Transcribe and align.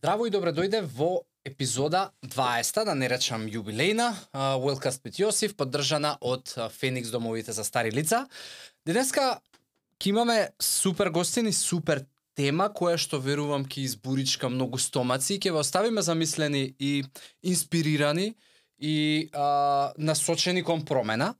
Здраво 0.00 0.24
и 0.24 0.30
добре 0.32 0.48
дојде 0.56 0.78
во 0.80 1.26
епизода 1.44 2.06
20, 2.24 2.86
да 2.88 2.94
не 2.96 3.08
речам 3.12 3.42
јубилејна, 3.44 4.06
Wellcast 4.32 5.04
with 5.04 5.18
Јосиф, 5.20 5.52
поддржана 5.60 6.14
од 6.24 6.48
Феникс 6.72 7.12
домовите 7.12 7.52
за 7.52 7.66
стари 7.68 7.92
лица. 7.92 8.22
Денеска 8.88 9.42
ќе 10.00 10.08
имаме 10.14 10.38
супер 10.56 11.10
гостини, 11.12 11.52
супер 11.52 12.06
тема 12.32 12.70
која 12.72 12.96
што 12.96 13.20
верувам 13.20 13.68
ќе 13.68 13.84
избуричка 13.90 14.48
многу 14.48 14.80
стомаци 14.80 15.34
и 15.36 15.38
ќе 15.38 15.52
ве 15.52 15.60
оставиме 15.60 16.00
замислени 16.00 16.64
и 16.78 17.04
инспирирани 17.44 18.32
и 18.80 19.28
а, 19.36 19.92
насочени 19.98 20.64
кон 20.64 20.80
промена. 20.80 21.34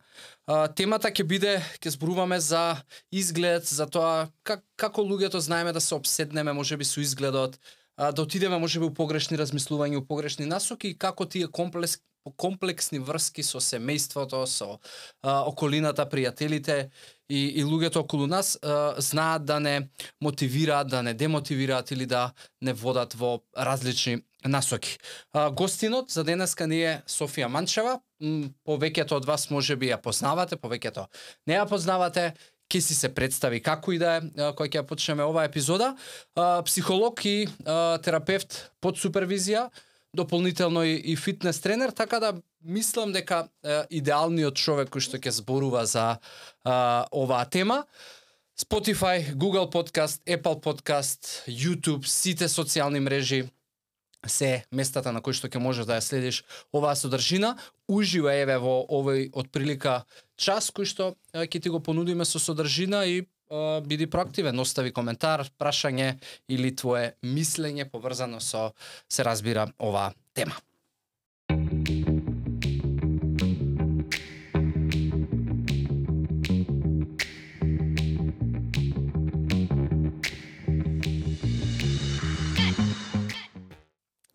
А, 0.45 0.69
темата 0.69 1.09
ќе 1.09 1.25
биде, 1.25 1.57
ќе 1.81 1.97
зборуваме 1.97 2.37
за 2.45 2.77
изглед, 3.09 3.65
за 3.65 3.89
тоа 3.89 4.29
как, 4.45 4.69
како 4.77 5.01
луѓето 5.01 5.41
знаеме 5.41 5.73
да 5.73 5.81
се 5.81 5.97
обседнеме 5.97 6.53
можеби 6.53 6.85
со 6.85 7.01
изгледот, 7.01 7.57
а, 8.01 8.13
да 8.13 8.23
отидеме 8.23 8.59
можеби 8.59 8.89
у 8.89 8.95
погрешни 8.97 9.37
размислувања, 9.37 10.01
у 10.01 10.05
погрешни 10.07 10.47
насоки 10.49 10.89
и 10.89 10.99
како 10.99 11.27
тие 11.29 11.51
комплекс, 11.53 11.99
комплексни 12.37 12.99
врски 13.01 13.43
со 13.45 13.61
семејството, 13.61 14.45
со 14.49 14.79
а, 15.23 15.43
околината, 15.45 16.07
пријателите 16.09 16.91
и, 17.29 17.61
и 17.61 17.65
луѓето 17.65 18.01
околу 18.05 18.27
нас 18.27 18.57
а, 18.63 18.95
знаат 18.97 19.45
да 19.45 19.61
не 19.61 19.89
мотивираат, 20.21 20.89
да 20.89 21.03
не 21.03 21.15
демотивираат 21.15 21.91
или 21.91 22.07
да 22.07 22.33
не 22.63 22.73
водат 22.73 23.15
во 23.15 23.41
различни 23.57 24.23
насоки. 24.45 24.99
А, 25.33 25.51
гостинот 25.51 26.11
за 26.11 26.25
денеска 26.25 26.67
ни 26.67 26.81
е 26.81 27.03
Софија 27.09 27.49
Манчева. 27.53 28.01
Повеќето 28.65 29.17
од 29.17 29.25
вас 29.25 29.51
може 29.51 29.77
би 29.77 29.93
ја 29.93 30.01
познавате, 30.01 30.57
повеќето 30.57 31.07
не 31.47 31.57
ја 31.57 31.69
познавате 31.69 32.33
ќе 32.71 32.81
си 32.81 32.95
се 32.95 33.11
представи 33.11 33.59
како 33.61 33.93
и 33.93 33.99
да 33.99 34.19
е 34.19 34.51
кој 34.55 34.71
ќе 34.71 34.81
ја 34.81 34.87
почнеме 34.87 35.27
оваа 35.27 35.49
епизода. 35.51 35.97
Психолог 36.65 37.25
и 37.27 37.49
терапевт 38.07 38.71
под 38.81 38.97
супервизија, 39.03 39.69
дополнително 40.15 40.85
и, 40.87 41.17
фитнес 41.17 41.61
тренер, 41.61 41.91
така 41.91 42.21
да 42.21 42.33
мислам 42.63 43.13
дека 43.13 43.49
идеалниот 43.91 44.55
човек 44.55 44.91
кој 44.95 45.03
што 45.03 45.19
ќе 45.19 45.35
зборува 45.43 45.85
за 45.87 46.17
оваа 46.65 47.45
тема. 47.51 47.85
Spotify, 48.61 49.25
Google 49.35 49.71
Podcast, 49.73 50.21
Apple 50.29 50.61
Podcast, 50.61 51.49
YouTube, 51.49 52.05
сите 52.05 52.45
социјални 52.45 53.01
мрежи, 53.01 53.47
се 54.27 54.67
местата 54.69 55.15
на 55.17 55.23
кои 55.25 55.33
што 55.33 55.49
ќе 55.49 55.63
можеш 55.65 55.87
да 55.89 55.97
ја 55.97 56.05
следиш 56.05 56.43
оваа 56.77 56.93
содржина. 56.93 57.55
Уживај 57.89 58.43
еве 58.45 58.59
во 58.61 58.83
овој 58.85 59.31
отприлика 59.33 60.03
час 60.41 60.71
кој 60.73 60.89
што 60.89 61.13
ќе 61.35 61.61
ти 61.61 61.69
го 61.69 61.83
понудиме 61.85 62.25
со 62.25 62.41
содржина 62.41 63.05
и 63.05 63.21
а, 63.51 63.81
биди 63.85 64.09
проактивен, 64.11 64.59
остави 64.59 64.93
коментар, 64.93 65.45
прашање 65.61 66.17
или 66.49 66.73
твое 66.73 67.15
мислење 67.23 67.89
поврзано 67.91 68.41
со 68.41 68.71
се 69.09 69.27
разбира 69.27 69.69
оваа 69.79 70.15
тема. 70.33 70.57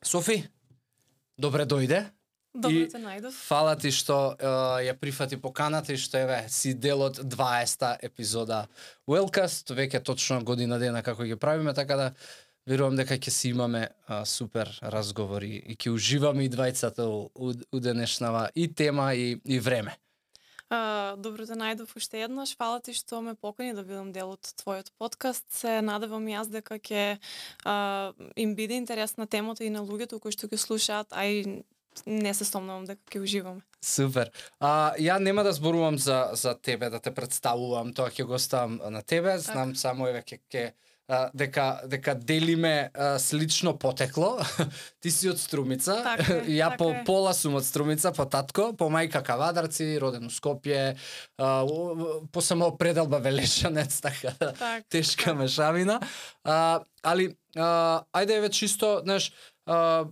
Софи, 0.05 0.45
добре 1.35 1.65
дојде. 1.67 2.05
Добро 2.55 2.87
те 2.87 2.99
најдов. 3.03 3.35
Фала 3.49 3.75
ти 3.75 3.91
што 3.91 4.35
е, 4.39 4.47
ја 4.87 4.95
прифати 4.99 5.37
поканата 5.41 5.93
и 5.93 5.99
што 5.99 6.21
еве 6.23 6.45
си 6.49 6.73
дел 6.73 7.03
од 7.03 7.19
20-та 7.19 7.97
епизода 8.01 8.65
Wellcast, 9.07 9.75
веќе 9.75 10.03
точно 10.03 10.39
година 10.43 10.79
дена 10.79 11.03
како 11.03 11.27
ги 11.27 11.35
правиме, 11.35 11.73
така 11.75 11.99
да 11.99 12.07
верувам 12.65 12.95
дека 12.95 13.19
ќе 13.19 13.29
си 13.29 13.51
имаме 13.51 13.89
а, 14.07 14.23
супер 14.25 14.71
разговори 14.81 15.59
и 15.59 15.75
ќе 15.75 15.91
уживаме 15.93 16.45
и 16.45 16.49
двајцата 16.49 17.05
у, 17.05 17.27
у, 17.35 17.53
у 17.53 17.79
денешнава 17.79 18.49
и 18.55 18.67
тема 18.73 19.13
и, 19.13 19.37
и 19.45 19.59
време. 19.59 19.97
А, 20.69 21.13
добро 21.21 21.45
те 21.45 21.53
најдов 21.53 21.91
уште 21.95 22.23
еднаш. 22.25 22.55
Фала 22.57 22.79
ти 22.81 22.95
што 22.97 23.21
ме 23.21 23.35
покани 23.35 23.75
да 23.77 23.83
бидам 23.85 24.09
дел 24.15 24.33
од 24.33 24.49
твојот 24.63 24.95
подкаст. 24.97 25.45
Се 25.53 25.81
надевам 25.85 26.25
јас 26.31 26.49
дека 26.49 26.79
ќе 26.79 27.19
а, 27.67 28.13
им 28.35 28.55
биде 28.55 28.79
интересна 28.79 29.27
темата 29.27 29.63
и 29.63 29.69
на 29.69 29.85
луѓето 29.85 30.23
кои 30.23 30.33
што 30.33 30.49
ќе 30.49 30.57
слушаат, 30.57 31.13
а 31.13 31.27
и 31.29 31.61
не 32.05 32.33
се 32.33 32.45
сомнувам 32.45 32.85
дека 32.85 33.01
ќе 33.11 33.21
уживаме. 33.23 33.61
Супер. 33.85 34.31
А, 34.59 34.95
ја 34.99 35.19
нема 35.19 35.43
да 35.43 35.53
зборувам 35.53 35.97
за, 35.97 36.31
за 36.33 36.55
тебе, 36.57 36.89
да 36.89 36.99
те 36.99 37.13
представувам, 37.13 37.93
тоа 37.93 38.09
ќе 38.09 38.25
го 38.25 38.33
оставам 38.33 38.79
на 38.89 39.01
тебе. 39.01 39.37
Знам 39.39 39.75
само 39.75 40.09
еве 40.09 40.23
ќе 40.25 40.39
ќе 40.49 40.65
дека 41.33 41.81
дека 41.85 42.15
делиме 42.15 42.89
а, 42.93 43.19
слично 43.19 43.77
потекло. 43.77 44.39
Ти 44.99 45.11
си 45.11 45.29
од 45.29 45.39
Струмица. 45.39 46.01
Така 46.03 46.33
е, 46.33 46.41
ја 46.59 46.71
така 46.71 46.77
по 46.77 46.89
е. 46.91 47.03
пола 47.05 47.33
сум 47.33 47.55
од 47.55 47.65
Струмица, 47.65 48.11
по 48.11 48.25
татко, 48.25 48.73
по 48.73 48.89
мајка 48.89 49.21
Кавадарци, 49.23 49.99
роден 50.01 50.25
у 50.25 50.33
Скопје, 50.33 50.97
а, 51.37 51.61
по 52.31 52.41
само 52.41 52.71
пределба 52.77 53.19
Велешанец, 53.19 54.01
така 54.05 54.33
да 54.39 54.53
Так, 54.53 54.89
тешка 54.89 55.35
мешавина. 55.35 55.99
А, 56.43 56.81
али, 57.03 57.35
а, 57.55 58.03
ајде 58.13 58.41
еве 58.41 58.49
чисто, 58.49 59.01
знаеш, 59.05 59.31
а, 59.65 60.05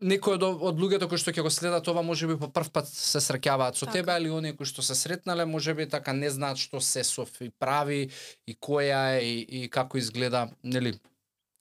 некој 0.00 0.36
од, 0.36 0.42
од 0.42 0.80
луѓето 0.80 1.08
кои 1.08 1.20
што 1.20 1.32
ќе 1.32 1.44
го 1.46 1.50
следат 1.52 1.88
ова 1.88 2.02
можеби 2.04 2.36
по 2.40 2.48
прв 2.52 2.70
пат 2.72 2.88
се 2.90 3.20
среќаваат 3.22 3.78
со 3.78 3.86
Така. 3.86 3.98
тебе, 3.98 4.12
али 4.12 4.30
оние 4.30 4.56
кои 4.56 4.66
што 4.68 4.82
се 4.82 4.94
сретнале 4.94 5.46
можеби 5.46 5.88
така 5.88 6.12
не 6.12 6.30
знаат 6.30 6.58
што 6.58 6.80
се 6.80 7.04
Софи 7.04 7.50
прави 7.50 8.10
и 8.46 8.54
која 8.54 9.18
е 9.18 9.24
и, 9.24 9.64
и 9.64 9.68
како 9.68 9.98
изгледа, 9.98 10.48
нели, 10.62 10.98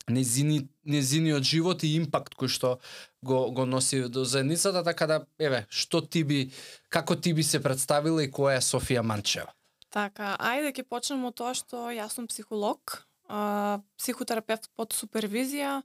незини, 0.08 0.68
незиниот 0.86 1.44
живот 1.44 1.84
и 1.84 1.96
импакт 1.96 2.36
кој 2.36 2.52
што 2.52 2.78
го, 3.24 3.52
го 3.52 3.66
носи 3.66 4.04
до 4.10 4.26
заедницата, 4.26 4.84
така 4.84 5.08
да, 5.08 5.26
еве, 5.40 5.66
што 5.70 6.02
ти 6.02 6.24
би, 6.24 6.52
како 6.90 7.16
ти 7.16 7.34
би 7.34 7.44
се 7.44 7.64
представила 7.64 8.24
и 8.24 8.32
која 8.32 8.60
е 8.60 8.66
Софија 8.66 9.02
Манчева? 9.02 9.52
Така, 9.90 10.36
ајде 10.36 10.74
ќе 10.76 10.84
почнеме 10.84 11.32
од 11.32 11.38
тоа 11.40 11.54
што 11.56 11.88
јас 11.96 12.18
сум 12.20 12.28
психолог, 12.28 13.06
а, 13.28 13.80
психотерапевт 13.98 14.70
под 14.76 14.94
супервизија, 14.94 15.82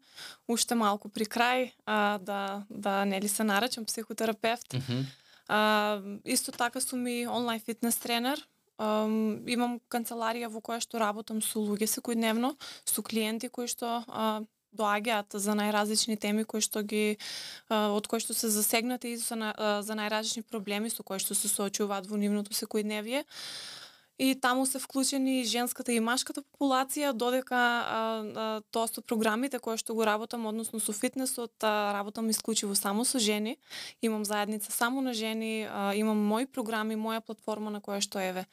уште 0.49 0.75
малку 0.75 1.09
при 1.09 1.25
крај, 1.25 1.73
а, 1.87 2.19
да, 2.19 2.65
да 2.69 3.05
нели 3.05 3.29
се 3.29 3.45
наречам 3.45 3.85
психотерапевт. 3.85 4.75
Мгм. 4.75 5.07
А, 5.49 6.01
исто 6.25 6.53
така 6.53 6.81
сум 6.81 7.07
и 7.07 7.27
онлайн 7.27 7.61
фитнес 7.61 7.97
тренер. 7.97 8.47
Um, 8.81 9.45
имам 9.45 9.75
канцеларија 9.93 10.49
во 10.49 10.63
која 10.65 10.81
што 10.81 10.97
работам 10.97 11.43
со 11.45 11.61
луѓе 11.61 11.85
секојдневно, 11.85 12.55
со 12.89 13.03
клиенти 13.05 13.51
кои 13.53 13.69
што 13.69 13.99
а, 14.09 14.41
доаѓаат 14.73 15.37
за 15.37 15.53
најразлични 15.59 16.17
теми 16.17 16.47
кои 16.49 16.63
што 16.65 16.81
ги 16.81 17.19
а, 17.69 17.91
од 17.93 18.07
кои 18.09 18.23
што 18.25 18.33
се 18.33 18.49
засегнати 18.49 19.13
и 19.13 19.19
за, 19.21 19.37
а, 19.37 19.83
за 19.83 19.97
најразлични 19.99 20.47
проблеми 20.49 20.89
со 20.89 21.05
кои 21.05 21.21
што 21.21 21.37
се 21.37 21.51
соочуваат 21.53 22.09
во 22.09 22.17
нивното 22.17 22.57
секојдневие. 22.57 23.27
И 24.21 24.35
таму 24.35 24.67
се 24.67 24.79
вклучени 24.79 25.41
и 25.41 25.45
женската 25.49 25.95
и 25.97 26.01
машката 26.01 26.43
популација, 26.45 27.15
додека 27.17 27.57
а, 27.57 28.01
а, 28.21 28.49
тоа 28.69 28.85
со 28.85 29.01
програмите 29.01 29.57
кои 29.65 29.81
што 29.81 29.95
го 29.97 30.05
работам, 30.05 30.45
односно 30.45 30.77
со 30.77 30.93
фитнесот, 30.93 31.55
а, 31.65 31.95
работам 31.97 32.29
исклучиво 32.29 32.77
само 32.77 33.07
со 33.09 33.17
жени. 33.19 33.57
Имам 34.03 34.27
заедница 34.29 34.73
само 34.73 35.01
на 35.01 35.15
жени, 35.15 35.65
а, 35.65 35.95
имам 35.97 36.21
мои 36.21 36.45
програми, 36.45 37.01
моја 37.01 37.25
платформа 37.25 37.73
на 37.73 37.81
која 37.81 38.05
што 38.05 38.21
еве. 38.21 38.45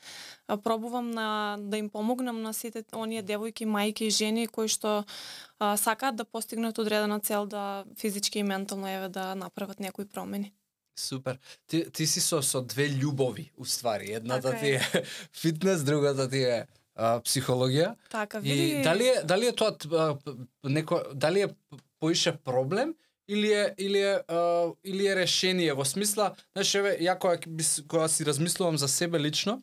А, 0.48 0.56
пробувам 0.56 1.12
на 1.12 1.58
да 1.60 1.78
им 1.78 1.90
помогнам 1.90 2.42
на 2.42 2.54
сите 2.54 2.86
оние 2.96 3.20
девојки, 3.20 3.68
мајки 3.68 4.08
и 4.08 4.10
жени 4.10 4.48
кои 4.48 4.72
што 4.72 5.04
а, 5.60 5.76
сакаат 5.76 6.16
да 6.16 6.24
постигнат 6.24 6.80
одредена 6.80 7.20
цел 7.20 7.44
да 7.46 7.84
физички 8.00 8.40
и 8.40 8.44
ментално 8.44 8.88
еве 8.88 9.10
да 9.10 9.36
направат 9.36 9.82
некои 9.84 10.06
промени. 10.08 10.54
Супер. 11.00 11.38
Ти, 11.68 11.92
ти 11.92 12.08
си 12.08 12.22
со, 12.22 12.42
со 12.42 12.62
две 12.62 12.90
љубови, 12.90 13.52
уствари. 13.58 14.14
Едната 14.14 14.52
Така 14.52 14.60
ти 14.60 14.70
е 14.72 14.82
фитнес, 15.34 15.84
другата 15.84 16.30
ти 16.30 16.44
е 16.44 16.68
а, 16.96 17.20
психологија. 17.22 17.96
Така, 18.10 18.38
И 18.44 18.54
види... 18.54 18.82
дали 18.84 19.08
е, 19.08 19.22
дали 19.24 19.48
е 19.48 19.56
тоа 19.56 19.78
а, 19.94 20.18
неко, 20.64 21.02
дали 21.14 21.42
е 21.42 21.48
поише 22.00 22.32
проблем 22.38 22.96
или 23.28 23.54
е 23.54 23.76
или 23.78 24.02
е 24.02 24.22
а, 24.28 24.72
или 24.84 25.08
е 25.08 25.16
решение 25.16 25.74
во 25.74 25.86
смисла, 25.86 26.34
знаеш 26.56 26.76
еве 26.76 26.98
ја 27.02 27.18
кога 27.20 27.38
кога 27.88 28.08
си 28.08 28.26
размислувам 28.26 28.78
за 28.78 28.88
себе 28.88 29.20
лично, 29.20 29.62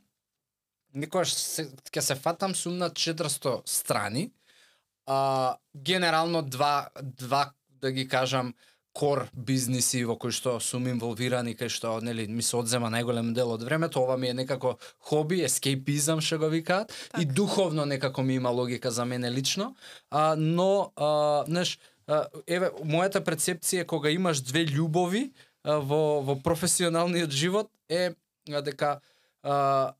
некогаш 0.94 1.34
се, 1.34 1.68
ќе 1.90 2.00
се 2.00 2.14
фатам 2.14 2.54
сум 2.54 2.78
на 2.78 2.90
400 2.90 3.62
страни. 3.66 4.30
А, 5.06 5.56
генерално 5.76 6.42
два 6.42 6.88
два 7.02 7.52
да 7.68 7.92
ги 7.92 8.08
кажам 8.08 8.54
кор 8.94 9.26
бизниси 9.34 10.04
во 10.06 10.14
кои 10.16 10.30
што 10.30 10.60
сум 10.62 10.86
инволвиран 10.86 11.48
и 11.50 11.54
кај 11.58 11.68
што 11.68 11.96
нели 12.00 12.28
ми 12.30 12.42
се 12.46 12.56
одзема 12.56 12.86
најголем 12.94 13.32
дел 13.34 13.50
од 13.50 13.62
времето, 13.66 14.00
ова 14.06 14.14
ми 14.16 14.28
е 14.30 14.34
некако 14.38 14.76
хоби, 15.02 15.40
ескейпизам 15.42 16.20
што 16.22 16.38
го 16.38 16.48
викаат 16.52 16.92
и 16.92 17.26
Така. 17.26 17.32
духовно 17.34 17.86
некако 17.86 18.22
ми 18.22 18.34
има 18.38 18.50
логика 18.54 18.90
за 18.90 19.04
мене 19.04 19.30
лично, 19.30 19.74
а, 20.10 20.36
но 20.38 20.92
а, 20.96 21.42
знаеш, 21.48 21.78
еве 22.46 22.70
мојата 22.84 23.18
перцепција 23.24 23.80
е 23.82 23.86
кога 23.88 24.10
имаш 24.14 24.40
две 24.46 24.62
љубови 24.66 25.32
а, 25.64 25.80
во 25.82 26.22
во 26.22 26.36
професионалниот 26.38 27.30
живот 27.34 27.70
е 27.88 28.14
а, 28.52 28.60
дека 28.62 29.00
а, 29.42 29.92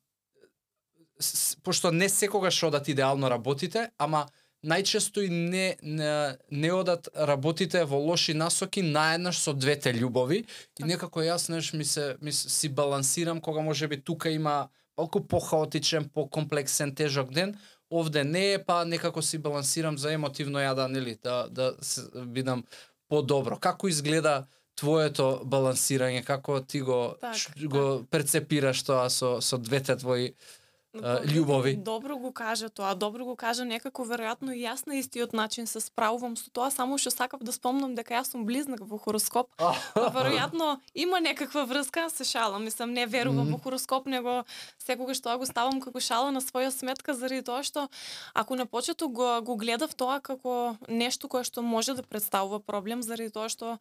с- 1.19 1.57
пошто 1.63 1.91
не 1.91 2.09
секогаш 2.09 2.63
одат 2.63 2.89
идеално 2.89 3.31
работите, 3.31 3.91
ама 3.99 4.27
најчесто 4.65 5.21
и 5.21 5.29
не, 5.29 5.77
не, 5.83 6.37
не 6.51 6.73
одат 6.73 7.09
работите 7.17 7.85
во 7.85 7.99
лоши 7.99 8.35
насоки 8.35 8.83
наеднаш 8.83 9.39
со 9.39 9.53
двете 9.53 9.93
љубови 9.93 10.39
и 10.39 10.47
Така. 10.77 10.87
некако 10.89 11.21
јас 11.21 11.47
знаеш 11.47 11.73
ми 11.73 11.85
се 11.85 12.17
ми 12.23 12.33
се- 12.33 12.49
си 12.51 12.69
балансирам 12.69 13.41
кога 13.41 13.61
можеби 13.61 14.01
тука 14.01 14.31
има 14.31 14.69
малку 14.99 15.21
похаотичен, 15.21 16.09
покомплексен, 16.09 16.95
тежок 16.95 17.31
ден, 17.31 17.59
овде 17.91 18.25
не 18.25 18.53
е, 18.53 18.65
па 18.65 18.85
некако 18.85 19.23
си 19.23 19.39
балансирам 19.39 19.99
за 19.99 20.13
емотивно 20.13 20.59
ја 20.59 20.75
да 20.75 20.89
нели 20.89 21.19
да 21.23 21.49
да 21.51 21.75
се, 21.81 22.01
бидам 22.27 22.65
подобро. 23.09 23.57
Како 23.59 23.89
изгледа 23.89 24.47
твоето 24.77 25.43
балансирање, 25.45 26.25
како 26.25 26.61
ти 26.61 26.81
го 26.81 27.15
Так, 27.21 27.37
го 27.69 28.05
перцепираш 28.11 28.83
тоа 28.83 29.11
со 29.11 29.41
со 29.41 29.59
двете 29.59 29.97
твои 29.97 30.35
а, 31.03 31.21
љубови? 31.25 31.77
Добро 31.77 32.17
го 32.19 32.33
кажа 32.33 32.69
тоа, 32.69 32.95
добро 32.95 33.25
го 33.25 33.37
кажа 33.37 33.65
некако 33.65 34.05
веројатно 34.05 34.55
и 34.55 34.63
јас 34.65 34.87
на 34.87 34.99
истиот 35.01 35.33
начин 35.33 35.67
се 35.67 35.81
справувам 35.81 36.37
со 36.37 36.51
тоа, 36.51 36.71
само 36.71 36.99
што 36.99 37.11
сакав 37.11 37.43
да 37.43 37.53
спомнам 37.53 37.95
дека 37.95 38.15
јас 38.15 38.33
сум 38.35 38.45
близнак 38.47 38.81
во 38.81 38.99
хороскоп. 38.99 39.51
Веројатно 39.95 40.79
има 40.95 41.21
некаква 41.21 41.65
врска, 41.65 42.09
се 42.11 42.25
шалам, 42.25 42.65
мислам 42.65 42.93
не 42.93 43.07
верувам 43.07 43.53
во 43.53 43.59
хороскоп, 43.59 44.07
него 44.07 44.45
секогаш 44.79 45.21
тоа 45.21 45.39
го 45.39 45.47
ставам 45.47 45.81
како 45.81 46.01
шала 46.01 46.31
на 46.31 46.41
своја 46.45 46.71
сметка 46.71 47.15
заради 47.15 47.43
тоа 47.43 47.63
што 47.63 47.89
ако 48.35 48.57
на 48.57 48.67
почеток 48.67 49.13
го 49.13 49.41
го 49.43 49.57
гледав 49.57 49.95
тоа 49.95 50.21
како 50.21 50.77
нешто 50.89 51.29
кое 51.29 51.45
што 51.45 51.63
може 51.63 51.95
да 51.95 52.03
представува 52.03 52.61
проблем 52.61 53.03
заради 53.03 53.31
тоа 53.31 53.49
што 53.49 53.79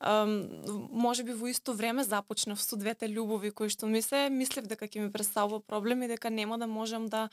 ам, 0.00 0.48
можеби 0.90 1.32
во 1.32 1.50
исто 1.50 1.74
време 1.76 2.04
започнав 2.04 2.60
со 2.62 2.76
двете 2.76 3.08
љубови 3.08 3.50
кои 3.50 3.68
што 3.72 3.86
ми 3.86 4.02
се 4.02 4.28
мислев 4.30 4.66
дека 4.66 4.88
ќе 4.88 5.06
ми 5.06 5.12
представува 5.12 5.60
проблем 5.60 6.02
и 6.02 6.10
дека 6.10 6.30
нема 6.30 6.55
да 6.56 6.66
можам 6.66 7.08
да 7.08 7.28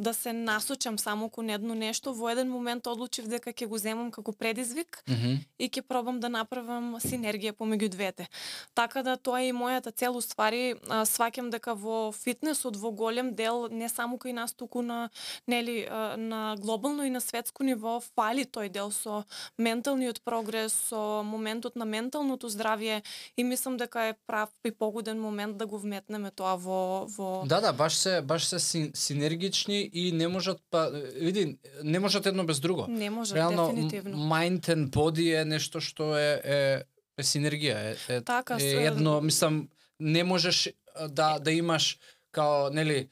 да 0.00 0.14
се 0.14 0.32
насочам 0.32 0.98
само 0.98 1.28
кон 1.28 1.50
едно 1.50 1.74
нешто. 1.74 2.14
Во 2.14 2.30
еден 2.30 2.48
момент 2.50 2.86
одлучив 2.86 3.28
дека 3.28 3.52
ќе 3.52 3.66
го 3.66 3.78
земам 3.78 4.10
како 4.10 4.32
предизвик 4.32 5.02
Мгм. 5.08 5.36
и 5.58 5.68
ќе 5.68 5.82
пробам 5.82 6.20
да 6.20 6.28
направам 6.28 6.96
синергија 7.00 7.52
помеѓу 7.52 7.88
двете. 7.88 8.28
Така 8.74 9.02
да 9.02 9.16
тоа 9.16 9.40
е 9.42 9.48
и 9.48 9.52
мојата 9.52 9.92
цел 9.94 10.16
уствари, 10.16 10.74
сваќам 10.88 11.50
дека 11.50 11.74
во 11.74 12.12
фитнесот 12.12 12.76
во 12.76 12.90
голем 12.90 13.34
дел 13.34 13.68
не 13.70 13.88
само 13.88 14.16
кај 14.16 14.32
нас 14.32 14.52
туку 14.52 14.82
на 14.82 15.10
нели 15.46 15.86
на 16.16 16.56
глобално 16.58 17.04
и 17.04 17.10
на 17.10 17.20
светско 17.20 17.64
ниво 17.64 18.00
фали 18.00 18.44
тој 18.44 18.68
дел 18.70 18.90
со 18.90 19.24
менталниот 19.58 20.22
прогрес, 20.24 20.72
со 20.72 21.22
моментот 21.24 21.76
на 21.76 21.84
менталното 21.84 22.48
здравје 22.48 23.02
и 23.36 23.44
мислам 23.44 23.76
дека 23.76 24.00
е 24.00 24.14
прав 24.26 24.48
и 24.64 24.70
погоден 24.70 25.20
момент 25.20 25.56
да 25.58 25.66
го 25.66 25.78
вметнеме 25.78 26.30
тоа 26.30 26.56
во 26.56 27.06
во 27.08 27.42
Да, 27.46 27.60
да, 27.60 27.72
баш 27.72 27.94
се 27.96 28.22
баш 28.22 28.46
се 28.46 28.58
син, 28.58 28.90
синергични 28.94 29.89
и 29.92 30.12
не 30.12 30.28
можат 30.28 30.58
па 30.70 30.90
види, 31.14 31.58
не 31.84 31.98
можат 31.98 32.26
едно 32.26 32.44
без 32.44 32.60
друго. 32.60 32.86
не 32.88 33.10
може 33.10 33.34
Реално 33.34 33.66
дефинитивно. 33.66 34.16
mind 34.16 34.60
and 34.68 34.88
body 34.90 35.40
е 35.40 35.44
нешто 35.44 35.80
што 35.80 36.16
е 36.18 36.40
е, 36.44 36.82
е 37.18 37.22
синергија, 37.22 37.76
е, 37.92 37.96
е, 38.08 38.20
Така, 38.20 38.56
е 38.60 38.84
едно, 38.86 39.20
мислам, 39.20 39.68
не 40.00 40.24
можеш 40.24 40.70
да 41.08 41.38
да 41.38 41.52
имаш 41.52 41.98
као 42.32 42.70
нели 42.70 43.08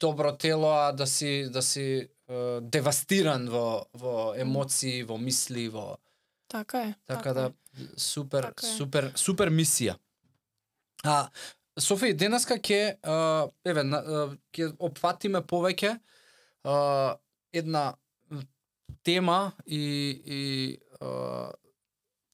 добро 0.00 0.36
тело 0.36 0.68
а 0.70 0.92
да 0.92 1.06
си 1.06 1.48
да 1.50 1.62
си 1.62 2.08
а, 2.28 2.60
девастиран 2.60 3.48
во 3.48 3.84
во 3.94 4.34
емоции, 4.36 5.02
во 5.02 5.18
мисли, 5.18 5.68
во 5.68 5.96
Така 6.48 6.82
е. 6.82 6.94
Така 7.06 7.32
да 7.32 7.44
е. 7.46 7.50
супер 7.96 8.42
Така 8.42 8.66
е. 8.66 8.70
супер 8.76 9.12
супер 9.16 9.50
мисија. 9.50 9.96
А 11.04 11.28
Софи, 11.82 12.12
денеска 12.14 12.58
ќе 12.62 12.80
еве 13.66 13.82
ќе 14.54 14.70
опфатиме 14.78 15.42
повеќе 15.42 15.96
а, 16.64 17.16
една 17.52 17.94
тема 19.02 19.52
и 19.66 19.82
и 20.38 20.42
а, 21.00 21.50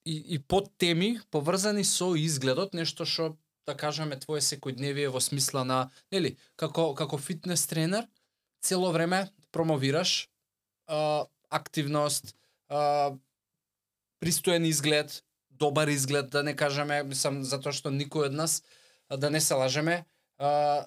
и, 0.05 0.17
и 0.35 0.39
подтеми 0.39 1.21
поврзани 1.31 1.85
со 1.85 2.15
изгледот, 2.17 2.75
нешто 2.75 3.05
што 3.05 3.37
да 3.69 3.77
кажеме 3.77 4.17
твое 4.17 4.41
секојдневие 4.41 5.11
во 5.13 5.21
смисла 5.21 5.65
на, 5.65 5.91
нели, 6.13 6.37
како 6.57 6.95
како 6.97 7.19
фитнес 7.21 7.67
тренер 7.69 8.09
цело 8.61 8.93
време 8.93 9.29
промовираш 9.53 10.29
а, 10.87 11.25
активност, 11.51 12.35
а, 12.69 13.13
пристоен 14.21 14.65
изглед, 14.65 15.25
добар 15.51 15.89
изглед, 15.89 16.31
да 16.31 16.43
не 16.43 16.57
кажеме, 16.57 17.03
мислам, 17.03 17.43
затоа 17.45 17.73
што 17.73 17.93
никој 17.93 18.29
од 18.29 18.37
нас, 18.41 18.63
да 19.17 19.31
не 19.31 19.41
се 19.41 19.55
лажеме, 19.55 20.05
а, 20.39 20.87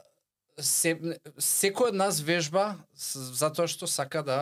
се, 0.60 0.96
секој 1.40 1.92
од 1.92 1.98
нас 1.98 2.22
вежба 2.22 2.76
затоа 2.94 3.68
што 3.68 3.88
сака 3.88 4.24
да 4.24 4.40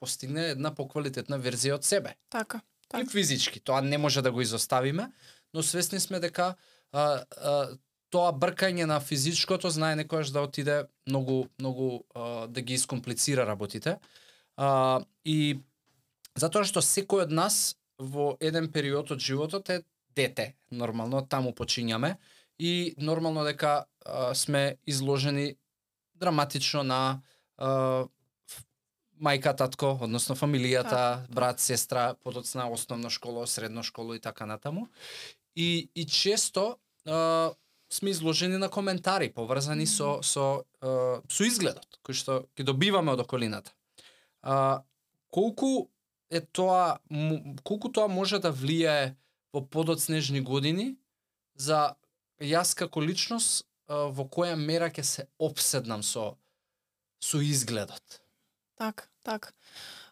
постигне 0.00 0.52
една 0.54 0.72
поквалитетна 0.74 1.38
верзија 1.38 1.78
од 1.78 1.84
себе. 1.84 2.14
Така. 2.30 2.60
И 2.88 2.90
Така. 2.90 3.10
физички, 3.10 3.60
тоа 3.60 3.80
не 3.80 3.98
може 3.98 4.22
да 4.22 4.32
го 4.32 4.40
изоставиме, 4.40 5.12
но 5.54 5.62
свесни 5.62 6.00
сме 6.00 6.20
дека 6.20 6.54
а, 6.92 7.24
а, 7.36 7.68
тоа 8.10 8.32
бркање 8.32 8.86
на 8.88 9.00
физичкото 9.00 9.70
знае 9.70 9.96
некојаш 10.00 10.32
да 10.32 10.46
отиде 10.46 10.86
многу 11.06 11.48
многу 11.58 12.04
а, 12.14 12.46
да 12.46 12.60
ги 12.60 12.74
искомплицира 12.74 13.46
работите. 13.46 13.98
А, 14.56 15.04
и 15.24 15.60
затоа 16.36 16.64
што 16.64 16.80
секој 16.80 17.28
од 17.28 17.34
нас 17.34 17.76
во 17.98 18.36
еден 18.40 18.72
период 18.72 19.10
од 19.10 19.20
животот 19.20 19.68
е 19.70 19.82
дете, 20.16 20.54
нормално 20.70 21.20
таму 21.26 21.52
почињаме 21.52 22.16
и 22.58 22.94
нормално 22.98 23.44
дека 23.44 23.84
а, 24.04 24.34
сме 24.34 24.76
изложени 24.86 25.56
драматично 26.14 26.82
на 26.82 27.22
а, 27.56 28.06
мајка, 29.22 29.56
татко, 29.56 29.98
односно 30.00 30.36
фамилијата, 30.36 30.90
Така, 30.90 31.34
брат, 31.34 31.60
сестра, 31.60 32.14
подоцна 32.14 32.70
основна 32.70 33.10
школа, 33.10 33.46
средна 33.46 33.82
школа 33.82 34.16
и 34.16 34.20
така 34.20 34.46
натаму. 34.46 34.88
И 35.56 35.90
и 35.94 36.06
често 36.06 36.76
а, 37.06 37.50
сме 37.90 38.10
изложени 38.10 38.58
на 38.58 38.68
коментари 38.68 39.32
поврзани 39.32 39.86
со 39.86 40.22
со 40.22 40.64
а, 40.80 41.20
со 41.28 41.44
изгледот 41.44 41.98
кој 42.04 42.14
што 42.14 42.32
ги 42.56 42.64
добиваме 42.64 43.12
од 43.12 43.20
околината. 43.20 43.72
А, 44.42 44.82
колку 45.30 45.90
е 46.30 46.40
тоа 46.40 46.98
колку 47.64 47.88
тоа 47.88 48.08
може 48.08 48.38
да 48.38 48.52
влијае 48.52 49.16
во 49.52 49.64
подоцнежни 49.64 50.40
години 50.40 50.96
за 51.56 51.96
јас 52.40 52.74
како 52.78 53.00
личност 53.00 53.64
во 53.88 54.24
која 54.28 54.56
мера 54.56 54.90
ќе 54.92 55.04
се 55.04 55.26
обседнам 55.38 56.02
со 56.02 56.36
со 57.24 57.40
изгледот. 57.42 58.20
Так, 58.78 59.08
так. 59.24 59.54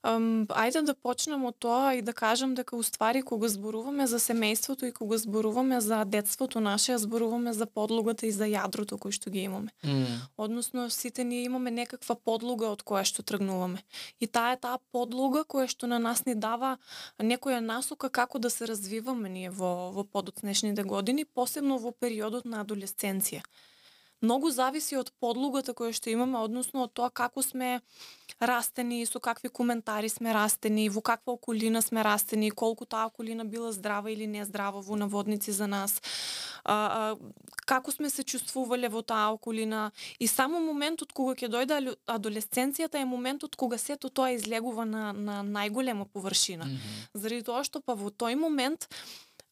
Um, 0.07 0.47
ајде 0.55 0.83
да 0.87 0.95
почнем 0.95 1.47
од 1.49 1.57
тоа 1.59 1.95
и 1.99 2.03
да 2.05 2.13
кажам 2.15 2.55
дека 2.55 2.77
уствари 2.77 3.23
кога 3.27 3.49
зборуваме 3.51 4.07
за 4.07 4.21
семејството 4.23 4.87
и 4.87 4.93
кога 4.93 5.19
зборуваме 5.19 5.81
за 5.81 6.05
детството 6.05 6.61
наше, 6.61 6.93
ја 6.93 6.99
зборуваме 7.03 7.53
за 7.53 7.67
подлогата 7.67 8.27
и 8.27 8.31
за 8.31 8.47
јадрото 8.47 9.01
кој 9.03 9.17
што 9.17 9.31
ги 9.35 9.43
имаме. 9.49 9.75
Mm. 9.83 10.07
Односно, 10.37 10.91
сите 10.91 11.25
ние 11.25 11.43
имаме 11.45 11.71
некаква 11.71 12.15
подлога 12.15 12.71
од 12.71 12.85
која 12.87 13.03
што 13.03 13.27
тргнуваме. 13.27 13.83
И 14.21 14.27
таа 14.27 14.55
е 14.55 14.61
таа 14.63 14.79
подлога 14.93 15.43
која 15.43 15.67
што 15.67 15.91
на 15.91 15.99
нас 15.99 16.23
ни 16.27 16.35
дава 16.35 16.77
некоја 17.19 17.59
насока 17.61 18.11
како 18.11 18.39
да 18.39 18.51
се 18.51 18.67
развиваме 18.71 19.29
ние 19.29 19.51
во, 19.51 19.91
во 19.91 20.05
подоцнешните 20.05 20.85
години, 20.85 21.25
посебно 21.25 21.79
во 21.79 21.91
периодот 21.91 22.45
на 22.45 22.63
адолесценција. 22.63 23.43
Многу 24.27 24.51
зависи 24.51 24.97
од 24.99 25.13
подлогата 25.23 25.71
која 25.77 25.95
што 25.95 26.11
имаме, 26.11 26.41
односно 26.43 26.89
од 26.89 26.93
тоа 26.99 27.13
како 27.15 27.45
сме 27.47 27.79
растени, 28.43 29.05
со 29.07 29.21
какви 29.23 29.49
коментари 29.55 30.09
сме 30.11 30.33
растени, 30.35 30.89
во 30.91 31.01
каква 31.01 31.37
околина 31.37 31.83
сме 31.83 32.03
растени, 32.03 32.51
колку 32.51 32.89
таа 32.91 33.07
околина 33.07 33.45
била 33.47 33.71
здрава 33.73 34.11
или 34.11 34.27
не 34.27 34.43
здрава 34.45 34.83
во 34.83 34.97
наводници 34.99 35.55
за 35.55 35.69
нас, 35.71 36.01
а, 36.65 36.75
а, 36.75 37.17
како 37.71 37.95
сме 37.95 38.11
се 38.11 38.25
чувствувале 38.27 38.91
во 38.91 39.03
таа 39.07 39.31
околина 39.37 39.93
и 40.19 40.27
само 40.27 40.59
моментот 40.61 41.15
кога 41.15 41.37
ќе 41.39 41.47
дојде 41.53 41.95
адолесценцијата 42.11 42.99
е 42.99 43.07
моментот 43.07 43.55
кога 43.55 43.79
сето 43.79 44.11
тоа 44.11 44.33
излегува 44.35 44.85
на, 44.85 45.13
на 45.13 45.37
најголема 45.47 46.09
површина. 46.11 46.65
Mm 46.65 46.75
-hmm. 46.75 47.07
Заради 47.15 47.43
тоа 47.43 47.63
што 47.65 47.81
па 47.81 47.95
во 47.95 48.11
тој 48.11 48.35
момент 48.35 48.89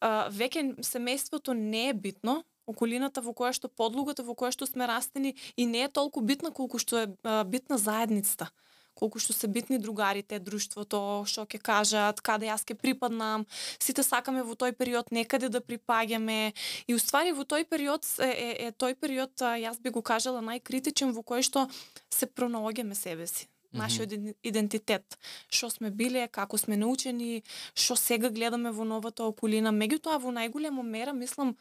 а, 0.01 0.27
веќе 0.29 0.83
семејството 0.83 1.53
не 1.53 1.89
е 1.89 1.93
битно, 1.93 2.43
околината 2.65 3.21
во 3.21 3.33
која 3.33 3.53
што 3.53 3.69
подлогата 3.69 4.23
во 4.23 4.35
која 4.35 4.51
што 4.55 4.67
сме 4.69 4.87
растени 4.87 5.35
и 5.57 5.65
не 5.65 5.85
е 5.85 5.89
толку 5.89 6.21
битна 6.21 6.51
колку 6.51 6.79
што 6.79 7.03
е 7.03 7.07
а, 7.23 7.43
битна 7.43 7.77
заедницата 7.77 8.49
колку 8.95 9.19
што 9.19 9.35
се 9.35 9.47
битни 9.51 9.77
другарите, 9.77 10.39
друштвото, 10.39 10.99
што 11.27 11.43
ќе 11.43 11.59
кажат, 11.59 12.21
каде 12.23 12.47
јас 12.47 12.63
ќе 12.63 12.77
припаднам. 12.79 13.43
Сите 13.75 14.05
сакаме 14.07 14.43
во 14.47 14.55
тој 14.55 14.71
период 14.79 15.11
некаде 15.11 15.49
да 15.51 15.59
припаѓаме. 15.59 16.55
И 16.87 16.95
уствари 16.95 17.35
во 17.35 17.43
тој 17.43 17.67
период 17.67 18.07
е, 18.23 18.31
е, 18.31 18.51
е 18.67 18.71
тој 18.71 18.95
период, 18.95 19.35
јас 19.35 19.81
би 19.83 19.91
го 19.91 20.01
кажала 20.01 20.39
најкритичен 20.39 21.11
во 21.11 21.25
кој 21.27 21.43
што 21.43 21.67
се 22.09 22.31
пронаоѓаме 22.31 22.95
себе 22.95 23.27
си 23.27 23.51
нашиот 23.75 24.13
идентитет. 24.47 25.17
Што 25.51 25.69
сме 25.69 25.91
биле, 25.91 26.29
како 26.31 26.55
сме 26.55 26.77
научени, 26.79 27.43
што 27.75 27.97
сега 27.99 28.31
гледаме 28.31 28.71
во 28.71 28.87
новата 28.87 29.27
околина. 29.27 29.75
Меѓутоа, 29.75 30.21
во 30.23 30.31
најголема 30.31 30.83
мера, 30.83 31.11
мислам, 31.11 31.57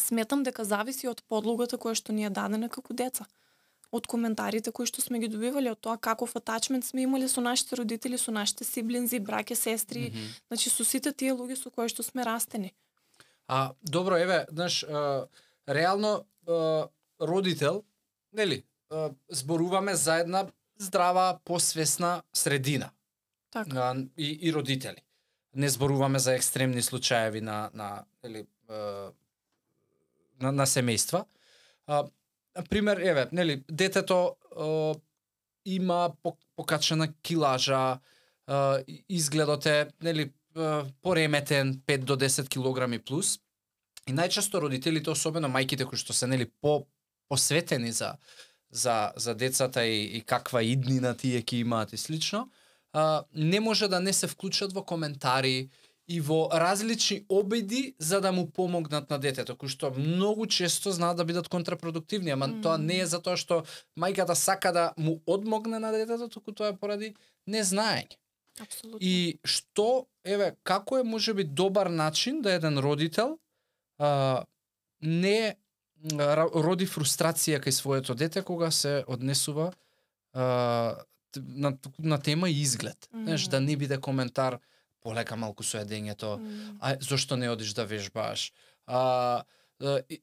сметам 0.00 0.42
дека 0.42 0.64
зависи 0.64 1.08
од 1.08 1.22
подлогата 1.28 1.78
која 1.78 1.94
што 1.94 2.12
ни 2.12 2.24
е 2.24 2.30
дадена 2.30 2.68
како 2.68 2.94
деца. 2.94 3.26
од 3.90 4.06
коментарите 4.06 4.70
кои 4.70 4.86
што 4.86 5.02
сме 5.02 5.18
ги 5.18 5.28
добивале, 5.28 5.72
од 5.74 5.80
тоа 5.82 5.96
каков 5.98 6.36
атачмент 6.38 6.86
сме 6.86 7.02
имале 7.02 7.28
со 7.28 7.42
нашите 7.42 7.76
родители, 7.76 8.18
со 8.18 8.30
нашите 8.30 8.64
сиблинзи, 8.64 9.18
браке, 9.18 9.54
сестри, 9.54 10.10
mm 10.10 10.14
-hmm. 10.14 10.40
значи 10.48 10.70
со 10.70 10.84
сите 10.84 11.12
тие 11.12 11.32
луѓе 11.32 11.56
со 11.62 11.70
кои 11.70 11.88
што 11.88 12.02
сме 12.02 12.24
растени. 12.24 12.72
А 13.48 13.72
добро, 13.82 14.16
еве, 14.16 14.46
знаеш, 14.52 14.86
реално 15.68 16.24
родител, 17.20 17.84
нели, 18.32 18.64
зборуваме 19.28 19.94
за 19.94 20.14
една 20.14 20.46
здрава, 20.78 21.38
посвесна 21.44 22.22
средина. 22.32 22.90
Така. 23.50 23.94
И, 24.16 24.38
и 24.42 24.52
родители. 24.52 25.02
Не 25.54 25.68
зборуваме 25.68 26.18
за 26.18 26.34
екстремни 26.34 26.82
случаеви 26.82 27.40
на, 27.40 27.70
на, 27.74 28.04
нели, 28.24 28.46
на, 30.40 30.52
на 30.52 30.66
семејства. 30.66 31.24
А, 31.86 32.04
пример, 32.70 33.00
еве, 33.00 33.28
нели, 33.32 33.62
детето 33.68 34.36
а, 34.56 34.94
има 35.64 36.12
покачена 36.56 37.12
килажа, 37.22 37.98
а, 38.46 38.82
изгледот 39.08 39.66
е, 39.66 39.88
нели, 40.02 40.32
пореметен 41.02 41.74
5 41.86 41.98
до 41.98 42.16
10 42.16 42.48
килограми 42.48 42.98
плюс. 42.98 43.38
И 44.08 44.12
најчесто 44.12 44.58
родителите, 44.58 45.10
особено 45.10 45.48
мајките 45.48 45.86
кои 45.86 45.98
што 46.00 46.16
се 46.16 46.26
нели 46.26 46.48
по 46.60 46.86
посветени 47.28 47.92
за 47.92 48.16
за 48.70 49.12
за 49.16 49.34
децата 49.34 49.84
и, 49.86 50.18
и 50.18 50.20
каква 50.22 50.62
иднина 50.62 51.14
тие 51.14 51.42
ќе 51.42 51.62
имаат 51.62 51.92
и 51.92 51.96
слично, 51.96 52.50
а, 52.92 53.24
не 53.34 53.60
може 53.60 53.88
да 53.88 54.00
не 54.00 54.12
се 54.12 54.26
вклучат 54.26 54.72
во 54.72 54.82
коментари 54.82 55.70
и 56.10 56.20
во 56.20 56.48
различни 56.52 57.24
обиди 57.28 57.94
за 57.98 58.20
да 58.20 58.32
му 58.32 58.50
помогнат 58.50 59.10
на 59.10 59.18
детето, 59.18 59.54
кои 59.54 59.70
што 59.70 59.92
многу 59.94 60.48
често 60.50 60.90
знаат 60.90 61.20
да 61.20 61.24
бидат 61.24 61.48
контрапродуктивни, 61.48 62.34
ама 62.34 62.48
mm. 62.50 62.62
тоа 62.66 62.78
не 62.82 62.98
е 62.98 63.06
затоа 63.06 63.38
што 63.38 63.62
мајката 63.94 64.34
сака 64.34 64.72
да 64.74 64.86
му 64.98 65.20
одмогне 65.26 65.78
на 65.78 65.92
детето, 65.94 66.26
туку 66.26 66.50
тоа 66.50 66.72
е 66.72 66.76
поради 66.76 67.14
незнаење. 67.46 68.18
Апсолутно. 68.58 68.98
И 68.98 69.38
што, 69.46 70.10
еве, 70.26 70.56
како 70.66 70.98
е 70.98 71.06
можеби 71.06 71.44
добар 71.46 71.86
начин 71.86 72.42
да 72.42 72.56
еден 72.58 72.82
родител 72.82 73.38
а, 74.02 74.42
не 75.00 75.54
роди 76.10 76.90
фрустрација 76.90 77.60
кај 77.62 77.70
своето 77.70 78.18
дете 78.18 78.42
кога 78.42 78.72
се 78.74 79.04
однесува 79.06 79.70
а, 80.34 80.98
на, 81.36 81.76
на 81.98 82.18
тема 82.18 82.50
изглед. 82.50 82.98
Mm 82.98 83.18
-hmm. 83.18 83.24
Знаеш, 83.24 83.46
да 83.46 83.60
не 83.60 83.76
биде 83.76 84.00
коментар 84.00 84.58
полека 85.02 85.36
малку 85.36 85.64
со 85.64 85.80
едењето, 85.84 86.36
mm. 86.38 86.76
а 86.80 86.96
зошто 87.00 87.36
не 87.36 87.50
одиш 87.50 87.72
да 87.74 87.84
вежбаш? 87.84 88.52
А, 88.86 89.42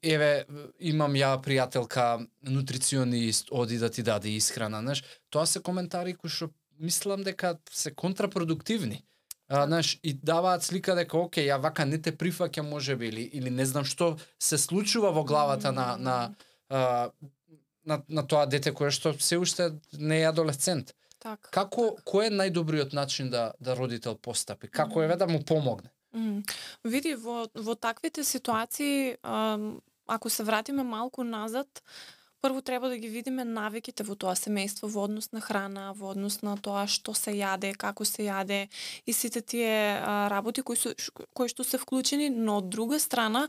еве 0.04 0.46
имам 0.80 1.16
ја 1.18 1.36
пријателка 1.42 2.28
нутриционист, 2.46 3.50
оди 3.52 3.78
да 3.78 3.90
ти 3.90 4.04
даде 4.04 4.30
исхрана, 4.38 4.82
знаеш. 4.82 5.04
Тоа 5.30 5.46
се 5.46 5.62
коментари 5.62 6.14
кои 6.14 6.30
што 6.30 6.52
мислам 6.80 7.24
дека 7.24 7.58
се 7.72 7.92
контрапродуктивни. 7.92 9.04
А, 9.50 9.66
знаеш, 9.66 10.00
и 10.04 10.14
даваат 10.14 10.64
слика 10.64 10.96
дека 10.96 11.18
оке, 11.18 11.48
ја 11.48 11.58
вака 11.62 11.86
не 11.86 11.98
те 11.98 12.12
прифаќа 12.12 12.62
можеби 12.62 13.08
или 13.08 13.24
или 13.34 13.50
не 13.50 13.66
знам 13.66 13.86
што 13.86 14.18
се 14.40 14.58
случува 14.58 15.12
во 15.12 15.24
главата 15.24 15.72
на 15.72 15.98
на 15.98 16.36
а, 16.70 17.10
на, 17.86 18.02
на 18.10 18.28
тоа 18.28 18.46
дете 18.46 18.74
кое 18.76 18.92
што 18.92 19.16
се 19.20 19.38
уште 19.40 19.72
не 19.94 20.22
е 20.22 20.30
адолесцент. 20.30 20.94
Так. 21.20 21.50
Како 21.52 21.92
так. 21.96 22.06
кој 22.06 22.30
е 22.30 22.34
најдобриот 22.36 22.94
начин 22.94 23.30
да 23.34 23.52
да 23.60 23.76
родител 23.76 24.16
постапи? 24.16 24.70
Како 24.70 25.04
е 25.04 25.16
да 25.16 25.28
му 25.28 25.44
помогне? 25.46 25.90
Mm. 26.16 26.44
Види 26.84 27.16
во 27.16 27.48
во 27.56 27.76
таквите 27.76 28.24
ситуации 28.24 29.18
ако 30.08 30.30
се 30.30 30.44
вратиме 30.44 30.84
малку 30.84 31.24
назад, 31.24 31.84
прво 32.42 32.62
треба 32.62 32.90
да 32.90 32.98
ги 32.98 33.08
видиме 33.08 33.46
навиките 33.46 34.04
во 34.04 34.16
тоа 34.16 34.36
семејство 34.36 34.90
во 34.92 35.08
однос 35.08 35.32
на 35.32 35.42
храна, 35.42 35.94
во 35.98 36.12
однос 36.14 36.42
на 36.42 36.58
тоа 36.58 36.86
што 36.88 37.14
се 37.14 37.34
јаде, 37.38 37.74
како 37.78 38.06
се 38.06 38.28
јаде 38.30 38.68
и 39.06 39.14
сите 39.14 39.42
тие 39.42 39.98
а, 39.98 40.28
работи 40.30 40.62
кои, 40.62 40.78
су, 40.78 40.94
кои 41.34 41.50
што 41.50 41.64
се 41.64 41.78
вклучени, 41.78 42.30
но 42.30 42.60
од 42.62 42.70
друга 42.70 43.00
страна 43.00 43.48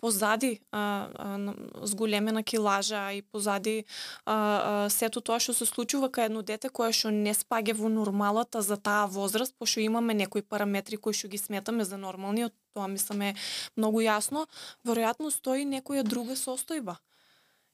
позади 0.00 0.60
а, 0.72 1.08
а, 1.14 1.54
зголемена 1.82 2.42
килажа 2.42 3.12
и 3.12 3.22
позади 3.22 3.84
а, 4.24 4.32
а, 4.34 4.90
сето 4.90 5.20
тоа 5.20 5.38
што 5.40 5.52
се 5.54 5.68
случува 5.68 6.08
кај 6.08 6.30
едно 6.32 6.42
дете 6.42 6.72
кое 6.72 6.92
што 6.96 7.12
не 7.12 7.36
спаѓа 7.36 7.76
во 7.76 7.92
нормалата 7.92 8.62
за 8.64 8.80
таа 8.80 9.06
возраст, 9.06 9.54
пошто 9.58 9.84
имаме 9.84 10.14
некои 10.14 10.42
параметри 10.42 10.96
кои 10.96 11.12
што 11.12 11.28
ги 11.28 11.38
сметаме 11.38 11.84
за 11.84 12.00
нормални, 12.00 12.48
тоа 12.48 12.60
тоа 12.74 12.88
мисламе 12.88 13.34
многу 13.76 14.02
јасно, 14.04 14.46
веројатно 14.86 15.30
стои 15.34 15.66
некоја 15.68 16.06
друга 16.06 16.38
состојба 16.38 16.96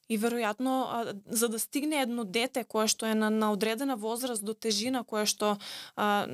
и 0.09 0.19
веројатно 0.19 1.15
за 1.27 1.49
да 1.49 1.59
стигне 1.59 2.03
едно 2.03 2.25
дете 2.25 2.65
кое 2.65 2.87
што 2.87 3.07
е 3.07 3.15
на, 3.15 3.31
на 3.31 3.53
одредена 3.53 3.97
возраст 3.97 4.45
до 4.45 4.55
тежина 4.55 5.05
која 5.05 5.27
што 5.27 5.57
а, 5.97 6.27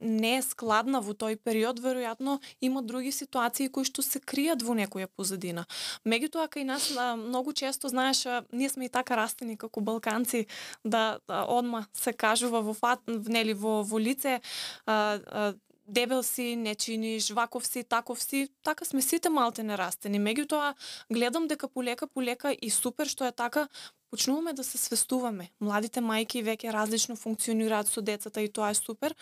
не 0.00 0.36
е 0.38 0.42
складна 0.42 1.00
во 1.04 1.12
тој 1.12 1.36
период, 1.36 1.80
веројатно 1.80 2.38
има 2.60 2.82
други 2.82 3.12
ситуации 3.12 3.68
кои 3.68 3.84
што 3.84 4.02
се 4.02 4.20
кријат 4.20 4.62
во 4.62 4.74
некоја 4.78 5.08
позадина. 5.08 5.66
Меѓутоа 6.04 6.48
кај 6.48 6.64
нас 6.64 6.90
а, 6.96 7.16
многу 7.16 7.52
често 7.52 7.88
знаеш, 7.88 8.26
а, 8.26 8.44
ние 8.52 8.68
сме 8.68 8.86
и 8.86 8.92
така 8.92 9.16
растени 9.16 9.56
како 9.56 9.80
балканци 9.80 10.46
да 10.84 11.18
а, 11.26 11.44
одма 11.48 11.86
се 11.92 12.12
кажува 12.12 12.62
во 12.62 12.74
фат, 12.74 13.02
нели 13.06 13.52
во 13.52 13.82
во 13.82 13.98
лице 13.98 14.40
а, 14.86 15.18
а, 15.18 15.52
дебел 15.90 16.22
си, 16.22 16.56
не 16.56 16.74
чиниш, 16.74 17.30
ваков 17.30 17.66
си, 17.66 17.84
таков 17.84 18.22
си, 18.22 18.48
така 18.62 18.84
сме 18.84 19.02
сите 19.02 19.28
малте 19.28 19.62
нерастени. 19.62 20.20
Меѓутоа, 20.20 20.74
гледам 21.12 21.48
дека 21.48 21.68
полека 21.68 22.06
полека 22.06 22.52
и 22.52 22.70
супер 22.70 23.06
што 23.06 23.26
е 23.26 23.32
така, 23.32 23.68
почнуваме 24.10 24.52
да 24.52 24.64
се 24.64 24.78
свестуваме. 24.78 25.50
Младите 25.60 26.00
мајки 26.00 26.42
веќе 26.42 26.72
различно 26.72 27.16
функционираат 27.16 27.88
со 27.88 28.02
децата 28.02 28.42
и 28.42 28.48
тоа 28.48 28.70
е 28.70 28.78
супер. 28.78 29.14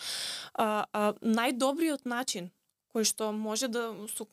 А, 0.53 0.85
а, 0.93 1.13
најдобриот 1.21 2.05
начин 2.05 2.49
кој 2.93 3.05
што 3.05 3.31
може 3.31 3.67
да 3.67 3.93
со, 4.09 4.25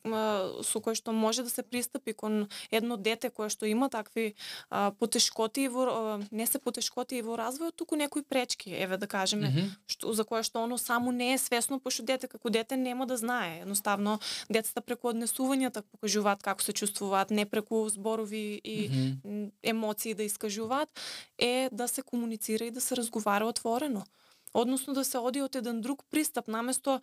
со 0.63 0.79
кој 0.81 0.95
што 0.97 1.13
може 1.13 1.43
да 1.43 1.49
се 1.49 1.63
пристапи 1.63 2.13
кон 2.13 2.47
едно 2.71 2.97
дете 2.97 3.29
кое 3.29 3.49
што 3.49 3.65
има 3.65 3.89
такви 3.89 4.33
а, 4.69 4.91
потешкоти 4.91 5.67
во 5.67 5.83
а, 5.87 6.19
не 6.31 6.45
се 6.45 6.59
потешкоти 6.59 7.17
и 7.17 7.21
во 7.21 7.37
развојот, 7.37 7.75
туку 7.77 7.95
некои 7.95 8.23
пречки, 8.23 8.69
еве 8.73 8.97
да 8.97 9.07
кажеме, 9.07 9.49
mm 9.49 9.53
-hmm. 9.53 9.69
што 9.87 10.13
за 10.13 10.23
кое 10.23 10.43
што 10.43 10.63
оно 10.63 10.77
само 10.77 11.11
не 11.11 11.33
е 11.33 11.37
свесно, 11.37 11.79
пошто 11.79 12.03
дете 12.03 12.27
како 12.27 12.49
дете 12.49 12.77
нема 12.77 13.05
да 13.05 13.17
знае. 13.17 13.61
Едноставно 13.61 14.19
децата 14.49 14.81
преку 14.81 15.07
однесувањата 15.07 15.81
покажуваат 15.81 16.43
како 16.43 16.63
се 16.63 16.73
чувствуваат, 16.73 17.31
не 17.31 17.45
преку 17.45 17.89
зборови 17.89 18.61
и 18.63 18.89
mm 18.89 19.21
-hmm. 19.23 19.51
емоции 19.63 20.13
да 20.13 20.23
искажуваат, 20.23 20.89
е 21.37 21.69
да 21.71 21.87
се 21.87 22.01
комуницира 22.01 22.65
и 22.65 22.71
да 22.71 22.81
се 22.81 22.95
разговара 22.95 23.45
отворено 23.45 24.03
односно 24.53 24.93
да 24.93 25.03
се 25.05 25.17
оди 25.17 25.41
од 25.41 25.55
еден 25.55 25.81
друг 25.81 26.03
пристап 26.11 26.47
наместо 26.47 27.01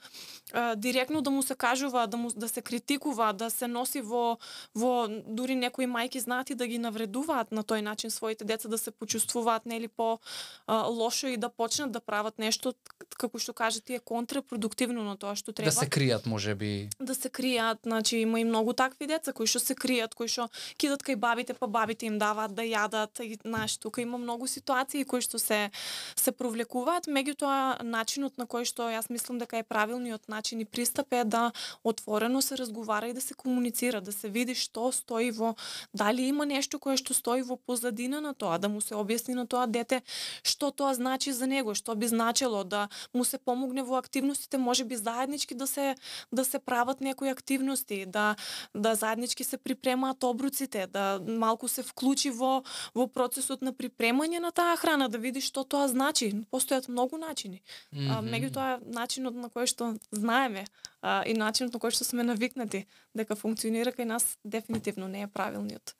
а, 0.52 0.74
директно 0.74 1.20
да 1.20 1.30
му 1.30 1.42
се 1.42 1.54
кажува, 1.54 2.06
да 2.06 2.16
му 2.16 2.30
да 2.36 2.48
се 2.48 2.62
критикува, 2.62 3.32
да 3.32 3.50
се 3.50 3.66
носи 3.68 4.00
во 4.00 4.38
во 4.74 5.08
дури 5.08 5.54
некои 5.54 5.86
мајки 5.86 6.18
знаат 6.18 6.50
и 6.50 6.54
да 6.54 6.66
ги 6.66 6.78
навредуваат 6.78 7.52
на 7.52 7.64
тој 7.64 7.80
начин 7.80 8.10
своите 8.10 8.44
деца 8.44 8.68
да 8.68 8.78
се 8.78 8.90
почувствуваат 8.90 9.66
нели 9.66 9.88
по 9.88 10.18
а, 10.66 10.86
лошо 10.86 11.26
и 11.26 11.36
да 11.36 11.48
почнат 11.48 11.92
да 11.92 12.00
прават 12.00 12.38
нешто 12.38 12.74
како 13.18 13.38
што 13.38 13.52
кажете 13.52 13.94
е 13.94 14.00
контрапродуктивно 14.00 15.04
на 15.04 15.16
тоа 15.16 15.36
што 15.36 15.52
треба. 15.52 15.70
Да 15.70 15.76
се 15.76 15.86
кријат 15.86 16.26
можеби. 16.26 16.90
Да 17.00 17.14
се 17.14 17.28
кријат, 17.28 17.84
значи 17.84 18.18
има 18.18 18.40
и 18.40 18.44
многу 18.44 18.72
такви 18.72 19.06
деца 19.06 19.32
кои 19.32 19.46
што 19.46 19.60
се 19.60 19.74
кријат, 19.74 20.14
кои 20.14 20.28
што 20.28 20.48
кидат 20.76 21.02
кај 21.02 21.16
бабите, 21.16 21.54
па 21.54 21.66
бабите 21.66 22.06
им 22.06 22.18
даваат 22.18 22.54
да 22.54 22.62
јадат 22.62 23.22
и 23.22 23.38
знаеш, 23.42 23.78
тука 23.78 24.02
има 24.02 24.18
многу 24.18 24.46
ситуации 24.46 25.04
кои 25.04 25.20
што 25.20 25.38
се 25.38 25.70
се 26.16 26.32
провлекуваат, 26.32 27.06
меѓутоа 27.06 27.33
меѓутоа 27.34 27.82
начинот 27.82 28.38
на 28.38 28.46
кој 28.46 28.64
што 28.64 28.88
јас 28.90 29.10
мислам 29.10 29.38
дека 29.38 29.58
е 29.58 29.62
правилниот 29.62 30.28
начин 30.28 30.60
и 30.60 30.64
пристап 30.64 31.12
е 31.12 31.24
да 31.24 31.52
отворено 31.82 32.40
се 32.42 32.56
разговара 32.56 33.08
и 33.08 33.12
да 33.12 33.20
се 33.20 33.34
комуницира, 33.34 34.00
да 34.00 34.12
се 34.12 34.28
види 34.28 34.54
што 34.54 34.92
стои 34.92 35.30
во 35.30 35.54
дали 35.92 36.22
има 36.28 36.46
нешто 36.46 36.78
кое 36.78 36.96
што 36.96 37.14
стои 37.14 37.42
во 37.42 37.56
позадина 37.56 38.20
на 38.20 38.34
тоа, 38.34 38.58
да 38.58 38.68
му 38.68 38.80
се 38.80 38.94
објасни 38.94 39.34
на 39.34 39.46
тоа 39.46 39.66
дете 39.66 40.02
што 40.42 40.70
тоа 40.70 40.94
значи 40.94 41.32
за 41.32 41.46
него, 41.46 41.74
што 41.74 41.94
би 41.94 42.06
значело 42.06 42.64
да 42.64 42.88
му 43.12 43.24
се 43.24 43.38
помогне 43.38 43.82
во 43.82 43.96
активностите, 43.96 44.58
може 44.58 44.84
би 44.84 44.96
заеднички 44.96 45.54
да 45.54 45.66
се 45.66 45.96
да 46.32 46.44
се 46.44 46.58
прават 46.58 47.00
некои 47.00 47.28
активности, 47.28 48.06
да 48.06 48.36
да 48.74 48.94
заеднички 48.94 49.44
се 49.44 49.56
припремаат 49.56 50.22
обруците, 50.24 50.86
да 50.86 51.20
малку 51.26 51.68
се 51.68 51.82
вклучи 51.82 52.30
во 52.30 52.62
во 52.94 53.06
процесот 53.06 53.62
на 53.62 53.72
припремање 53.72 54.40
на 54.40 54.52
таа 54.52 54.76
храна, 54.76 55.08
да 55.08 55.18
види 55.18 55.40
што 55.40 55.64
тоа 55.64 55.88
значи. 55.88 56.32
Постојат 56.52 56.88
многу 56.88 57.18
начини. 57.28 57.62
Mm 57.92 57.98
-hmm. 57.98 58.30
Меѓутоа, 58.32 58.80
начинот 58.86 59.34
на 59.34 59.48
кој 59.48 59.66
што 59.66 59.94
знаеме 60.10 60.64
а, 61.02 61.22
и 61.26 61.34
начинот 61.34 61.74
на 61.74 61.80
кој 61.80 61.90
што 61.90 62.04
сме 62.04 62.22
навикнати 62.22 62.86
дека 63.14 63.34
функционира 63.36 63.92
кај 63.92 64.04
нас 64.04 64.38
дефинитивно 64.44 65.08
не 65.08 65.22
е 65.22 65.26
правилниот. 65.26 65.94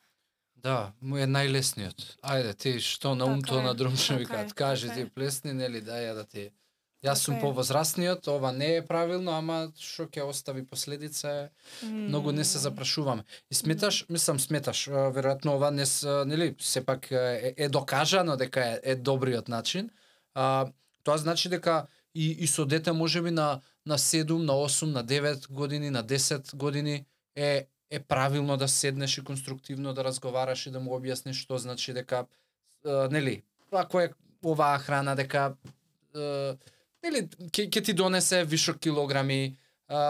Да, 0.56 0.92
му 1.00 1.16
е 1.16 1.26
најлесниот. 1.26 2.16
Ајде, 2.22 2.54
ти 2.54 2.80
што 2.80 3.14
на 3.14 3.24
умто 3.24 3.54
така 3.54 3.66
на 3.66 3.74
друмче 3.74 4.16
викаат, 4.16 4.52
кажи 4.52 4.88
ти 4.94 5.04
плесни, 5.04 5.52
нели, 5.52 5.82
дај 5.82 6.10
ја 6.10 6.14
да 6.14 6.24
ти 6.24 6.50
Јас 7.04 7.20
сум 7.20 7.34
Така 7.34 7.38
е. 7.38 7.48
повозрастниот, 7.48 8.28
ова 8.28 8.52
не 8.52 8.76
е 8.76 8.82
правилно, 8.86 9.34
ама 9.36 9.68
што 9.76 10.06
ќе 10.08 10.24
остави 10.24 10.64
последица 10.64 11.50
многу 11.84 12.32
не 12.32 12.44
се 12.44 12.58
запрашуваме. 12.58 13.24
И 13.50 13.54
сметаш, 13.54 14.06
мислам 14.08 14.40
сметаш, 14.40 14.88
веројатно 14.88 15.56
ова 15.58 15.70
не 15.70 15.84
нели, 16.24 16.54
сепак 16.60 17.10
е, 17.12 17.54
е 17.56 17.68
докажано 17.68 18.36
дека 18.36 18.60
е, 18.60 18.80
е 18.82 18.96
добриот 18.96 19.48
начин. 19.48 19.90
А, 20.34 20.66
тоа 21.04 21.18
значи 21.18 21.48
дека 21.48 21.86
и, 22.14 22.30
и 22.30 22.46
со 22.46 22.64
дете 22.64 22.92
можеби 22.92 23.30
на 23.30 23.60
на 23.86 23.98
7, 23.98 24.32
на 24.32 24.52
8, 24.52 24.84
на 24.84 25.04
9 25.04 25.52
години, 25.52 25.90
на 25.90 26.04
10 26.04 26.56
години 26.56 27.04
е 27.36 27.66
е 27.90 28.00
правилно 28.00 28.56
да 28.56 28.68
седнеш 28.68 29.18
и 29.18 29.24
конструктивно 29.24 29.94
да 29.94 30.04
разговараш 30.04 30.66
и 30.66 30.70
да 30.70 30.80
му 30.80 30.96
објасниш 30.98 31.38
што 31.44 31.58
значи 31.58 31.92
дека 31.92 32.26
е, 32.84 33.08
нели, 33.10 33.42
ако 33.70 34.00
е 34.00 34.10
оваа 34.44 34.78
храна 34.78 35.14
дека 35.14 35.54
е, 36.16 36.56
нели 37.04 37.28
ке, 37.52 37.70
ке 37.70 37.82
ти 37.82 37.92
донесе 37.92 38.44
вишок 38.44 38.80
килограми, 38.80 39.56
е, 39.90 40.00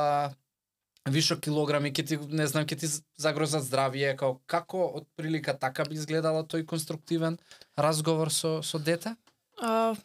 вишок 1.11 1.41
килограми, 1.41 1.93
ке 1.93 2.05
ти 2.05 2.17
не 2.17 2.47
знам, 2.47 2.67
ке 2.67 2.77
ти 2.77 2.87
загрозат 3.19 3.67
здравје, 3.67 4.17
како 4.17 4.41
како 4.47 4.87
од 5.03 5.09
прилика 5.17 5.59
така 5.59 5.85
би 5.85 5.99
изгледало 6.01 6.47
тој 6.47 6.65
конструктивен 6.65 7.39
разговор 7.77 8.31
со 8.31 8.63
со 8.63 8.79
дете? 8.79 9.17
Uh 9.61 9.99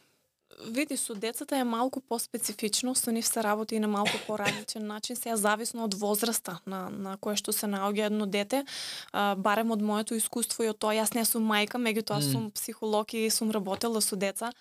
види, 0.67 0.97
со 0.97 1.15
децата 1.15 1.57
е 1.57 1.63
малку 1.63 2.01
поспецифично, 2.01 2.95
со 2.95 3.11
нив 3.11 3.27
се 3.27 3.43
работи 3.43 3.75
и 3.75 3.79
на 3.79 3.87
малку 3.87 4.17
поразличен 4.27 4.87
начин, 4.87 5.15
сега 5.15 5.37
зависно 5.37 5.83
од 5.83 5.93
возраста 5.93 6.59
на, 6.65 6.89
на 6.89 7.17
која 7.17 7.39
што 7.39 7.53
се 7.55 7.67
наоѓа 7.67 8.09
едно 8.11 8.25
дете, 8.25 8.65
а, 9.11 9.35
барем 9.35 9.71
од 9.71 9.81
моето 9.81 10.15
искуство 10.15 10.63
и 10.63 10.69
од 10.69 10.77
тоа, 10.77 10.95
јас 10.97 11.15
не 11.15 11.25
сум 11.25 11.47
мајка, 11.47 11.79
меѓутоа 11.79 12.19
Мм. 12.19 12.31
сум 12.31 12.51
психолог 12.51 13.13
и 13.13 13.29
сум 13.29 13.51
работела 13.51 14.01
со 14.01 14.15
деца, 14.15 14.51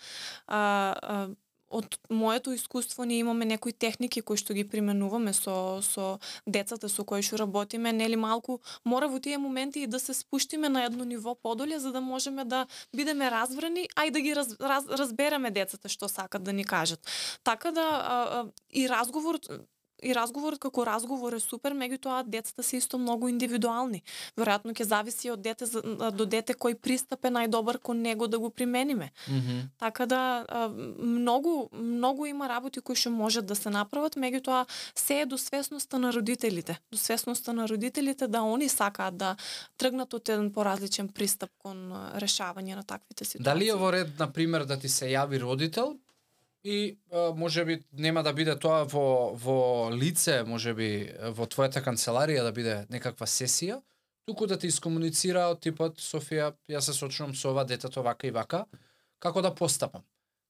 а, 0.47 0.95
а, 1.03 1.29
од 1.71 1.99
моето 2.11 2.53
искуство 2.53 3.05
ние 3.05 3.19
имаме 3.19 3.45
некои 3.45 3.73
техники 3.73 4.23
кои 4.23 4.37
што 4.37 4.55
ги 4.55 4.65
применуваме 4.65 5.33
со 5.33 5.81
со 5.83 6.19
децата 6.47 6.89
со 6.89 7.05
кои 7.05 7.23
што 7.23 7.39
работиме, 7.39 7.93
нели 7.93 8.17
малку 8.17 8.61
мора 8.85 9.09
во 9.09 9.21
тие 9.21 9.39
моменти 9.39 9.81
и 9.85 9.87
да 9.87 10.01
се 10.01 10.15
спуштиме 10.15 10.69
на 10.69 10.85
едно 10.85 11.05
ниво 11.05 11.35
подоле 11.35 11.79
за 11.79 11.93
да 11.93 12.01
можеме 12.01 12.45
да 12.45 12.67
бидеме 12.97 13.31
разбрани, 13.31 13.89
а 13.97 14.07
и 14.07 14.11
да 14.11 14.21
ги 14.21 14.35
раз, 14.37 14.57
раз, 14.61 14.85
разбереме 14.89 15.51
децата 15.51 15.89
што 15.89 16.09
сакат 16.09 16.43
да 16.43 16.53
ни 16.53 16.65
кажат. 16.65 17.01
Така 17.45 17.73
да 17.73 17.81
а, 17.81 18.17
а, 18.41 18.47
и 18.71 18.89
разговорот 18.89 19.49
и 20.03 20.15
разговорот 20.15 20.59
како 20.59 20.85
разговор 20.87 21.35
е 21.35 21.41
супер, 21.41 21.75
меѓутоа 21.75 22.23
децата 22.27 22.63
се 22.63 22.79
исто 22.79 22.99
многу 22.99 23.29
индивидуални. 23.29 24.03
Веројатно 24.39 24.75
ќе 24.77 24.87
зависи 24.89 25.31
од 25.31 25.43
дете 25.43 25.67
до 26.15 26.27
дете 26.27 26.55
кој 26.55 26.75
пристап 26.75 27.25
е 27.25 27.33
најдобар 27.35 27.81
кон 27.83 28.03
него 28.03 28.27
да 28.27 28.39
го 28.39 28.51
примениме. 28.51 29.11
Мгм. 29.29 29.69
Така 29.79 30.07
да 30.07 30.21
многу 30.99 31.69
многу 31.73 32.27
има 32.27 32.49
работи 32.49 32.81
кои 32.81 32.97
што 32.97 33.11
можат 33.11 33.47
да 33.47 33.55
се 33.55 33.71
направат, 33.71 34.17
меѓутоа 34.17 34.67
се 34.95 35.21
е 35.21 35.27
до 35.27 35.39
свесноста 35.39 35.99
на 35.99 36.13
родителите. 36.13 36.79
До 36.93 36.99
свесноста 36.99 37.53
на 37.53 37.69
родителите 37.69 38.29
да 38.29 38.43
они 38.43 38.69
сакаат 38.69 39.17
да 39.17 39.37
тргнат 39.77 40.15
од 40.15 40.29
еден 40.29 40.53
поразличен 40.53 41.09
пристап 41.09 41.51
кон 41.63 41.93
решавање 42.17 42.77
на 42.77 42.83
таквите 42.83 43.25
ситуации. 43.25 43.45
Дали 43.45 43.69
е 43.69 43.75
во 43.75 43.93
ред, 43.93 44.19
на 44.19 44.33
пример, 44.33 44.65
да 44.65 44.79
ти 44.79 44.89
се 44.89 45.11
јави 45.11 45.41
родител 45.43 45.97
и 46.65 46.99
а, 47.13 47.33
може 47.37 47.65
би 47.65 47.83
нема 47.93 48.23
да 48.23 48.33
биде 48.33 48.57
тоа 48.59 48.85
во 48.85 49.35
во 49.35 49.91
лице, 49.95 50.43
може 50.45 50.75
би 50.75 51.09
во 51.37 51.47
твојата 51.47 51.83
канцеларија 51.85 52.43
да 52.43 52.53
биде 52.53 52.87
некаква 52.91 53.27
сесија, 53.27 53.81
туку 54.29 54.47
да 54.47 54.59
ти 54.59 54.67
искомуницира 54.69 55.47
од 55.49 55.63
типот 55.65 56.03
Софија, 56.03 56.53
јас 56.69 56.91
се 56.91 56.95
сочувам 56.97 57.35
со 57.35 57.53
ова 57.55 57.65
детето 57.65 58.03
вака 58.03 58.27
и 58.29 58.35
вака, 58.35 58.67
како 59.19 59.43
да 59.43 59.55
постапам. 59.55 60.03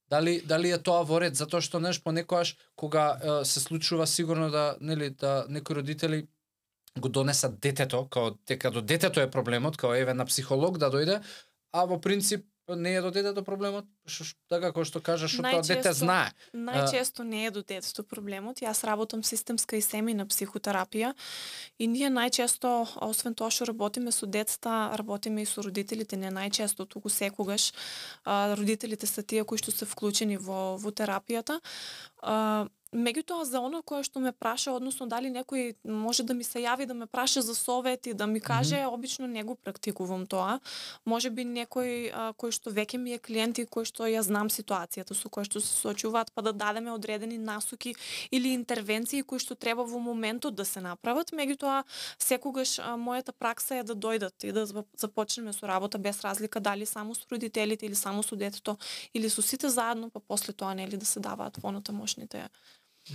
Дали 0.09 0.41
дали 0.41 0.71
е 0.73 0.81
тоа 0.81 1.05
во 1.05 1.21
ред 1.21 1.37
затоа 1.37 1.61
што 1.61 1.79
неш 1.79 2.01
понекогаш 2.03 2.55
кога 2.75 3.05
е, 3.13 3.45
се 3.45 3.59
случува 3.59 4.07
сигурно 4.07 4.49
да 4.49 4.75
нели 4.81 5.09
да 5.09 5.45
некои 5.49 5.75
родители 5.75 6.27
го 6.97 7.09
донесат 7.09 7.59
детето, 7.59 8.07
као 8.09 8.31
дека 8.47 8.71
до 8.71 8.81
детето 8.81 9.21
е 9.21 9.29
проблемот, 9.31 9.77
као 9.77 9.93
еве 9.93 10.13
на 10.13 10.25
психолог 10.25 10.77
да 10.77 10.89
дојде, 10.89 11.21
а 11.71 11.85
во 11.85 12.01
принцип 12.01 12.48
не 12.75 12.95
е 12.95 13.01
до 13.01 13.11
детето 13.11 13.43
проблемот, 13.43 13.85
што- 14.05 14.35
така 14.49 14.67
како 14.67 14.85
што 14.85 15.01
кажаш, 15.01 15.31
што 15.31 15.41
тоа 15.41 15.61
дете 15.61 15.93
знае. 15.93 16.31
Најчесто 16.53 17.23
не 17.23 17.45
е 17.45 17.51
до 17.51 17.61
детето 17.63 18.03
проблемот. 18.03 18.59
Јас 18.59 18.83
работам 18.83 19.23
системска 19.23 19.75
и 19.77 19.81
семина 19.81 20.25
психотерапија 20.25 21.13
и 21.79 21.87
ние 21.87 22.09
најчесто, 22.09 22.87
освен 23.01 23.35
тоа 23.35 23.49
што 23.49 23.65
работиме 23.65 24.11
со 24.11 24.25
децата, 24.25 24.91
работиме 24.95 25.41
и 25.41 25.45
со 25.45 25.61
родителите, 25.61 26.17
не 26.17 26.29
најчесто, 26.31 26.85
туку 26.87 27.09
секогаш. 27.09 27.73
А, 28.25 28.55
родителите 28.55 29.05
се 29.07 29.23
тие 29.23 29.43
кои 29.43 29.57
што 29.57 29.71
се 29.71 29.85
вклучени 29.85 30.37
во, 30.37 30.77
во 30.77 30.91
терапијата. 30.91 31.59
А, 32.21 32.67
Меѓутоа 32.89 33.43
за 33.45 33.59
оно 33.61 33.83
кое 33.85 34.01
што 34.01 34.17
ме 34.17 34.31
праша, 34.33 34.71
односно 34.73 35.05
дали 35.05 35.29
некој 35.29 35.75
може 35.85 36.23
да 36.25 36.33
ми 36.33 36.43
се 36.43 36.63
јави 36.63 36.87
да 36.89 36.95
ме 36.97 37.05
праша 37.05 37.43
за 37.45 37.53
совет 37.53 38.07
и 38.07 38.13
да 38.13 38.25
ми 38.25 38.39
каже, 38.41 38.75
mm 38.75 38.85
-hmm. 38.85 38.93
обично 38.93 39.27
не 39.27 39.43
го 39.43 39.55
практикувам 39.55 40.25
тоа. 40.25 40.59
Може 41.05 41.29
би 41.29 41.45
некој 41.45 42.11
а, 42.13 42.33
кој 42.33 42.51
што 42.51 42.71
веќе 42.71 42.97
ми 42.97 43.13
е 43.13 43.19
клиент 43.19 43.59
и 43.59 43.65
кој 43.65 43.85
што 43.85 44.03
ја 44.03 44.21
знам 44.21 44.49
ситуацијата 44.49 45.13
со 45.13 45.29
кој 45.29 45.45
што 45.45 45.61
се 45.61 45.67
соочуваат, 45.67 46.31
па 46.33 46.41
да 46.41 46.51
дадеме 46.51 46.91
одредени 46.91 47.37
насоки 47.37 47.95
или 48.31 48.49
интервенции 48.53 49.21
кои 49.23 49.39
што 49.39 49.55
треба 49.55 49.83
во 49.83 49.99
моментот 49.99 50.55
да 50.55 50.65
се 50.65 50.81
направат. 50.81 51.31
Меѓутоа, 51.31 51.83
секогаш 52.17 52.79
а, 52.79 52.97
мојата 52.97 53.31
пракса 53.31 53.75
е 53.75 53.83
да 53.83 53.93
дојдат 53.93 54.43
и 54.43 54.51
да 54.51 54.65
зап- 54.65 54.97
започнеме 54.97 55.53
со 55.53 55.67
работа 55.67 55.97
без 55.97 56.21
разлика 56.21 56.59
дали 56.59 56.85
само 56.85 57.15
со 57.15 57.25
родителите 57.31 57.85
или 57.85 57.95
само 57.95 58.23
со 58.23 58.35
детето 58.35 58.77
или 59.13 59.29
со 59.29 59.41
сите 59.41 59.69
заедно, 59.69 60.09
па 60.09 60.19
после 60.19 60.53
тоа 60.53 60.73
нели 60.73 60.97
да 60.97 61.05
се 61.05 61.19
даваат 61.19 61.61
понатамошните 61.61 62.49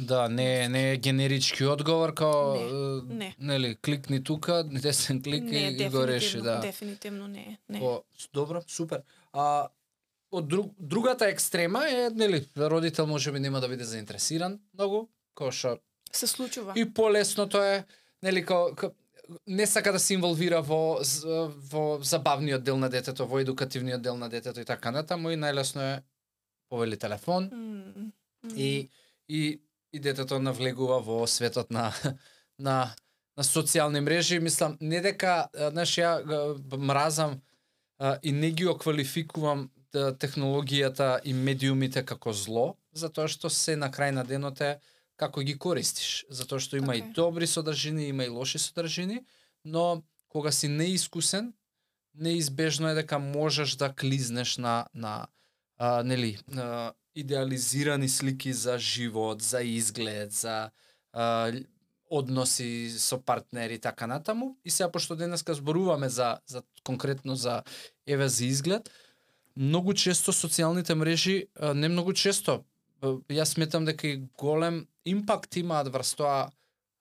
Да, 0.01 0.29
не 0.29 0.69
не 0.69 0.93
е 0.93 0.97
генерички 0.97 1.65
одговор 1.65 2.15
као 2.15 2.55
Не, 2.55 3.15
не. 3.15 3.37
нели 3.39 3.75
кликни 3.75 4.25
тука, 4.25 4.65
десен 4.83 5.23
клик 5.23 5.45
не, 5.45 5.59
и, 5.59 5.83
и 5.83 5.89
го 5.89 6.07
реши, 6.07 6.41
да. 6.41 6.61
Дефинитивно 6.61 7.29
не 7.29 7.41
е. 7.41 7.59
Не. 7.69 7.81
О, 7.83 8.03
добро, 8.33 8.63
супер. 8.67 9.03
А 9.33 9.69
од 10.31 10.49
друг, 10.49 10.73
другата 10.79 11.27
екстрема 11.27 11.85
е 11.89 12.11
нели 12.11 12.47
родител 12.59 13.07
можеби 13.07 13.41
нема 13.41 13.61
да 13.61 13.69
биде 13.69 13.85
заинтересиран 13.85 14.59
многу, 14.75 15.09
кој 15.37 15.51
што 15.51 15.79
Се 16.15 16.27
случува. 16.27 16.73
И 16.77 16.85
полесното 16.95 17.59
е, 17.63 17.85
нели, 18.23 18.45
као, 18.47 18.75
ка, 18.75 18.91
не 19.47 19.67
сака 19.67 19.93
да 19.93 19.99
се 19.99 20.15
инволвира 20.15 20.63
во, 20.63 21.01
во 21.71 21.99
забавниот 22.03 22.63
дел 22.63 22.77
на 22.77 22.91
детето, 22.91 23.27
во 23.27 23.41
едукативниот 23.41 24.03
дел 24.03 24.17
на 24.17 24.29
детето 24.29 24.61
и 24.61 24.65
така 24.65 24.91
натаму 24.91 25.31
и 25.31 25.37
најлесно 25.37 25.83
е 25.83 26.03
повели 26.69 26.97
телефон 26.97 27.51
М, 27.53 28.13
м. 28.45 28.53
и, 28.57 28.89
и, 29.29 29.61
и 29.95 30.01
детето 30.03 30.41
навлегува 30.43 30.99
во 30.99 31.23
светот 31.31 31.71
на, 31.71 31.93
на, 32.59 32.95
на 33.39 33.45
социјални 33.47 34.03
мрежи. 34.03 34.41
Мислам, 34.43 34.77
не 34.81 35.01
дека, 35.01 35.47
знаеш, 35.55 35.95
ја 36.03 36.11
мразам 36.77 37.39
а, 37.99 38.19
и 38.23 38.33
не 38.33 38.51
ги 38.51 38.67
оквалификувам 38.67 39.69
технологијата 39.95 41.21
и 41.25 41.33
медиумите 41.33 42.03
како 42.03 42.33
зло, 42.35 42.75
затоа 42.93 43.29
што 43.31 43.51
се 43.51 43.77
на 43.79 43.91
крај 43.95 44.11
на 44.11 44.25
денот 44.27 44.61
е 44.61 44.79
како 45.17 45.45
ги 45.47 45.55
користиш, 45.59 46.25
затоа 46.29 46.59
што 46.59 46.77
има 46.77 46.95
Така 46.95 46.99
и 46.99 47.11
е. 47.11 47.13
добри 47.15 47.47
содржини, 47.47 48.09
има 48.09 48.25
и 48.25 48.29
лоши 48.29 48.59
содржини, 48.59 49.23
но 49.65 50.03
кога 50.29 50.51
си 50.51 50.69
неискусен, 50.69 51.53
неизбежно 52.15 52.89
е 52.89 52.95
дека 52.95 53.19
можеш 53.19 53.77
да 53.77 53.95
клизнеш 53.95 54.57
на 54.57 54.87
на 54.95 55.27
а, 55.79 56.03
нели 56.03 56.39
а, 56.57 56.93
идеализирани 57.15 58.09
слики 58.09 58.53
за 58.53 58.79
живот, 58.79 59.43
за 59.43 59.63
изглед, 59.63 60.33
за 60.33 60.71
а, 61.13 61.53
односи 62.11 62.91
со 62.99 63.19
партнери 63.19 63.75
и 63.75 63.79
така 63.79 64.07
натаму. 64.07 64.57
И 64.65 64.71
сега 64.71 64.91
пошто 64.93 65.17
денеска 65.17 65.55
зборуваме 65.55 66.09
за 66.09 66.39
за 66.47 66.63
конкретно 66.85 67.37
за 67.37 67.63
еве 68.07 68.29
за 68.29 68.45
изглед, 68.45 68.91
многу 69.57 69.95
често 69.95 70.33
социјалните 70.33 70.95
мрежи, 70.95 71.49
а, 71.55 71.75
не 71.75 71.89
многу 71.89 72.13
често, 72.13 72.65
а, 73.01 73.19
јас 73.31 73.55
сметам 73.55 73.85
дека 73.85 74.09
и 74.09 74.23
голем 74.39 74.87
импакт 75.05 75.57
имаат 75.57 75.89
врз 75.89 76.15
тоа 76.15 76.51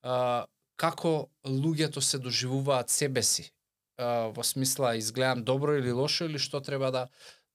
а, 0.03 0.45
како 0.77 1.29
луѓето 1.45 1.99
се 1.99 2.19
доживуваат 2.19 2.89
себе 2.89 3.23
си. 3.23 3.51
А, 3.97 4.29
во 4.33 4.43
смисла 4.43 4.95
изгледам 4.97 5.43
добро 5.43 5.77
или 5.77 5.91
лошо 5.91 6.25
или 6.25 6.37
што 6.37 6.61
треба 6.61 6.91
да 6.91 7.07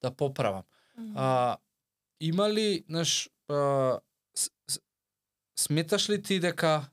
да 0.03 0.11
поправам. 0.11 0.63
Мгм. 0.97 1.13
А, 1.17 1.57
има 2.21 2.51
ли, 2.51 2.85
знаеш, 2.89 3.31
сметаш 5.59 6.11
ли 6.11 6.23
ти 6.23 6.41
дека 6.41 6.91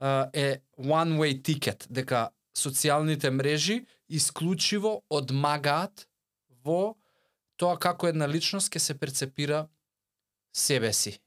а, 0.00 0.30
е 0.32 0.60
one 0.78 1.18
way 1.18 1.42
ticket, 1.42 1.86
дека 1.90 2.30
социјалните 2.56 3.30
мрежи 3.30 3.86
исклучиво 4.08 5.02
одмагаат 5.10 6.06
во 6.64 6.94
тоа 7.56 7.78
како 7.78 8.08
една 8.08 8.28
личност 8.28 8.72
ќе 8.72 8.78
се 8.78 8.94
перцепира 8.98 9.66
себе 10.54 10.92
си 10.92 11.18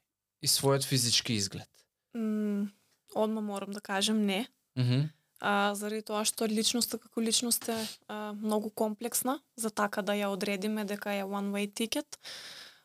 и 0.41 0.47
својот 0.47 0.85
физички 0.85 1.33
изглед. 1.33 1.69
М, 2.15 2.71
Одма 3.15 3.41
морам 3.41 3.71
да 3.71 3.81
кажем 3.81 4.25
не. 4.25 4.47
Мгм. 4.77 5.09
а, 5.39 5.73
заради 5.75 6.01
тоа 6.01 6.25
што 6.25 6.47
личноста 6.49 6.97
како 6.97 7.21
личност 7.21 7.69
е 7.69 7.77
а, 8.07 8.33
многу 8.33 8.69
комплексна, 8.69 9.39
за 9.55 9.69
така 9.69 10.01
да 10.01 10.13
ја 10.13 10.29
одредиме 10.33 10.85
дека 10.85 11.13
е 11.13 11.23
one 11.23 11.53
way 11.53 11.65
ticket 11.73 12.05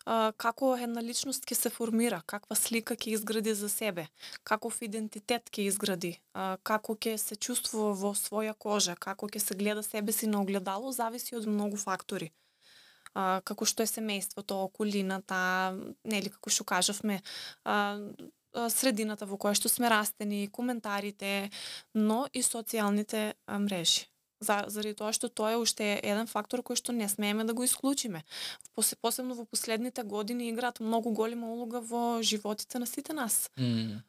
а, 0.04 0.32
како 0.36 0.74
една 0.76 1.02
личност 1.02 1.46
ќе 1.46 1.54
се 1.54 1.70
формира, 1.70 2.22
каква 2.26 2.56
слика 2.56 2.96
ќе 2.96 3.14
изгради 3.16 3.54
за 3.54 3.68
себе, 3.68 4.08
каков 4.44 4.82
идентитет 4.82 5.50
ќе 5.50 5.68
изгради, 5.70 6.18
а, 6.34 6.56
како 6.62 6.94
ќе 6.94 7.16
се 7.16 7.36
чувствува 7.36 7.92
во 7.94 8.14
своја 8.18 8.54
кожа, 8.54 8.96
како 8.96 9.28
ќе 9.28 9.38
се 9.38 9.54
гледа 9.54 9.82
себе 9.82 10.12
си 10.12 10.26
на 10.26 10.40
огледало, 10.42 10.92
зависи 10.92 11.36
од 11.36 11.46
многу 11.46 11.76
фактори 11.76 12.32
а, 13.14 13.40
како 13.44 13.66
што 13.68 13.84
е 13.84 13.90
семејството, 13.90 14.58
околината, 14.68 15.40
нели 16.04 16.32
како 16.32 16.52
што 16.52 16.66
кажавме, 16.68 17.20
а, 17.64 17.98
средината 18.72 19.26
во 19.28 19.38
која 19.40 19.56
што 19.56 19.70
сме 19.72 19.90
растени, 19.92 20.48
коментарите, 20.52 21.50
но 21.94 22.26
и 22.32 22.42
социјалните 22.44 23.32
мрежи. 23.48 24.08
За, 24.42 24.64
заради 24.66 24.96
тоа 24.98 25.12
што 25.14 25.30
тоа 25.30 25.54
е 25.54 25.60
уште 25.62 25.94
еден 26.02 26.26
фактор 26.26 26.64
кој 26.66 26.74
што 26.80 26.90
не 26.92 27.06
смееме 27.08 27.46
да 27.46 27.54
го 27.54 27.62
исклучиме. 27.62 28.24
Посебно 28.74 29.38
во 29.38 29.44
последните 29.46 30.02
години 30.02 30.50
играат 30.50 30.80
многу 30.80 31.12
голема 31.14 31.52
улога 31.54 31.80
во 31.80 32.22
животите 32.22 32.82
на 32.82 32.86
сите 32.86 33.14
нас. 33.14 33.50
Mm. 33.56 34.02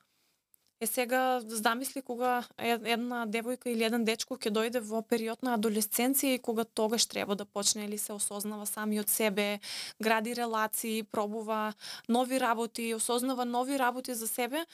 Е 0.81 0.87
сега 0.87 1.39
замисли 1.45 2.01
кога 2.01 2.43
една 2.57 3.23
девојка 3.29 3.69
или 3.71 3.85
еден 3.87 4.03
дечко 4.03 4.35
ќе 4.35 4.51
дојде 4.51 4.81
во 4.83 4.99
период 5.05 5.45
на 5.45 5.53
адолесценција 5.55 6.35
и 6.35 6.41
кога 6.43 6.65
тогаш 6.65 7.05
треба 7.05 7.37
да 7.39 7.45
почне 7.45 7.85
или 7.85 7.97
се 7.97 8.17
осознава 8.17 8.65
сами 8.65 8.99
од 8.99 9.09
себе, 9.09 9.61
гради 10.01 10.33
релации, 10.35 11.03
пробува 11.03 11.73
нови 12.09 12.39
работи, 12.39 12.93
осознава 12.97 13.45
нови 13.45 13.79
работи 13.79 14.13
за 14.13 14.27
себе, 14.27 14.65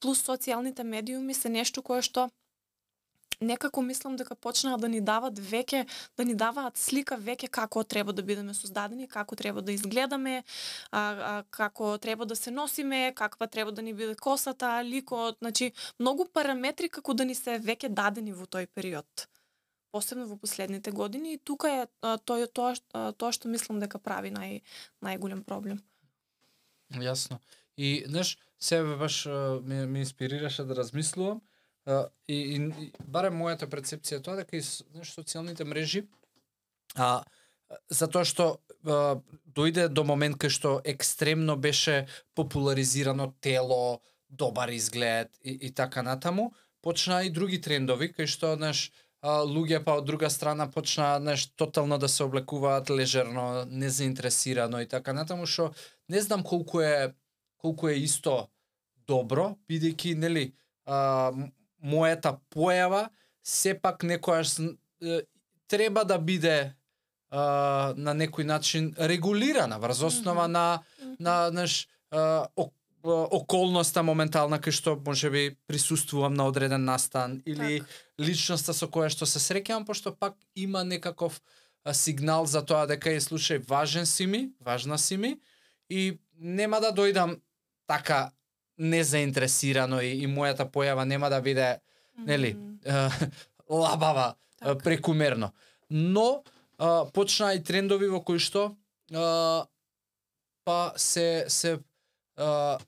плюс 0.00 0.22
социјалните 0.24 0.88
медиуми 0.88 1.34
се 1.34 1.52
нешто 1.52 1.82
кое 1.82 2.00
што 2.02 2.30
некако 3.40 3.82
мислам 3.82 4.16
дека 4.16 4.34
почнаа 4.34 4.78
да 4.78 4.88
ни 4.88 5.00
дават 5.00 5.38
веќе, 5.38 5.84
да 6.16 6.24
ни 6.24 6.34
даваат 6.34 6.76
слика 6.78 7.16
веќе 7.16 7.48
како 7.48 7.84
треба 7.84 8.12
да 8.12 8.22
бидеме 8.22 8.54
создадени, 8.54 9.08
како 9.08 9.36
треба 9.36 9.62
да 9.62 9.72
изгледаме, 9.72 10.42
а, 10.90 11.00
а, 11.00 11.42
како 11.50 11.96
треба 11.98 12.26
да 12.26 12.36
се 12.36 12.50
носиме, 12.50 13.12
каква 13.16 13.46
треба 13.46 13.72
да 13.72 13.82
ни 13.82 13.94
биде 13.94 14.14
косата, 14.14 14.82
ликот, 14.84 15.38
значи 15.38 15.72
многу 15.98 16.26
параметри 16.32 16.88
како 16.88 17.14
да 17.14 17.24
ни 17.24 17.34
се 17.34 17.58
веќе 17.58 17.88
дадени 17.88 18.32
во 18.32 18.46
тој 18.46 18.66
период 18.66 19.28
посебно 19.90 20.26
во 20.26 20.36
последните 20.36 20.90
години 20.90 21.34
и 21.34 21.38
тука 21.38 21.68
е 21.68 21.86
тоа 22.24 22.46
тоа 22.46 22.74
тоа 23.12 23.32
што 23.32 23.48
мислам 23.48 23.80
дека 23.80 23.98
прави 23.98 24.30
нај 24.30 24.60
најголем 25.04 25.44
проблем. 25.44 25.80
Јасно. 26.92 27.38
И 27.76 28.04
знаеш, 28.06 28.36
себе 28.58 28.96
баш 28.96 29.26
ме, 29.62 29.86
ме 29.86 30.00
инспирираше 30.00 30.64
да 30.64 30.76
размислувам 30.76 31.40
и, 32.28 32.36
и, 32.36 32.90
барем 33.08 33.38
мојата 33.40 33.68
перцепција 33.70 34.20
тоа 34.24 34.36
дека 34.42 34.58
и 34.58 34.62
знаеш, 34.62 35.12
социјалните 35.14 35.64
мрежи 35.64 36.04
а 36.94 37.22
затоа 37.88 38.24
што 38.28 38.48
а, 38.84 39.16
дојде 39.56 39.88
до 39.88 40.04
момент 40.04 40.38
кај 40.40 40.52
што 40.52 40.78
екстремно 40.84 41.56
беше 41.56 42.06
популаризирано 42.34 43.32
тело, 43.40 44.00
добар 44.28 44.68
изглед 44.68 45.32
и, 45.42 45.56
и 45.68 45.70
така 45.72 46.02
натаму, 46.02 46.52
почнаа 46.82 47.24
и 47.24 47.30
други 47.30 47.60
трендови 47.60 48.12
кај 48.12 48.28
што 48.28 48.54
знаеш 48.56 48.90
луѓе 49.22 49.80
па 49.84 49.96
од 49.98 50.04
друга 50.06 50.30
страна 50.30 50.68
почнаа 50.70 51.18
знаеш 51.18 51.48
тотално 51.56 51.98
да 51.98 52.08
се 52.08 52.24
облекуваат 52.24 52.90
лежерно, 52.90 53.64
незаинтересирано 53.66 54.80
и 54.80 54.86
така 54.86 55.12
натаму 55.12 55.46
што 55.46 55.72
не 56.08 56.20
знам 56.20 56.44
колку 56.44 56.80
е 56.80 57.14
колку 57.56 57.88
е 57.88 57.98
исто 57.98 58.48
добро 59.08 59.56
бидејќи 59.68 60.14
нели 60.14 60.52
а, 60.86 61.32
мојата 61.82 62.38
појава 62.50 63.08
сепак 63.42 64.04
некојаш 64.04 64.76
треба 65.68 66.04
да 66.04 66.18
биде 66.18 66.74
а, 67.30 67.94
на 67.96 68.14
некој 68.14 68.44
начин 68.44 68.94
регулирана 68.98 69.78
врз 69.78 70.02
основа 70.02 70.48
mm 70.48 70.50
-hmm. 70.50 70.52
на 70.52 70.82
на 71.18 71.50
наш 71.50 71.88
околноста 73.02 74.02
моментална 74.02 74.58
кај 74.58 74.74
што 74.74 74.96
можеби 75.06 75.56
присуствувам 75.66 76.34
на 76.34 76.46
одреден 76.46 76.84
настан 76.84 77.42
или 77.46 77.78
так. 77.78 77.88
личноста 78.18 78.72
со 78.74 78.86
која 78.86 79.08
што 79.08 79.26
се 79.26 79.38
среќавам 79.38 79.86
пошто 79.86 80.14
пак 80.14 80.34
има 80.54 80.84
некаков 80.84 81.40
сигнал 81.92 82.46
за 82.46 82.62
тоа 82.62 82.86
дека 82.86 83.10
е 83.10 83.20
слушај 83.20 83.62
важен 83.68 84.06
си 84.06 84.26
ми, 84.26 84.50
важна 84.60 84.98
си 84.98 85.16
ми 85.16 85.40
и 85.88 86.18
нема 86.38 86.80
да 86.80 86.92
дојдам 86.92 87.40
така 87.86 88.30
незаинтересирано 88.78 90.00
и, 90.00 90.12
и 90.22 90.26
мојата 90.26 90.68
појава 90.70 91.04
нема 91.04 91.30
да 91.30 91.40
биде 91.40 91.78
mm 91.78 92.22
-hmm. 92.22 92.26
нели 92.26 92.56
лабава 93.68 94.34
так. 94.58 94.82
прекумерно. 94.82 95.50
Но 95.90 96.42
а, 96.78 97.04
почнаа 97.12 97.54
и 97.54 97.62
трендови 97.62 98.08
во 98.08 98.20
кои 98.24 98.38
што 98.38 98.76
а, 99.14 99.66
па 100.64 100.92
се 100.96 101.44
се 101.48 101.78
а, 102.36 102.78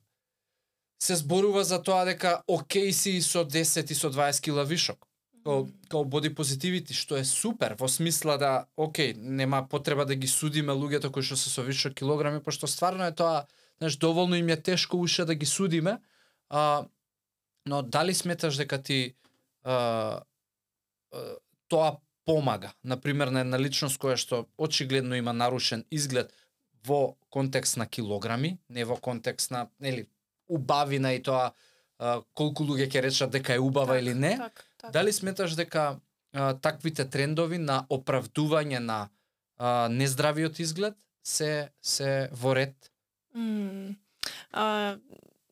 се 1.02 1.16
зборува 1.16 1.64
за 1.64 1.82
тоа 1.82 2.04
дека 2.04 2.42
окей 2.46 2.92
си 2.92 3.22
со 3.22 3.44
10 3.44 3.90
и 3.90 3.94
со 3.94 4.10
20 4.10 4.40
кила 4.40 4.64
вишок. 4.64 5.06
Као, 5.44 5.66
као 5.88 6.04
боди 6.04 6.28
позитивити, 6.28 6.92
што 6.94 7.16
е 7.16 7.24
супер, 7.24 7.72
во 7.80 7.88
смисла 7.88 8.36
да, 8.36 8.66
окей, 8.76 9.14
нема 9.16 9.64
потреба 9.64 10.04
да 10.04 10.14
ги 10.14 10.28
судиме 10.28 10.76
луѓето 10.76 11.08
кои 11.10 11.24
што 11.24 11.36
се 11.40 11.48
со 11.48 11.64
вишок 11.64 11.94
килограми, 11.96 12.42
пошто 12.44 12.68
стварно 12.68 13.08
е 13.08 13.16
тоа 13.16 13.46
знаеш, 13.80 13.96
доволно 13.96 14.36
им 14.36 14.48
е 14.48 14.56
тешко 14.56 14.96
уште 14.96 15.24
да 15.24 15.34
ги 15.34 15.46
судиме, 15.46 15.98
а, 16.48 16.84
но 17.66 17.82
дали 17.82 18.14
сметаш 18.14 18.56
дека 18.56 18.82
ти 18.82 19.14
а, 19.64 19.72
а, 19.72 20.20
тоа 21.68 21.96
помага, 22.24 22.72
например, 22.84 23.26
на 23.26 23.40
една 23.40 23.58
личност 23.58 24.00
која 24.00 24.16
што 24.16 24.44
очигледно 24.58 25.16
има 25.16 25.32
нарушен 25.32 25.84
изглед 25.90 26.32
во 26.86 27.16
контекст 27.30 27.76
на 27.76 27.86
килограми, 27.86 28.58
не 28.68 28.84
во 28.84 28.96
контекст 28.96 29.50
на, 29.50 29.68
нели, 29.80 30.06
убавина 30.48 31.12
и 31.12 31.22
тоа 31.22 31.52
а, 31.98 32.20
колку 32.34 32.64
луѓе 32.64 32.88
ќе 32.90 33.02
речат 33.08 33.32
дека 33.32 33.54
е 33.54 33.64
убава 33.64 33.96
так, 33.96 34.02
или 34.02 34.14
не. 34.14 34.36
Так, 34.36 34.64
так. 34.78 34.92
Дали 34.92 35.12
сметаш 35.12 35.56
дека 35.56 36.00
а, 36.32 36.54
таквите 36.54 37.04
трендови 37.04 37.58
на 37.58 37.84
оправдување 37.90 38.78
на 38.78 39.08
а, 39.56 39.88
нездравиот 39.88 40.58
изглед 40.58 40.96
се 41.24 41.70
се 41.82 42.28
во 42.32 42.54
ред 42.56 42.90
Mm. 43.36 43.96
А, 44.52 44.96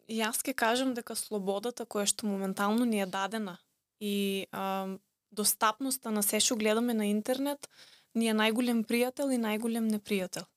јас 0.08 0.42
ке 0.42 0.54
кажам 0.54 0.94
дека 0.94 1.14
слободата 1.14 1.86
која 1.86 2.06
што 2.06 2.26
моментално 2.26 2.84
ни 2.84 3.00
е 3.00 3.06
дадена 3.06 3.58
и 4.00 4.46
а, 4.52 4.98
достапноста 5.30 6.10
на 6.10 6.22
се 6.22 6.40
што 6.40 6.56
гледаме 6.56 6.94
на 6.94 7.10
интернет 7.10 7.68
ни 8.14 8.28
е 8.28 8.34
најголем 8.34 8.84
пријател 8.84 9.30
и 9.34 9.38
најголем 9.38 9.90
непријател. 9.92 10.48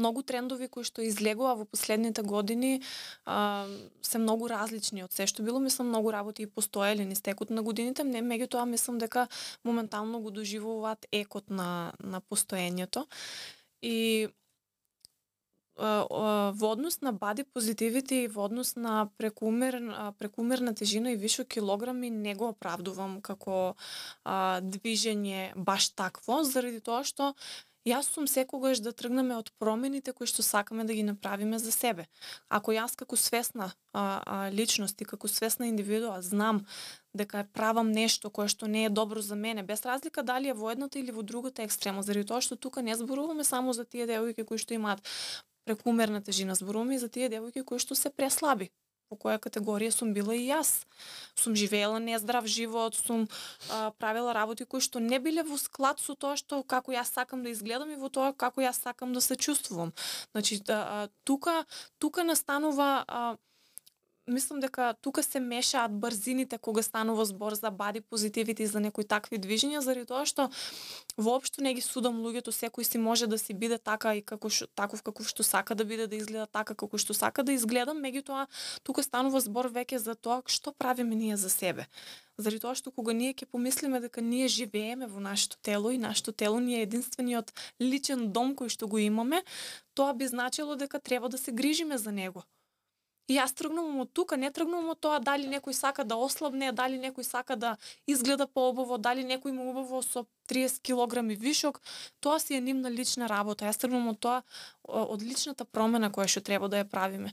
Многу 0.00 0.22
трендови 0.22 0.68
кои 0.72 0.86
што 0.86 1.02
излегува 1.04 1.54
во 1.58 1.66
последните 1.68 2.22
години 2.22 2.80
а, 3.26 3.66
се 4.00 4.18
многу 4.22 4.48
различни 4.48 5.04
од 5.04 5.12
се 5.12 5.26
што 5.26 5.44
било. 5.44 5.60
Мислам, 5.60 5.90
многу 5.90 6.12
работи 6.14 6.46
и 6.46 6.46
постоеле 6.46 7.04
ни 7.04 7.14
стекот 7.14 7.50
на 7.50 7.62
годините. 7.62 8.04
Не, 8.04 8.22
меѓутоа, 8.22 8.64
мислам 8.64 8.98
дека 8.98 9.26
моментално 9.64 10.20
го 10.20 10.30
доживуваат 10.30 11.06
екот 11.12 11.50
на, 11.50 11.92
на 12.00 12.20
постоењето. 12.20 13.04
И 13.82 14.28
во 15.80 16.72
однос 16.72 17.00
на 17.00 17.12
бади 17.12 17.44
позитивите 17.44 18.24
и 18.24 18.28
во 18.28 18.44
однос 18.44 18.74
на 18.76 19.08
прекумер, 19.16 19.80
прекумерна 20.18 20.74
тежина 20.74 21.12
и 21.12 21.16
вишок 21.16 21.48
килограми 21.48 22.10
не 22.10 22.34
го 22.34 22.52
оправдувам 22.52 23.20
како 23.20 23.74
а, 24.24 24.60
движење 24.60 25.52
баш 25.56 25.90
такво, 25.96 26.44
заради 26.44 26.80
тоа 26.84 27.04
што 27.04 27.34
Јас 27.88 28.10
сум 28.12 28.26
секогаш 28.28 28.82
да 28.84 28.92
тргнеме 28.92 29.38
од 29.40 29.48
промените 29.56 30.12
кои 30.12 30.28
што 30.28 30.44
сакаме 30.44 30.84
да 30.84 30.92
ги 30.92 31.02
направиме 31.02 31.58
за 31.58 31.72
себе. 31.72 32.04
Ако 32.52 32.74
јас 32.76 32.92
како 32.92 33.16
свесна 33.16 33.70
а, 33.92 34.20
а, 34.20 34.50
личност 34.52 35.00
и 35.00 35.08
како 35.08 35.28
свесна 35.28 35.64
индивидуа 35.70 36.20
знам 36.20 36.60
дека 37.16 37.46
правам 37.56 37.88
нешто 37.90 38.28
кое 38.28 38.52
што 38.52 38.68
не 38.68 38.84
е 38.84 38.90
добро 38.92 39.24
за 39.24 39.34
мене, 39.34 39.62
без 39.62 39.80
разлика 39.86 40.22
дали 40.22 40.52
е 40.52 40.54
во 40.54 40.70
едната 40.70 41.00
или 41.00 41.10
во 41.10 41.22
другата 41.22 41.64
екстрема, 41.64 42.02
заради 42.02 42.28
тоа 42.28 42.44
што 42.44 42.56
тука 42.56 42.82
не 42.82 42.94
зборуваме 42.94 43.44
само 43.48 43.72
за 43.72 43.88
тие 43.88 44.04
девојки 44.04 44.44
кои 44.44 44.60
што 44.60 44.76
имаат 44.76 45.00
прекумерна 45.70 46.22
тежина. 46.22 46.58
Зборуваме 46.58 46.98
за 46.98 47.08
тие 47.08 47.30
девојки 47.30 47.64
кои 47.64 47.78
што 47.78 47.94
се 47.94 48.10
преслаби 48.10 48.70
по 49.10 49.18
која 49.18 49.40
категорија 49.42 49.90
сум 49.90 50.12
била 50.14 50.36
и 50.38 50.46
јас. 50.46 50.84
Сум 51.34 51.56
живеела 51.58 51.98
нездрав 51.98 52.46
живот, 52.46 52.94
сум 52.94 53.26
а, 53.26 53.90
правила 53.98 54.34
работи 54.36 54.64
кои 54.64 54.80
што 54.86 55.02
не 55.02 55.18
биле 55.18 55.42
во 55.42 55.58
склад 55.58 55.98
со 55.98 56.14
тоа 56.14 56.38
што 56.38 56.62
како 56.62 56.94
јас 56.94 57.10
сакам 57.18 57.42
да 57.42 57.50
изгледам 57.50 57.90
и 57.90 57.98
во 57.98 58.08
тоа 58.08 58.30
како 58.32 58.62
јас 58.62 58.78
сакам 58.86 59.12
да 59.12 59.20
се 59.20 59.36
чувствувам. 59.36 59.92
Значи, 60.30 60.60
да, 60.62 60.78
а, 60.78 61.08
тука 61.24 61.64
тука 61.98 62.24
настанува 62.24 63.04
а, 63.06 63.36
мислам 64.30 64.60
дека 64.60 64.94
тука 65.00 65.22
се 65.22 65.40
мешаат 65.40 65.92
брзините 65.92 66.58
кога 66.58 66.82
станува 66.82 67.24
збор 67.24 67.54
за 67.54 67.70
бади 67.70 68.00
позитивите 68.00 68.62
и 68.62 68.66
за 68.66 68.80
некои 68.80 69.04
такви 69.04 69.38
движења 69.38 69.80
заради 69.84 70.06
тоа 70.06 70.24
што 70.26 70.48
воопшто 71.16 71.62
не 71.62 71.74
ги 71.74 71.82
судам 71.84 72.22
луѓето, 72.22 72.54
секој 72.54 72.86
си 72.86 72.98
може 72.98 73.26
да 73.26 73.38
си 73.38 73.54
биде 73.54 73.78
така 73.78 74.14
и 74.14 74.22
како 74.22 74.50
шо, 74.50 74.66
таков 74.74 75.02
како 75.02 75.24
што 75.24 75.42
сака 75.42 75.74
да 75.74 75.84
биде, 75.84 76.06
да 76.06 76.16
изгледа 76.16 76.46
така 76.46 76.74
како 76.74 76.98
што 76.98 77.14
сака 77.14 77.42
да 77.42 77.52
изгледа, 77.52 77.92
меѓутоа 77.92 78.46
тука 78.82 79.02
станува 79.02 79.40
збор 79.40 79.70
веќе 79.70 79.98
за 79.98 80.14
тоа 80.14 80.42
што 80.46 80.72
правиме 80.72 81.14
ние 81.14 81.36
за 81.36 81.50
себе. 81.50 81.86
Заради 82.38 82.60
тоа 82.62 82.74
што 82.78 82.90
кога 82.90 83.12
ние 83.12 83.34
ќе 83.34 83.50
помислиме 83.50 84.00
дека 84.00 84.22
ние 84.24 84.48
живееме 84.48 85.06
во 85.06 85.20
нашето 85.20 85.58
тело 85.62 85.90
и 85.90 85.98
нашето 85.98 86.32
тело 86.32 86.60
ни 86.60 86.78
е 86.78 86.86
единствениот 86.86 87.52
личен 87.80 88.30
дом 88.32 88.54
кој 88.56 88.72
што 88.72 88.88
го 88.88 88.98
имаме, 88.98 89.42
тоа 89.94 90.14
би 90.14 90.26
значило 90.26 90.76
дека 90.76 91.00
треба 91.00 91.28
да 91.28 91.38
се 91.38 91.52
грижиме 91.52 91.98
за 91.98 92.12
него. 92.12 92.44
И 93.30 93.36
јас 93.36 93.52
тргнувам 93.54 94.00
од 94.02 94.10
тука, 94.10 94.36
не 94.36 94.50
тргнувам 94.50 94.90
од 94.96 95.00
тоа 95.06 95.20
дали 95.22 95.46
некој 95.46 95.76
сака 95.76 96.02
да 96.04 96.16
ослабне, 96.18 96.72
дали 96.74 96.98
некој 96.98 97.26
сака 97.26 97.56
да 97.56 97.76
изгледа 98.10 98.48
поубаво, 98.50 98.98
дали 98.98 99.22
некој 99.22 99.54
му 99.54 99.68
убаво 99.70 100.02
со 100.02 100.24
30 100.50 100.82
килограми 100.82 101.36
вишок, 101.38 101.78
тоа 102.20 102.40
си 102.42 102.58
е 102.58 102.60
нивна 102.60 102.90
лична 102.90 103.28
работа. 103.30 103.70
Јас 103.70 103.78
тргнувам 103.78 104.16
од 104.16 104.18
тоа 104.18 104.42
од 104.82 105.22
личната 105.22 105.64
промена 105.64 106.10
која 106.10 106.26
што 106.26 106.42
треба 106.50 106.72
да 106.72 106.82
ја 106.82 106.90
правиме 106.90 107.30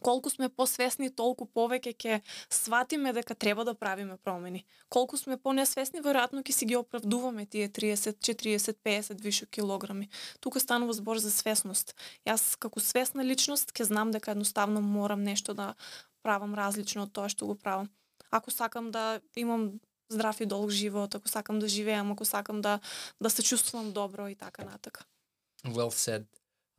колку 0.00 0.30
сме 0.30 0.48
посвесни, 0.48 1.10
толку 1.10 1.46
повеќе 1.46 1.92
ќе 1.94 2.20
сватиме 2.50 3.12
дека 3.12 3.34
треба 3.34 3.64
да 3.64 3.74
правиме 3.74 4.16
промени. 4.16 4.64
Колку 4.88 5.16
сме 5.16 5.36
понесвесни, 5.36 6.02
веројатно 6.02 6.42
ќе 6.42 6.52
си 6.52 6.66
ги 6.66 6.76
оправдуваме 6.76 7.46
тие 7.46 7.68
30, 7.68 8.18
40, 8.18 8.76
50 8.84 9.20
више 9.20 9.46
килограми. 9.46 10.08
Тука 10.40 10.60
станува 10.60 10.92
збор 10.92 11.18
за 11.18 11.30
свесност. 11.30 11.94
Јас 12.26 12.56
како 12.58 12.80
свесна 12.80 13.24
личност 13.24 13.72
ќе 13.72 13.88
знам 13.92 14.10
дека 14.10 14.32
едноставно 14.32 14.80
морам 14.80 15.22
нешто 15.22 15.54
да 15.54 15.74
правам 16.22 16.54
различно 16.54 17.06
од 17.08 17.12
тоа 17.12 17.28
што 17.28 17.46
го 17.46 17.54
правам. 17.54 17.88
Ако 18.30 18.50
сакам 18.50 18.90
да 18.90 19.20
имам 19.36 19.80
здрав 20.10 20.40
и 20.40 20.46
долг 20.46 20.70
живот, 20.70 21.14
ако 21.14 21.28
сакам 21.28 21.58
да 21.58 21.68
живеам, 21.68 22.12
ако 22.12 22.24
сакам 22.24 22.60
да 22.60 22.80
да 23.20 23.30
се 23.30 23.42
чувствувам 23.42 23.92
добро 23.92 24.28
и 24.28 24.34
така 24.34 24.64
натака. 24.64 25.04
Well 25.66 25.90
said. 25.90 26.24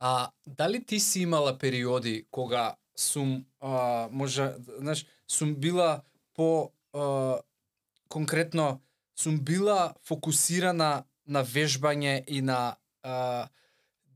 А 0.00 0.30
дали 0.46 0.84
ти 0.84 1.00
си 1.00 1.20
имала 1.20 1.58
периоди 1.58 2.26
кога 2.30 2.74
сум 2.96 3.44
а, 3.60 4.08
може 4.10 4.54
знаеш 4.78 5.06
сум 5.28 5.54
била 5.54 6.02
по 6.34 6.72
а, 6.92 7.38
конкретно 8.08 8.80
сум 9.14 9.40
била 9.40 9.94
фокусирана 10.04 11.04
на 11.26 11.44
вежбање 11.44 12.24
и 12.26 12.40
на 12.42 12.76
а, 13.02 13.48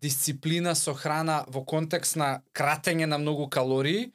дисциплина 0.01 0.75
со 0.75 0.95
храна 0.95 1.45
во 1.49 1.65
контекст 1.65 2.17
на 2.17 2.43
кратење 2.53 3.07
на 3.07 3.19
многу 3.19 3.49
калории 3.49 4.13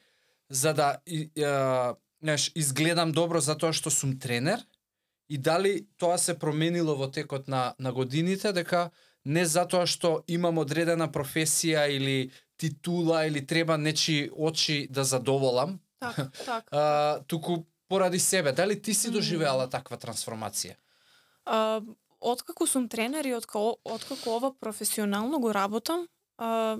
за 0.49 0.73
да 0.73 0.97
и, 1.05 1.29
а, 1.43 1.95
знаеш, 2.21 2.51
изгледам 2.55 3.11
добро 3.11 3.41
затоа 3.41 3.73
што 3.73 3.89
сум 3.89 4.19
тренер 4.19 4.61
и 5.29 5.37
дали 5.37 5.87
тоа 5.97 6.17
се 6.17 6.37
променило 6.37 6.95
во 6.95 7.07
текот 7.07 7.47
на 7.47 7.73
на 7.79 7.93
годините 7.93 8.53
дека 8.53 8.91
не 9.25 9.45
затоа 9.45 9.85
што 9.85 10.23
имам 10.27 10.57
одредена 10.57 11.07
професија 11.07 11.87
или 11.89 12.31
титула 12.61 13.25
или 13.25 13.41
треба 13.41 13.77
нечи 13.77 14.29
очи 14.37 14.87
да 14.89 15.03
задоволам. 15.03 15.79
Так, 15.99 16.15
так. 16.45 16.63
а, 16.71 17.19
туку 17.27 17.65
поради 17.87 18.19
себе. 18.19 18.51
Дали 18.51 18.81
ти 18.81 18.93
си 18.93 19.09
доживеала 19.11 19.65
таква 19.69 19.97
трансформација? 19.97 20.77
А, 21.45 21.81
откако 22.21 22.67
сум 22.67 22.87
тренер 22.87 23.25
и 23.25 23.33
откако, 23.33 23.77
откако 23.85 24.35
ова 24.37 24.53
професионално 24.59 25.39
го 25.39 25.53
работам, 25.53 26.07
а, 26.37 26.77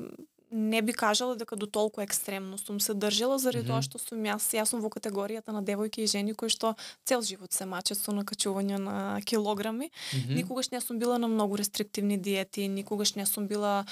не 0.52 0.82
би 0.82 0.94
кажала 0.94 1.36
дека 1.36 1.56
до 1.56 1.66
толку 1.66 2.02
екстремно 2.02 2.58
сум 2.58 2.80
се 2.80 2.94
држала 2.94 3.40
заради 3.40 3.66
mm 3.66 3.72
-hmm. 3.72 3.74
тоа 3.74 3.82
што 3.82 3.98
сум 4.00 4.20
јас, 4.20 4.52
јас 4.60 4.66
сум 4.66 4.82
во 4.82 4.90
категоријата 4.90 5.52
на 5.52 5.64
девојки 5.64 6.04
и 6.04 6.08
жени 6.08 6.34
кои 6.34 6.50
што 6.50 6.76
цел 7.04 7.22
живот 7.22 7.54
се 7.54 7.66
мачат 7.66 7.98
со 7.98 8.12
накачување 8.12 8.78
на 8.78 9.22
килограми. 9.22 9.90
Mm 10.14 10.20
-hmm. 10.20 10.36
Никогаш 10.36 10.70
не 10.70 10.82
сум 10.82 11.00
била 11.00 11.18
на 11.18 11.28
многу 11.28 11.58
рестриктивни 11.58 12.18
диети, 12.18 12.68
никогаш 12.68 13.16
не 13.16 13.26
сум 13.26 13.48
била 13.48 13.86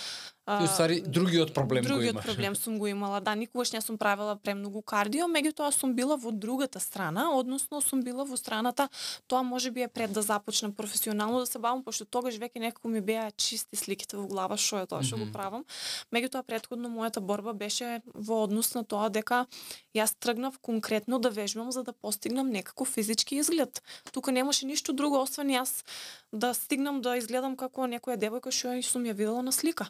И 0.49 0.63
устари 0.63 1.01
другиот 1.01 1.53
проблем 1.53 1.83
другиот 1.83 2.01
го 2.01 2.09
имаш. 2.09 2.25
проблем 2.25 2.55
сум 2.55 2.79
го 2.79 2.87
имала. 2.87 3.21
Да, 3.21 3.35
никогаш 3.35 3.71
не 3.71 3.81
сум 3.81 3.97
правила 3.97 4.35
премногу 4.35 4.81
кардио, 4.81 5.27
меѓутоа 5.29 5.69
сум 5.71 5.93
била 5.93 6.17
во 6.17 6.31
другата 6.31 6.79
страна, 6.79 7.29
односно 7.37 7.81
сум 7.81 8.01
била 8.01 8.25
во 8.25 8.37
страната 8.37 8.89
тоа 9.27 9.43
може 9.43 9.71
би 9.71 9.81
е 9.81 9.87
пред 9.87 10.11
да 10.11 10.21
започнам 10.21 10.73
професионално 10.73 11.39
да 11.39 11.45
се 11.45 11.59
бавам, 11.59 11.83
пошто 11.83 12.05
тогаш 12.05 12.39
веќе 12.41 12.59
некако 12.59 12.87
ми 12.89 13.01
беа 13.01 13.29
чисти 13.37 13.75
сликите 13.75 14.17
во 14.17 14.25
глава 14.25 14.57
што 14.57 14.81
е 14.81 14.87
тоа 14.89 15.03
што 15.03 15.17
mm 15.17 15.21
-hmm. 15.21 15.25
го 15.27 15.31
правам. 15.31 15.65
Меѓутоа 16.11 16.41
претходно 16.43 16.89
мојата 16.89 17.19
борба 17.19 17.53
беше 17.53 18.01
во 18.13 18.43
однос 18.43 18.73
на 18.73 18.83
тоа 18.83 19.09
дека 19.09 19.45
јас 19.93 20.15
тргнав 20.19 20.57
конкретно 20.61 21.19
да 21.19 21.29
вежбам 21.29 21.71
за 21.71 21.83
да 21.83 21.93
постигнам 21.93 22.49
некако 22.49 22.85
физички 22.85 23.35
изглед. 23.35 23.83
Тука 24.11 24.31
немаше 24.31 24.65
ништо 24.65 24.93
друго 24.93 25.21
освен 25.21 25.47
јас 25.47 25.85
да 26.31 26.53
стигнам 26.53 27.01
да 27.01 27.17
изгледам 27.17 27.55
како 27.55 27.81
некоја 27.81 28.17
девојка 28.17 28.51
што 28.51 28.81
сум 28.81 29.03
ја 29.03 29.13
видела 29.13 29.41
на 29.41 29.51
слика. 29.51 29.89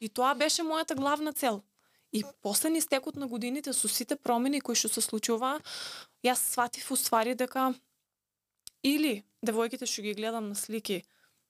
И 0.00 0.08
тоа 0.08 0.34
беше 0.34 0.62
мојата 0.62 0.96
главна 0.96 1.32
цел. 1.32 1.62
И 2.12 2.22
после 2.42 2.70
ни 2.70 2.80
стекот 2.80 3.16
на 3.16 3.26
годините 3.26 3.72
со 3.72 3.88
сите 3.88 4.16
промени 4.16 4.60
кои 4.60 4.76
што 4.78 4.88
се 4.88 5.00
случува, 5.00 5.58
јас 6.22 6.42
сватив 6.54 6.90
уствари 6.94 7.34
дека 7.34 7.72
или 8.82 9.24
девојките 9.42 9.86
што 9.86 10.02
ги 10.02 10.14
гледам 10.14 10.48
на 10.52 10.54
слики 10.54 11.02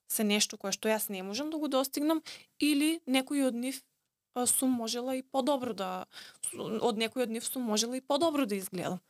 се 0.09 0.25
нешто 0.25 0.57
кое 0.57 0.73
што 0.73 0.89
јас 0.89 1.11
не 1.11 1.23
можам 1.23 1.51
да 1.51 1.59
го 1.59 1.69
достигнам, 1.69 2.23
или 2.61 3.01
некој 3.07 3.49
од 3.49 3.55
нив 3.55 3.83
сум 4.47 4.71
можела 4.71 5.15
и 5.17 5.23
подобро 5.23 5.75
да 5.75 6.07
од 6.59 6.99
некој 6.99 7.27
од 7.27 7.35
нив 7.37 7.45
сум 7.47 7.63
можела 7.63 7.97
и 7.97 8.01
подобро 8.01 8.47
да 8.47 8.57
изгледам. 8.57 9.01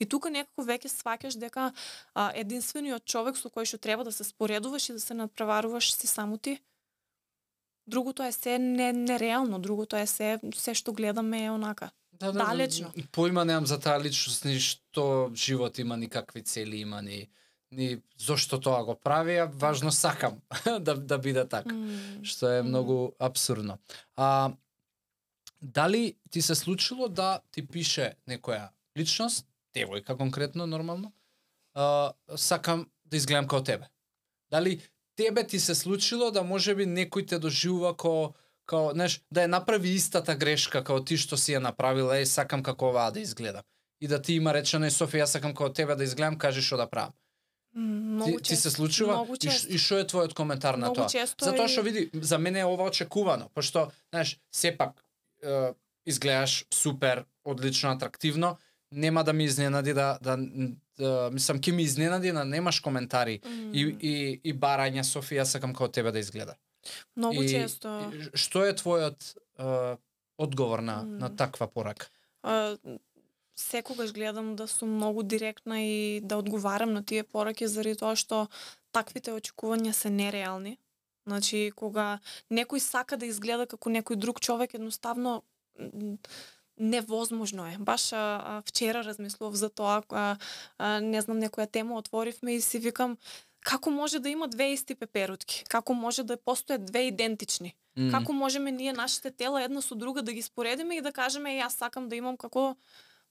И 0.00 0.06
тука 0.06 0.30
некако 0.34 0.64
веќе 0.66 0.90
сваќаш 0.90 1.36
дека 1.38 1.70
а, 2.14 2.32
единствениот 2.34 3.04
човек 3.04 3.36
со 3.38 3.52
кој 3.52 3.68
што 3.68 3.78
треба 3.78 4.04
да 4.04 4.12
се 4.12 4.24
споредуваш 4.24 4.88
и 4.90 4.96
да 4.98 5.00
се 5.00 5.14
надпреваруваш 5.14 5.92
си 5.94 6.06
само 6.06 6.38
ти. 6.38 6.58
Другото 7.86 8.22
е 8.22 8.32
се 8.32 8.58
не, 8.58 8.92
нереално, 8.92 9.58
другото 9.58 9.96
е 9.96 10.06
се 10.06 10.38
се 10.54 10.74
што 10.74 10.92
гледаме 10.92 11.44
е 11.44 11.50
онака. 11.50 11.90
Да, 12.12 12.32
да, 12.32 12.38
далечно. 12.38 12.92
Да, 12.96 13.02
поима 13.12 13.44
немам 13.44 13.66
за 13.66 13.80
таа 13.80 14.00
личност 14.00 14.44
ни 14.44 14.60
што 14.60 15.32
живот 15.34 15.78
има 15.78 15.96
никакви 15.96 16.42
цели 16.42 16.76
има 16.86 17.02
ни 17.02 17.28
ни 17.72 17.98
зошто 18.18 18.60
тоа 18.60 18.84
го 18.84 18.94
прави, 18.94 19.36
а 19.36 19.46
важно 19.46 19.92
сакам 19.92 20.38
да 20.80 20.94
да 20.94 21.18
биде 21.18 21.48
така. 21.48 21.74
Mm. 21.74 22.24
Што 22.24 22.52
е 22.52 22.62
многу 22.62 23.12
абсурдно. 23.18 23.78
А 24.16 24.52
дали 25.62 26.14
ти 26.30 26.42
се 26.42 26.54
случило 26.54 27.08
да 27.08 27.40
ти 27.50 27.66
пише 27.66 28.12
некоја 28.28 28.68
личност, 28.98 29.46
девојка 29.74 30.16
конкретно 30.16 30.66
нормално, 30.66 31.12
а, 31.74 32.12
сакам 32.36 32.86
да 33.04 33.16
изгледам 33.16 33.48
како 33.48 33.64
тебе. 33.64 33.88
Дали 34.50 34.80
тебе 35.26 35.46
ти 35.46 35.60
се 35.60 35.74
случило 35.74 36.30
да 36.30 36.42
може 36.42 36.74
би 36.74 36.86
некој 36.86 37.26
те 37.28 37.38
доживува 37.38 37.96
ко 37.96 38.34
као, 38.66 38.92
знаеш, 38.92 39.20
да 39.30 39.46
ја 39.46 39.50
направи 39.52 39.94
истата 39.94 40.34
грешка 40.34 40.82
како 40.82 41.02
ти 41.04 41.16
што 41.16 41.36
си 41.36 41.54
ја 41.56 41.62
направила, 41.62 42.18
и 42.18 42.26
сакам 42.26 42.62
како 42.62 42.90
оваа 42.90 43.10
да 43.12 43.20
изгледам. 43.20 43.62
И 44.00 44.08
да 44.08 44.22
ти 44.22 44.34
има 44.34 44.54
речено, 44.54 44.86
е 44.86 44.90
Софија, 44.90 45.24
сакам 45.24 45.54
како 45.54 45.72
тебе 45.72 45.94
да 45.94 46.04
изгледам, 46.04 46.38
кажи 46.38 46.62
што 46.62 46.76
да 46.76 46.86
правам. 46.86 47.12
Многу 47.74 48.36
ти, 48.38 48.52
ти 48.52 48.56
се 48.56 48.70
случува 48.70 49.24
и, 49.40 49.48
и 49.48 49.78
што 49.78 50.02
е 50.02 50.04
твојот 50.04 50.34
коментар 50.34 50.76
на 50.76 50.92
тоа? 50.92 51.08
Затоа 51.08 51.68
што 51.68 51.82
види, 51.82 52.10
за 52.12 52.38
мене 52.38 52.60
е 52.60 52.68
ова 52.68 52.84
очекувано, 52.90 53.48
пошто, 53.54 53.88
знаеш, 54.12 54.38
сепак 54.52 55.04
е, 55.42 55.72
изгледаш 56.06 56.66
супер, 56.74 57.24
одлично, 57.44 57.90
атрактивно, 57.90 58.56
нема 58.92 59.24
да 59.24 59.32
ми 59.32 59.44
изненади 59.44 59.94
да, 59.94 60.18
да 60.22 60.36
мислам 61.32 61.60
ќе 61.60 61.72
ми 61.72 61.82
изненади 61.82 62.32
да 62.32 62.44
немаш 62.44 62.80
коментари 62.80 63.40
mm. 63.40 63.70
и, 63.72 63.82
и, 64.00 64.40
и 64.44 64.54
барања 64.54 65.04
Софија 65.06 65.44
сакам 65.44 65.72
како 65.74 65.88
тебе 65.88 66.12
да 66.12 66.18
изгледа. 66.18 66.56
Многу 67.16 67.42
и, 67.42 67.48
често. 67.48 67.88
И, 68.12 68.30
што 68.34 68.64
е 68.66 68.74
твојот 68.76 69.34
uh, 69.58 69.96
одговор 70.38 70.82
на, 70.82 71.02
mm. 71.02 71.18
на 71.22 71.36
таква 71.36 71.66
порака? 71.66 72.10
Секогаш 73.56 74.12
гледам 74.12 74.56
да 74.56 74.66
сум 74.68 74.96
многу 74.96 75.22
директна 75.22 75.82
и 75.82 76.20
да 76.20 76.36
одговарам 76.36 76.92
на 76.92 77.04
тие 77.04 77.22
пораки 77.22 77.66
заради 77.66 78.00
тоа 78.00 78.16
што 78.16 78.48
таквите 78.92 79.32
очекувања 79.32 79.92
се 79.92 80.10
нереални. 80.10 80.78
Значи, 81.26 81.70
кога 81.76 82.18
некој 82.50 82.82
сака 82.82 83.16
да 83.16 83.26
изгледа 83.26 83.66
како 83.66 83.90
некој 83.90 84.16
друг 84.16 84.40
човек, 84.40 84.74
едноставно 84.74 85.42
невозможно 86.78 87.66
е. 87.66 87.76
Баш 87.78 88.12
а, 88.12 88.62
вчера 88.66 89.04
размислував 89.04 89.54
за 89.54 89.70
тоа, 89.70 90.02
а, 90.10 90.36
а, 90.78 91.00
не 91.00 91.20
знам, 91.20 91.40
некоја 91.40 91.70
тема 91.70 91.96
отворивме 91.96 92.54
и 92.54 92.60
си 92.60 92.78
викам 92.78 93.16
како 93.62 93.90
може 93.90 94.18
да 94.18 94.28
има 94.28 94.48
две 94.48 94.72
исти 94.72 94.94
пеперутки? 94.94 95.64
Како 95.68 95.94
може 95.94 96.24
да 96.24 96.36
постојат 96.36 96.84
две 96.84 97.06
идентични? 97.12 97.74
Mm. 97.98 98.10
Како 98.10 98.32
можеме 98.32 98.72
ние 98.72 98.92
нашите 98.92 99.30
тела 99.30 99.62
една 99.62 99.82
со 99.82 99.94
друга 99.94 100.22
да 100.22 100.32
ги 100.32 100.42
споредиме 100.42 100.96
и 100.96 101.00
да 101.00 101.12
кажеме 101.12 101.58
јас 101.60 101.78
сакам 101.78 102.08
да 102.08 102.16
имам 102.16 102.36
како 102.36 102.74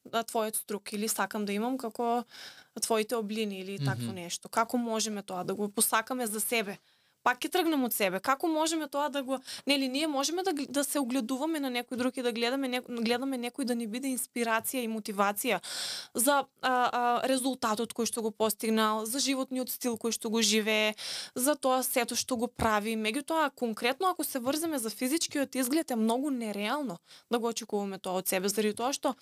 твојот 0.06 0.56
струк 0.56 0.94
или 0.94 1.08
сакам 1.08 1.46
да 1.46 1.54
имам 1.54 1.78
како 1.78 2.24
твоите 2.82 3.16
облини 3.16 3.60
или 3.60 3.78
такво 3.78 4.04
mm 4.04 4.10
-hmm. 4.10 4.24
нешто. 4.24 4.50
Како 4.50 4.78
можеме 4.78 5.22
тоа 5.22 5.44
да 5.44 5.54
го 5.54 5.70
посакаме 5.70 6.28
за 6.28 6.40
себе? 6.40 6.78
Пак 7.24 7.40
ќе 7.42 7.52
тргнем 7.54 7.84
од 7.86 7.94
себе. 7.94 8.20
Како 8.20 8.48
можеме 8.48 8.88
тоа 8.88 9.10
да 9.10 9.24
го 9.24 9.40
нели 9.68 9.88
ние 9.88 10.08
можеме 10.08 10.44
да 10.44 10.54
да 10.54 10.84
се 10.84 11.00
огледуваме 11.00 11.60
на 11.60 11.70
некој 11.72 11.98
друг 11.98 12.18
и 12.18 12.22
да 12.22 12.32
гледаме 12.32 12.68
не, 12.68 12.82
гледаме 12.82 13.38
некој 13.38 13.66
да 13.66 13.76
ни 13.76 13.88
биде 13.88 14.12
инспирација 14.12 14.84
и 14.84 14.90
мотивација 14.90 15.62
за 16.14 16.44
а, 16.62 16.70
а, 16.70 17.28
резултатот 17.28 17.94
кој 17.94 18.10
што 18.10 18.22
го 18.22 18.32
постигнал, 18.32 19.06
за 19.06 19.20
животниот 19.20 19.70
стил 19.70 19.98
кој 20.02 20.12
што 20.12 20.30
го 20.30 20.42
живее, 20.42 20.96
за 21.36 21.56
тоа 21.56 21.84
сето 21.84 22.16
што 22.16 22.38
го 22.38 22.48
прави. 22.48 22.96
Меѓутоа 22.96 23.52
конкретно 23.56 24.10
ако 24.10 24.24
се 24.24 24.40
врземе 24.40 24.80
за 24.80 24.90
физичкиот 24.90 25.56
изглед 25.56 25.92
е 25.92 25.96
многу 25.96 26.30
нереално 26.30 26.98
да 27.32 27.40
го 27.40 27.48
очекуваме 27.48 28.00
тоа 28.00 28.22
од 28.22 28.28
себе 28.28 28.50
заради 28.50 28.76
тоа 28.76 28.94
што 28.94 29.16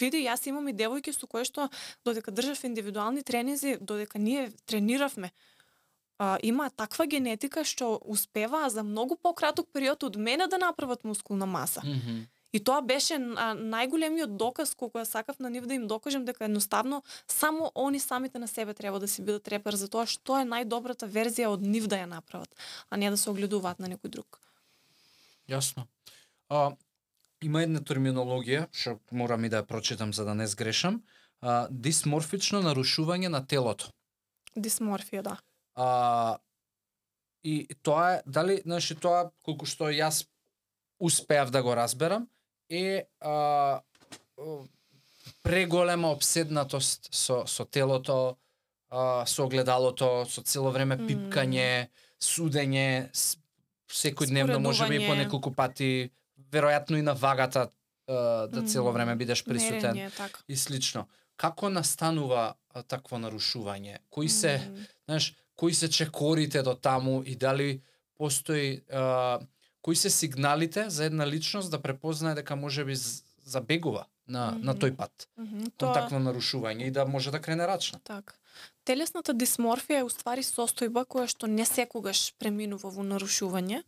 види 0.00 0.24
јас 0.26 0.48
имам 0.48 0.68
и 0.68 0.76
девојки 0.76 1.12
со 1.12 1.26
кои 1.26 1.44
што 1.44 1.68
додека 2.04 2.30
држав 2.30 2.64
индивидуални 2.64 3.22
тренинзи, 3.22 3.78
додека 3.80 4.18
ние 4.18 4.50
трениравме, 4.66 5.30
а, 6.18 6.38
има 6.42 6.70
таква 6.70 7.06
генетика 7.06 7.64
што 7.64 7.98
успеваа 8.04 8.70
за 8.70 8.82
многу 8.82 9.16
пократок 9.16 9.68
период 9.72 10.04
од 10.04 10.16
мене 10.16 10.46
да 10.46 10.58
направат 10.58 11.04
мускулна 11.04 11.46
маса. 11.46 11.80
Mm 11.80 12.00
-hmm. 12.00 12.24
И 12.54 12.60
тоа 12.62 12.82
беше 12.86 13.16
најголемиот 13.18 14.36
доказ 14.38 14.74
колку 14.78 15.00
ја 15.00 15.04
сакав 15.04 15.40
на 15.42 15.50
нив 15.50 15.66
да 15.66 15.74
им 15.74 15.88
докажем 15.90 16.24
дека 16.24 16.44
едноставно 16.44 17.02
само 17.26 17.72
они 17.74 17.98
самите 18.00 18.38
на 18.38 18.48
себе 18.48 18.74
треба 18.74 19.00
да 19.00 19.08
си 19.08 19.22
бидат 19.22 19.48
репер 19.48 19.74
за 19.74 19.88
тоа 19.88 20.06
што 20.06 20.38
е 20.38 20.44
најдобрата 20.46 21.08
верзија 21.10 21.50
од 21.50 21.62
нив 21.62 21.88
да 21.90 21.96
ја 21.96 22.06
направат, 22.06 22.54
а 22.90 22.96
не 22.96 23.10
да 23.10 23.16
се 23.16 23.30
огледуваат 23.30 23.78
на 23.78 23.90
некој 23.90 24.08
друг. 24.08 24.38
Јасно. 25.50 25.86
А, 26.48 26.70
има 27.42 27.62
една 27.62 27.80
терминологија, 27.80 28.68
што 28.70 29.00
морам 29.10 29.44
и 29.44 29.48
да 29.48 29.62
ја 29.62 29.66
прочитам 29.66 30.14
за 30.14 30.24
да 30.24 30.34
не 30.34 30.46
сгрешам, 30.46 31.02
а, 31.40 31.66
дисморфично 31.70 32.62
нарушување 32.62 33.34
на 33.34 33.42
телото. 33.46 33.90
Дисморфија, 34.56 35.22
да. 35.22 35.36
А, 35.74 36.38
и 37.44 37.68
тоа 37.82 38.14
е, 38.14 38.22
дали, 38.26 38.60
значи 38.64 38.94
тоа, 38.94 39.30
колку 39.44 39.66
што 39.66 39.90
јас 39.92 40.24
успеав 41.00 41.50
да 41.50 41.62
го 41.62 41.74
разберам, 41.76 42.28
е 42.70 43.04
а, 43.20 43.80
преголема 45.42 46.08
обседнатост 46.08 47.08
со, 47.12 47.44
со 47.46 47.64
телото, 47.64 48.38
а, 48.90 49.26
со 49.26 49.44
огледалото, 49.44 50.24
со 50.30 50.42
цело 50.42 50.72
време 50.72 50.96
пипкање, 50.96 51.90
судење, 52.20 53.10
секојдневно 53.90 54.58
може 54.58 54.88
би 54.88 55.04
по 55.06 55.14
неколку 55.14 55.52
пати, 55.52 56.10
веројатно 56.50 56.98
и 56.98 57.04
на 57.04 57.14
вагата 57.14 57.68
а, 57.68 58.46
да 58.48 58.64
цело 58.66 58.92
време 58.92 59.16
бидеш 59.16 59.44
присутен 59.44 59.96
Мерење, 59.96 60.16
така. 60.16 60.40
и 60.48 60.56
слично. 60.56 61.08
Како 61.36 61.68
настанува 61.68 62.54
такво 62.88 63.18
нарушување? 63.18 63.98
Кои 64.10 64.28
се, 64.28 64.60
знаеш, 65.04 65.34
кои 65.56 65.74
се 65.74 65.90
чекорите 65.90 66.62
до 66.62 66.74
таму 66.74 67.22
и 67.26 67.36
дали 67.36 67.80
постои 68.18 68.82
а, 68.92 69.38
кои 69.82 69.96
се 69.96 70.10
сигналите 70.10 70.90
за 70.90 71.04
една 71.04 71.26
личност 71.26 71.70
да 71.70 71.82
препознае 71.82 72.34
дека 72.34 72.56
може 72.56 72.84
би 72.84 72.94
забегува 73.44 74.06
на 74.28 74.50
на 74.50 74.72
Мгм. 74.72 74.80
тој 74.80 74.96
пат 74.96 75.28
Мгм, 75.36 75.58
кон 75.58 75.70
Тоа, 75.76 75.92
такво 75.92 76.16
нарушување 76.16 76.86
и 76.86 76.90
да 76.90 77.04
може 77.06 77.30
да 77.30 77.40
крене 77.40 77.66
рачна. 77.66 78.00
така. 78.04 78.34
Телесната 78.84 79.34
дисморфија 79.34 79.98
е 79.98 80.04
уствари 80.04 80.42
состојба 80.42 81.04
која 81.06 81.26
што 81.26 81.46
не 81.46 81.64
секогаш 81.64 82.34
преминува 82.38 82.88
во 82.90 83.02
нарушување. 83.02 83.82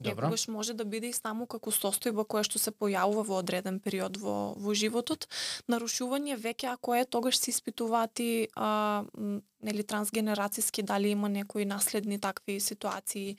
Добро. 0.00 0.26
Некогаш 0.28 0.48
може 0.48 0.74
да 0.74 0.84
биде 0.84 1.08
и 1.08 1.12
само 1.12 1.46
како 1.46 1.70
состојба 1.70 2.24
која 2.24 2.44
што 2.46 2.58
се 2.58 2.70
појавува 2.70 3.24
во 3.26 3.38
одреден 3.42 3.80
период 3.80 4.16
во, 4.16 4.54
во 4.56 4.74
животот. 4.74 5.26
Нарушување 5.68 6.38
веќе 6.38 6.72
ако 6.72 6.94
е, 6.94 7.04
тогаш 7.04 7.38
се 7.38 7.50
испитуваат 7.50 8.20
и 8.20 8.48
а, 8.54 9.02
нели 9.62 9.82
трансгенерацијски 9.82 10.82
дали 10.86 11.10
има 11.10 11.28
некои 11.28 11.64
наследни 11.64 12.18
такви 12.20 12.60
ситуации 12.60 13.36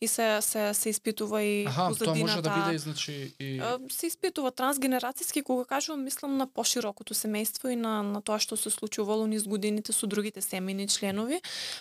и 0.00 0.08
се 0.08 0.38
се 0.42 0.74
се 0.74 0.88
испитува 0.90 1.42
и 1.42 1.64
Аха, 1.66 1.76
тоа 1.76 1.88
позадината. 1.88 2.20
може 2.20 2.42
да 2.42 2.50
биде 2.66 2.78
значи 2.78 3.34
и 3.40 3.58
А, 3.58 3.78
се 3.90 4.06
испитува 4.06 4.52
трансгенерацијски, 4.52 5.42
кога 5.42 5.64
кажувам, 5.64 6.04
мислам 6.04 6.36
на 6.36 6.46
поширокото 6.46 7.14
семејство 7.14 7.72
и 7.72 7.76
на, 7.76 8.02
на 8.02 8.22
тоа 8.22 8.38
што 8.38 8.56
се 8.56 8.70
случувало 8.70 9.26
низ 9.26 9.42
годините 9.42 9.92
со 9.92 10.06
другите 10.06 10.40
семејни 10.40 10.86
членови. 10.86 11.40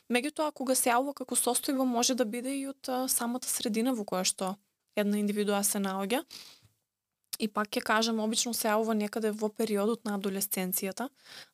Меѓутоа, 0.10 0.52
кога 0.52 0.76
се 0.76 0.90
јавува 0.90 1.14
како 1.14 1.36
состојба, 1.36 1.86
може 1.86 2.16
да 2.16 2.26
биде 2.26 2.56
и 2.58 2.68
од 2.68 2.90
а, 2.90 3.08
самата 3.08 3.46
средина 3.46 3.94
во 3.94 4.02
која 4.04 4.15
што 4.24 4.56
една 4.96 5.20
индивидуа 5.20 5.64
се 5.64 5.82
наоѓа. 5.84 6.24
И 7.40 7.48
пак 7.52 7.68
ќе 7.68 7.82
кажам, 7.84 8.22
обично 8.24 8.54
се 8.56 8.70
јавува 8.70 8.96
некаде 8.96 9.32
во 9.36 9.50
периодот 9.52 10.06
на 10.08 10.16
адолесценцијата, 10.16 11.10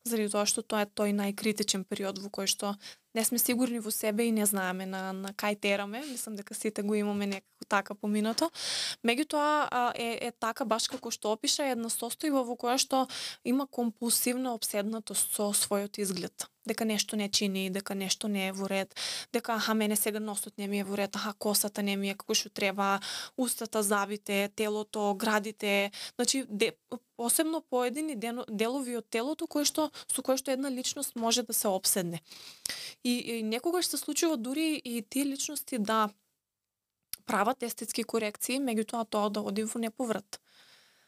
заради 0.06 0.30
тоа 0.30 0.46
што 0.46 0.62
тоа 0.62 0.84
е 0.84 0.90
тој 1.00 1.14
најкритичен 1.18 1.82
период 1.88 2.20
во 2.22 2.30
кој 2.30 2.46
што 2.46 2.76
не 3.14 3.24
сме 3.24 3.38
сигурни 3.38 3.80
во 3.82 3.90
себе 3.90 4.28
и 4.28 4.32
не 4.32 4.46
знаеме 4.46 4.86
на, 4.86 5.12
на 5.12 5.32
кај 5.34 5.58
тераме. 5.60 6.04
Мислам 6.06 6.36
дека 6.36 6.54
сите 6.54 6.82
го 6.82 6.94
имаме 6.94 7.26
некако 7.26 7.66
така 7.68 7.94
поминато. 7.94 8.48
Меѓутоа 9.04 9.92
е, 9.96 10.28
е 10.28 10.30
така 10.38 10.64
баш 10.64 10.86
како 10.88 11.10
што 11.10 11.34
опиша 11.34 11.66
една 11.74 11.90
состојба 11.90 12.44
во 12.46 12.56
која 12.56 12.78
што 12.78 13.06
има 13.44 13.66
компулсивна 13.66 14.54
обседнатост 14.54 15.34
со 15.34 15.50
својот 15.50 15.98
изглед. 15.98 16.46
Дека 16.66 16.84
нешто 16.84 17.16
не 17.16 17.28
чини, 17.28 17.70
дека 17.70 17.94
нешто 17.94 18.28
не 18.28 18.46
е 18.48 18.52
во 18.52 18.68
ред, 18.70 18.94
дека 19.32 19.56
аха 19.58 19.74
мене 19.74 19.96
сега 19.96 20.20
носот 20.20 20.58
не 20.58 20.68
ми 20.68 20.78
е 20.78 20.84
во 20.84 20.96
ред, 20.96 21.16
аха 21.16 21.34
косата 21.34 21.82
не 21.82 21.96
ми 21.96 22.10
е 22.10 22.14
како 22.14 22.34
што 22.38 22.50
треба, 22.54 23.00
устата 23.36 23.82
забите, 23.82 24.48
телото, 24.56 25.14
градите, 25.14 25.90
значи 26.14 26.44
де, 26.48 26.72
посебно 27.16 27.62
поедини 27.70 28.14
делови 28.48 28.96
од 28.96 29.10
телото 29.10 29.46
кои 29.46 29.66
што 29.66 29.90
со 30.06 30.22
кои 30.22 30.38
што 30.38 30.54
една 30.54 30.70
личност 30.70 31.16
може 31.16 31.42
да 31.42 31.52
се 31.52 31.68
обседне. 31.68 32.22
И, 33.04 33.10
и 33.10 33.42
некогаш 33.42 33.86
се 33.86 33.98
случува 33.98 34.36
дури 34.36 34.82
и 34.84 35.02
тие 35.02 35.26
личности 35.26 35.78
да 35.78 36.08
прават 37.26 37.62
естетски 37.62 38.04
корекции, 38.04 38.60
меѓутоа 38.60 39.06
тоа 39.10 39.30
да 39.30 39.42
оди 39.42 39.64
во 39.64 39.78
неповрат. 39.78 40.40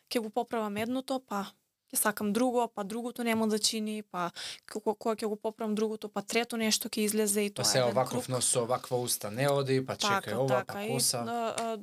ке 0.08 0.18
го 0.18 0.30
поправам 0.30 0.76
едното, 0.76 1.20
па 1.26 1.46
ќе 1.94 2.00
сакам 2.00 2.33
друго, 2.35 2.66
па 2.68 2.85
другото 2.85 3.24
нема 3.24 3.46
да 3.48 3.59
чини, 3.59 4.02
па 4.02 4.30
кога 4.70 4.94
кога 4.94 5.14
ќе 5.14 5.30
го 5.30 5.37
поправам 5.37 5.74
другото, 5.74 6.09
па 6.09 6.22
трето 6.22 6.59
нешто 6.59 6.90
ќе 6.90 7.07
излезе 7.07 7.46
и 7.46 7.50
па 7.50 7.62
тоа 7.62 7.70
се 7.70 7.78
е 7.78 7.83
еден 7.83 7.94
оваков 7.94 8.28
нос 8.28 8.50
со 8.50 8.64
оваква 8.66 8.98
уста 8.98 9.30
не 9.30 9.48
оди, 9.48 9.80
па 9.87 9.96
чекај 9.96 10.35
ова, 10.35 10.64
па 10.66 10.85
и, 10.85 10.90
коса. 10.92 11.22
а, 11.22 11.54
а, 11.54 11.78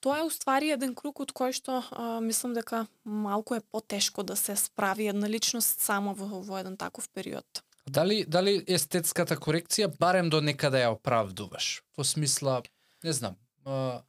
тоа 0.00 0.18
е 0.20 0.26
уствари 0.26 0.74
еден 0.74 0.94
круг 0.98 1.22
од 1.24 1.32
кој 1.32 1.54
што 1.54 1.80
а, 1.80 2.18
мислам 2.20 2.54
дека 2.58 2.86
малку 3.04 3.54
е 3.54 3.62
потешко 3.62 4.22
да 4.22 4.36
се 4.36 4.56
справи 4.56 5.08
една 5.08 5.30
личност 5.30 5.80
сама 5.80 6.12
во, 6.12 6.42
во 6.42 6.58
еден 6.58 6.76
таков 6.76 7.08
период. 7.14 7.46
Дали 7.88 8.24
дали 8.28 8.60
естетската 8.68 9.36
корекција 9.36 9.88
барем 9.88 10.28
до 10.28 10.42
некаде 10.44 10.84
ја 10.84 10.92
оправдуваш? 10.92 11.82
Во 11.96 12.04
смисла, 12.04 12.62
не 13.04 13.12
знам. 13.12 13.38
А, 13.64 14.02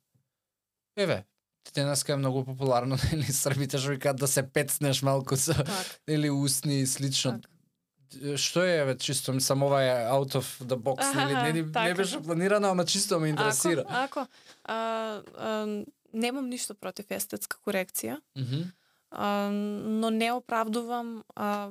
еве, 0.98 1.24
денеска 1.72 2.14
е 2.14 2.18
многу 2.18 2.46
популарно 2.46 2.98
нели 3.12 3.24
србите 3.26 3.78
што 3.78 3.90
викаат 3.90 4.18
да 4.18 4.28
се 4.28 4.44
пецнеш 4.44 5.02
малку 5.02 5.38
со 5.38 5.54
Так. 5.56 6.00
или 6.08 6.30
устни 6.30 6.80
и 6.80 6.88
слично. 6.88 7.32
Так. 7.34 7.52
Што 8.36 8.64
е 8.64 8.78
еве 8.78 8.98
чисто 8.98 9.34
ми 9.34 9.42
сам 9.42 9.64
ова 9.64 9.80
е 9.80 10.08
out 10.08 10.34
of 10.34 10.64
the 10.64 10.76
box, 10.76 11.16
нели 11.16 11.34
Аха, 11.34 11.44
не, 11.44 11.54
ни- 11.54 11.62
не 11.62 11.72
така. 11.72 11.94
беше 11.94 12.20
планирано, 12.20 12.68
ама 12.68 12.86
чисто 12.86 13.20
ме 13.20 13.28
интересира. 13.28 13.82
Ако, 13.82 14.20
ако 14.20 14.28
а, 14.64 14.76
а, 15.38 15.84
немам 16.14 16.50
ништо 16.50 16.76
против 16.76 17.12
естетска 17.12 17.58
корекција, 17.60 18.18
Мгм. 18.36 18.62
а, 19.12 19.50
но 19.52 20.10
не 20.10 20.32
оправдувам 20.32 21.24
а, 21.36 21.70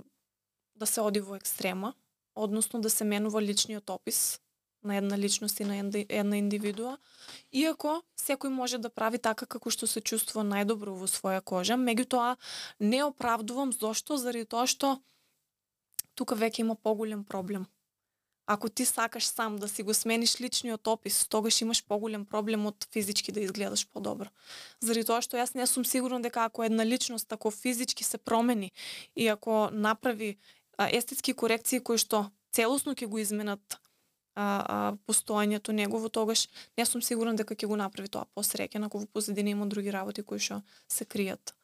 да 0.77 0.87
се 0.87 1.01
оди 1.01 1.21
во 1.21 1.35
екстрема, 1.35 1.95
односно 2.37 2.81
да 2.81 2.91
се 2.91 3.05
менува 3.05 3.43
личниот 3.43 3.91
опис 3.91 4.41
на 4.89 4.97
една 4.97 5.19
личност 5.19 5.61
и 5.61 5.65
на 5.69 5.77
една, 5.79 6.37
индивидуа, 6.41 6.97
иако 7.53 8.01
секој 8.17 8.49
може 8.49 8.81
да 8.81 8.91
прави 8.91 9.21
така 9.21 9.47
како 9.47 9.71
што 9.71 9.87
се 9.87 10.01
чувствува 10.01 10.47
најдобро 10.49 10.97
во 10.97 11.09
своја 11.11 11.45
кожа, 11.45 11.77
меѓутоа 11.77 12.37
не 12.81 13.05
оправдувам 13.05 13.73
зошто, 13.73 14.17
заради 14.17 14.49
тоа 14.49 14.67
што 14.67 14.97
тука 16.15 16.35
веќе 16.35 16.65
има 16.65 16.75
поголем 16.75 17.25
проблем. 17.25 17.69
Ако 18.49 18.69
ти 18.69 18.85
сакаш 18.89 19.27
сам 19.27 19.57
да 19.61 19.69
си 19.69 19.83
го 19.83 19.95
смениш 19.95 20.41
личниот 20.41 20.87
опис, 20.89 21.27
тогаш 21.29 21.61
имаш 21.61 21.85
поголем 21.85 22.25
проблем 22.25 22.65
од 22.67 22.89
физички 22.93 23.33
да 23.33 23.41
изгледаш 23.45 23.85
подобро. 23.93 24.33
Заради 24.81 25.05
тоа 25.05 25.21
што 25.21 25.37
јас 25.37 25.53
не 25.55 25.67
сум 25.69 25.85
сигурна 25.85 26.23
дека 26.25 26.49
ако 26.49 26.65
една 26.65 26.87
личност 26.87 27.29
тако 27.29 27.51
физички 27.51 28.05
се 28.05 28.19
промени 28.19 28.73
и 29.17 29.29
ако 29.29 29.69
направи 29.73 30.39
естетски 30.79 31.35
корекции 31.35 31.85
кои 31.85 32.01
што 32.01 32.31
целосно 32.57 32.97
ќе 32.97 33.07
го 33.07 33.19
изменат 33.19 33.77
а, 34.39 34.65
а, 34.67 34.97
постоењето 35.07 35.73
негово, 35.75 36.09
тогаш 36.09 36.49
не 36.79 36.87
сум 36.87 37.03
сигурна 37.03 37.35
дека 37.35 37.57
ќе 37.59 37.67
го 37.67 37.77
направи 37.77 38.09
тоа 38.09 38.29
посреќен 38.39 38.87
ако 38.87 39.03
во 39.03 39.07
позадина 39.13 39.51
има 39.51 39.67
други 39.67 39.91
работи 39.91 40.23
кои 40.23 40.39
што 40.39 40.63
се 40.87 41.05
кријат. 41.05 41.55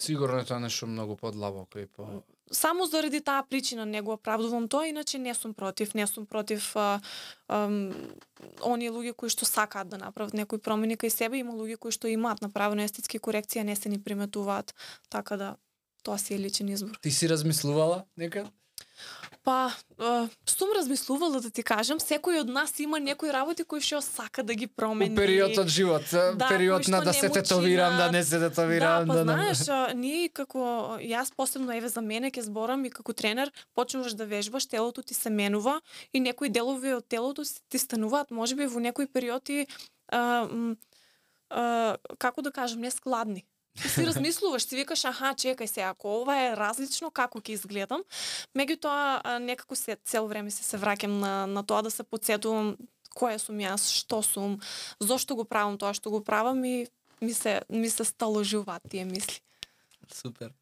Сигурно 0.00 0.38
е 0.38 0.46
тоа 0.46 0.60
нешто 0.62 0.86
многу 0.86 1.16
подлабоко 1.16 1.78
и 1.78 1.86
по 1.86 2.22
Само 2.52 2.86
заради 2.86 3.20
таа 3.20 3.44
причина 3.46 3.86
не 3.86 4.00
го 4.02 4.12
оправдувам 4.12 4.68
тоа, 4.68 4.88
иначе 4.88 5.18
не 5.18 5.34
сум 5.34 5.54
против, 5.54 5.94
не 5.94 6.06
сум 6.06 6.26
против 6.26 6.72
а, 6.76 7.00
ам, 7.48 7.94
оние 8.62 8.90
луѓе 8.90 9.14
кои 9.14 9.30
што 9.30 9.46
сакаат 9.46 9.88
да 9.90 9.98
направат 9.98 10.34
некои 10.34 10.58
промени 10.58 10.96
кај 10.98 11.14
себе, 11.14 11.38
има 11.38 11.54
луѓе 11.54 11.78
кои 11.78 11.94
што 11.94 12.10
имаат 12.10 12.42
направено 12.42 12.82
естетски 12.82 13.18
корекции, 13.18 13.60
а 13.60 13.64
не 13.64 13.76
се 13.76 13.88
ни 13.88 14.02
приметуваат, 14.02 14.74
така 15.10 15.36
да 15.36 15.56
тоа 16.02 16.18
си 16.18 16.34
е 16.34 16.38
личен 16.38 16.68
избор. 16.68 16.98
Ти 17.02 17.10
си 17.10 17.28
размислувала 17.28 18.04
некад? 18.16 18.50
Па, 19.42 19.72
а, 19.98 20.28
сум 20.46 20.68
размислувала 20.76 21.40
да 21.40 21.50
ти 21.50 21.62
кажам, 21.64 21.96
секој 21.96 22.42
од 22.42 22.48
нас 22.52 22.74
има 22.80 23.00
некои 23.00 23.32
работи 23.32 23.64
кои 23.64 23.80
што 23.80 24.02
сака 24.04 24.42
да 24.44 24.52
ги 24.52 24.66
промени. 24.66 25.16
У 25.16 25.16
период 25.16 25.56
од 25.56 25.68
живот, 25.72 26.04
Да, 26.12 26.48
период 26.48 26.88
на 26.88 27.00
да 27.00 27.06
не 27.06 27.12
се 27.12 27.28
тетовирам, 27.28 27.96
да 27.96 28.12
не 28.12 28.24
се 28.24 28.38
тетовирам, 28.38 29.06
да, 29.08 29.12
па 29.12 29.14
да, 29.14 29.22
знаеш, 29.24 29.64
а, 29.68 29.94
ние 29.96 30.28
како 30.28 30.98
јас 31.00 31.32
посебно 31.32 31.72
еве 31.72 31.88
за 31.88 32.04
мене 32.04 32.28
ќе 32.28 32.44
зборам 32.44 32.84
и 32.84 32.92
како 32.92 33.16
тренер, 33.16 33.48
почнуваш 33.74 34.12
да 34.12 34.28
вежбаш, 34.28 34.68
телото 34.68 35.02
ти 35.02 35.14
се 35.14 35.30
менува 35.30 35.80
и 36.12 36.20
некои 36.20 36.52
делови 36.52 36.92
од 37.00 37.08
телото 37.08 37.44
ти 37.68 37.78
стануваат 37.78 38.30
можеби 38.30 38.68
во 38.68 38.80
некои 38.80 39.08
периоди 39.08 39.66
а, 40.12 40.44
м, 40.52 40.76
а, 41.48 41.96
како 42.18 42.42
да 42.42 42.52
кажам, 42.52 42.84
нескладни. 42.84 43.46
Си 43.78 44.06
размислуваш, 44.06 44.66
си 44.66 44.76
викаш, 44.76 45.04
аха, 45.04 45.34
чекај 45.34 45.66
се, 45.66 45.80
ако 45.86 46.22
ова 46.22 46.34
е 46.36 46.54
различно, 46.56 47.10
како 47.10 47.40
ќе 47.40 47.54
изгледам. 47.54 48.02
Меѓутоа, 48.56 49.38
некако 49.38 49.76
се 49.78 49.96
цел 50.04 50.26
време 50.26 50.50
се 50.50 50.64
се 50.66 50.78
враќам 50.78 51.20
на, 51.22 51.46
на 51.46 51.62
тоа 51.62 51.82
да 51.82 51.90
се 51.90 52.02
подсетувам 52.02 52.74
која 53.14 53.38
сум 53.38 53.58
јас, 53.62 53.90
што 53.94 54.22
сум, 54.22 54.58
зошто 55.00 55.36
го 55.38 55.44
правам 55.44 55.78
тоа 55.78 55.94
што 55.94 56.10
го 56.10 56.20
правам 56.24 56.64
и 56.64 56.86
ми 57.20 57.34
се, 57.34 57.60
ми 57.68 57.90
се 57.90 58.04
сталожуваат 58.04 58.82
тие 58.90 59.04
мисли. 59.04 59.40
Супер. 60.12 60.52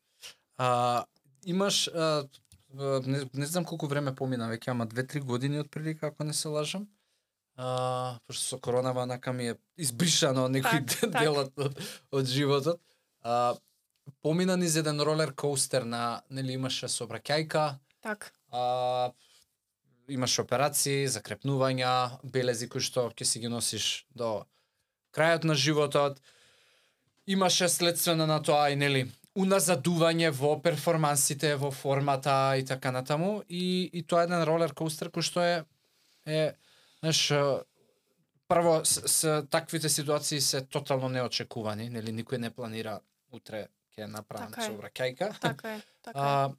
А, 0.56 1.04
имаш, 1.44 1.88
а, 1.88 2.28
не, 3.06 3.24
не 3.34 3.46
знам 3.46 3.64
колку 3.64 3.86
време 3.86 4.14
помина, 4.14 4.50
веќе 4.50 4.70
ама 4.70 4.86
2-3 4.86 5.24
години 5.24 5.60
од 5.60 5.70
прилика, 5.70 6.12
ако 6.12 6.24
не 6.24 6.34
се 6.34 6.48
лажам. 6.48 6.88
А, 7.56 8.18
пошто 8.26 8.44
со 8.44 8.58
коронава 8.58 9.06
нака 9.06 9.32
ми 9.32 9.48
е 9.48 9.54
избришано 9.76 10.48
некои 10.48 10.86
Так, 10.86 11.00
так. 11.12 11.22
делот 11.22 11.52
од, 11.58 11.80
од 12.10 12.26
животот. 12.26 12.80
А, 13.28 13.54
помина 14.22 14.56
низ 14.56 14.76
еден 14.76 15.00
ролер 15.04 15.34
коустер 15.36 15.84
на, 15.84 16.22
нели 16.30 16.54
имаше 16.56 16.88
сообраќајка, 16.88 17.78
Так. 18.00 18.32
а, 18.52 19.12
имаш 20.08 20.38
операции, 20.38 21.04
закрепнувања, 21.12 22.20
белези 22.22 22.68
кои 22.72 22.80
што 22.80 23.10
ќе 23.12 23.24
си 23.28 23.42
ги 23.44 23.50
носиш 23.52 24.06
до 24.16 24.46
крајот 25.12 25.44
на 25.44 25.54
животот. 25.54 26.22
Имаше 27.26 27.68
следствено 27.68 28.26
на 28.26 28.40
тоа 28.42 28.70
и 28.72 28.76
нели 28.80 29.04
уназадување 29.36 30.30
во 30.32 30.54
перформансите, 30.64 31.54
во 31.56 31.70
формата 31.70 32.56
и 32.56 32.64
така 32.64 32.90
натаму 32.96 33.42
и 33.48 33.90
и 33.92 34.02
тоа 34.02 34.24
е 34.24 34.30
еден 34.30 34.46
ролер 34.48 34.72
коустер 34.72 35.12
кој 35.12 35.28
што 35.28 35.44
е 35.44 35.56
е 36.24 36.56
знаеш 37.02 37.20
прво 38.48 38.80
с, 38.84 39.04
с 39.04 39.46
таквите 39.50 39.88
ситуации 39.88 40.40
се 40.40 40.64
тотално 40.64 41.12
неочекувани, 41.12 41.90
нели 41.90 42.12
никој 42.12 42.40
не 42.40 42.50
планира 42.50 42.98
утре 43.32 43.66
ќе 43.96 44.06
направам 44.06 44.52
Така 44.52 44.70
сообраќајка. 44.70 45.30
Така 45.40 45.74
е, 45.76 45.80
така 46.06 46.18
е. 46.18 46.22
А, 46.22 46.50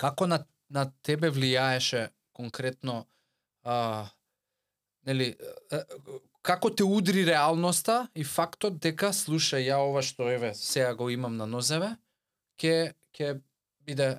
како 0.00 0.26
на, 0.26 0.44
на 0.68 0.86
тебе 1.02 1.30
влијаеше 1.30 2.08
конкретно 2.32 3.06
а, 3.64 4.08
нели, 5.06 5.34
како 6.42 6.70
те 6.70 6.84
удри 6.84 7.24
реалноста 7.26 8.06
и 8.14 8.24
фактот 8.24 8.78
дека 8.80 9.12
слушај 9.16 9.68
ја 9.68 9.80
ова 9.84 10.02
што 10.04 10.30
еве 10.30 10.54
сега 10.54 10.94
го 10.94 11.10
имам 11.10 11.36
на 11.36 11.46
нозеве 11.46 11.94
ќе 12.60 12.94
ќе 13.16 13.40
биде 13.84 14.18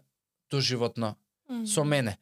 доживотно 0.51 1.15
Мгм. 1.51 1.65
со 1.67 1.83
мене. 1.83 2.17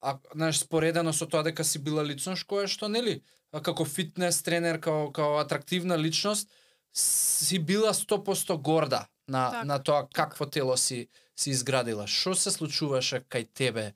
А 0.00 0.18
знаеш 0.34 0.58
споредено 0.58 1.12
со 1.12 1.26
тоа 1.26 1.42
дека 1.42 1.64
си 1.64 1.78
била 1.78 2.04
личност 2.04 2.46
која 2.46 2.68
што 2.68 2.88
нели 2.88 3.20
како 3.50 3.84
фитнес 3.84 4.42
тренер, 4.42 4.78
како 4.80 5.10
како 5.12 5.38
атрактивна 5.42 5.98
личност 5.98 6.48
си 6.94 7.58
била 7.58 7.94
100% 7.94 8.56
горда 8.56 9.06
на 9.28 9.50
Така, 9.50 9.64
на 9.64 9.82
тоа 9.82 10.08
какво 10.12 10.46
тело 10.46 10.76
си 10.76 11.08
си 11.36 11.50
изградила. 11.50 12.06
Што 12.06 12.34
се 12.36 12.50
случуваше 12.50 13.22
кај 13.24 13.48
тебе 13.54 13.92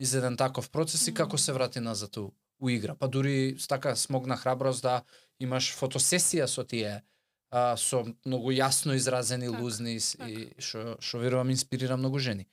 из 0.00 0.14
еден 0.14 0.36
таков 0.36 0.70
процес 0.70 1.06
и 1.06 1.14
како 1.14 1.38
се 1.38 1.52
врати 1.52 1.80
назад 1.80 2.16
у, 2.16 2.32
у 2.60 2.70
игра? 2.70 2.94
Па 2.94 3.08
дури 3.08 3.56
така 3.68 3.96
смогна 3.96 4.36
храброст 4.36 4.82
да 4.82 5.02
имаш 5.38 5.74
фотосесија 5.78 6.46
со 6.46 6.64
тие 6.64 7.02
а, 7.50 7.76
со 7.76 8.04
многу 8.24 8.50
јасно 8.52 8.96
изразени 8.96 9.46
Така, 9.46 9.62
лузни 9.62 9.98
така. 10.00 10.28
и 10.28 10.50
што 10.58 10.96
што 11.00 11.18
верувам 11.18 11.50
инспирира 11.50 11.96
многу 11.96 12.18
жени. 12.18 12.48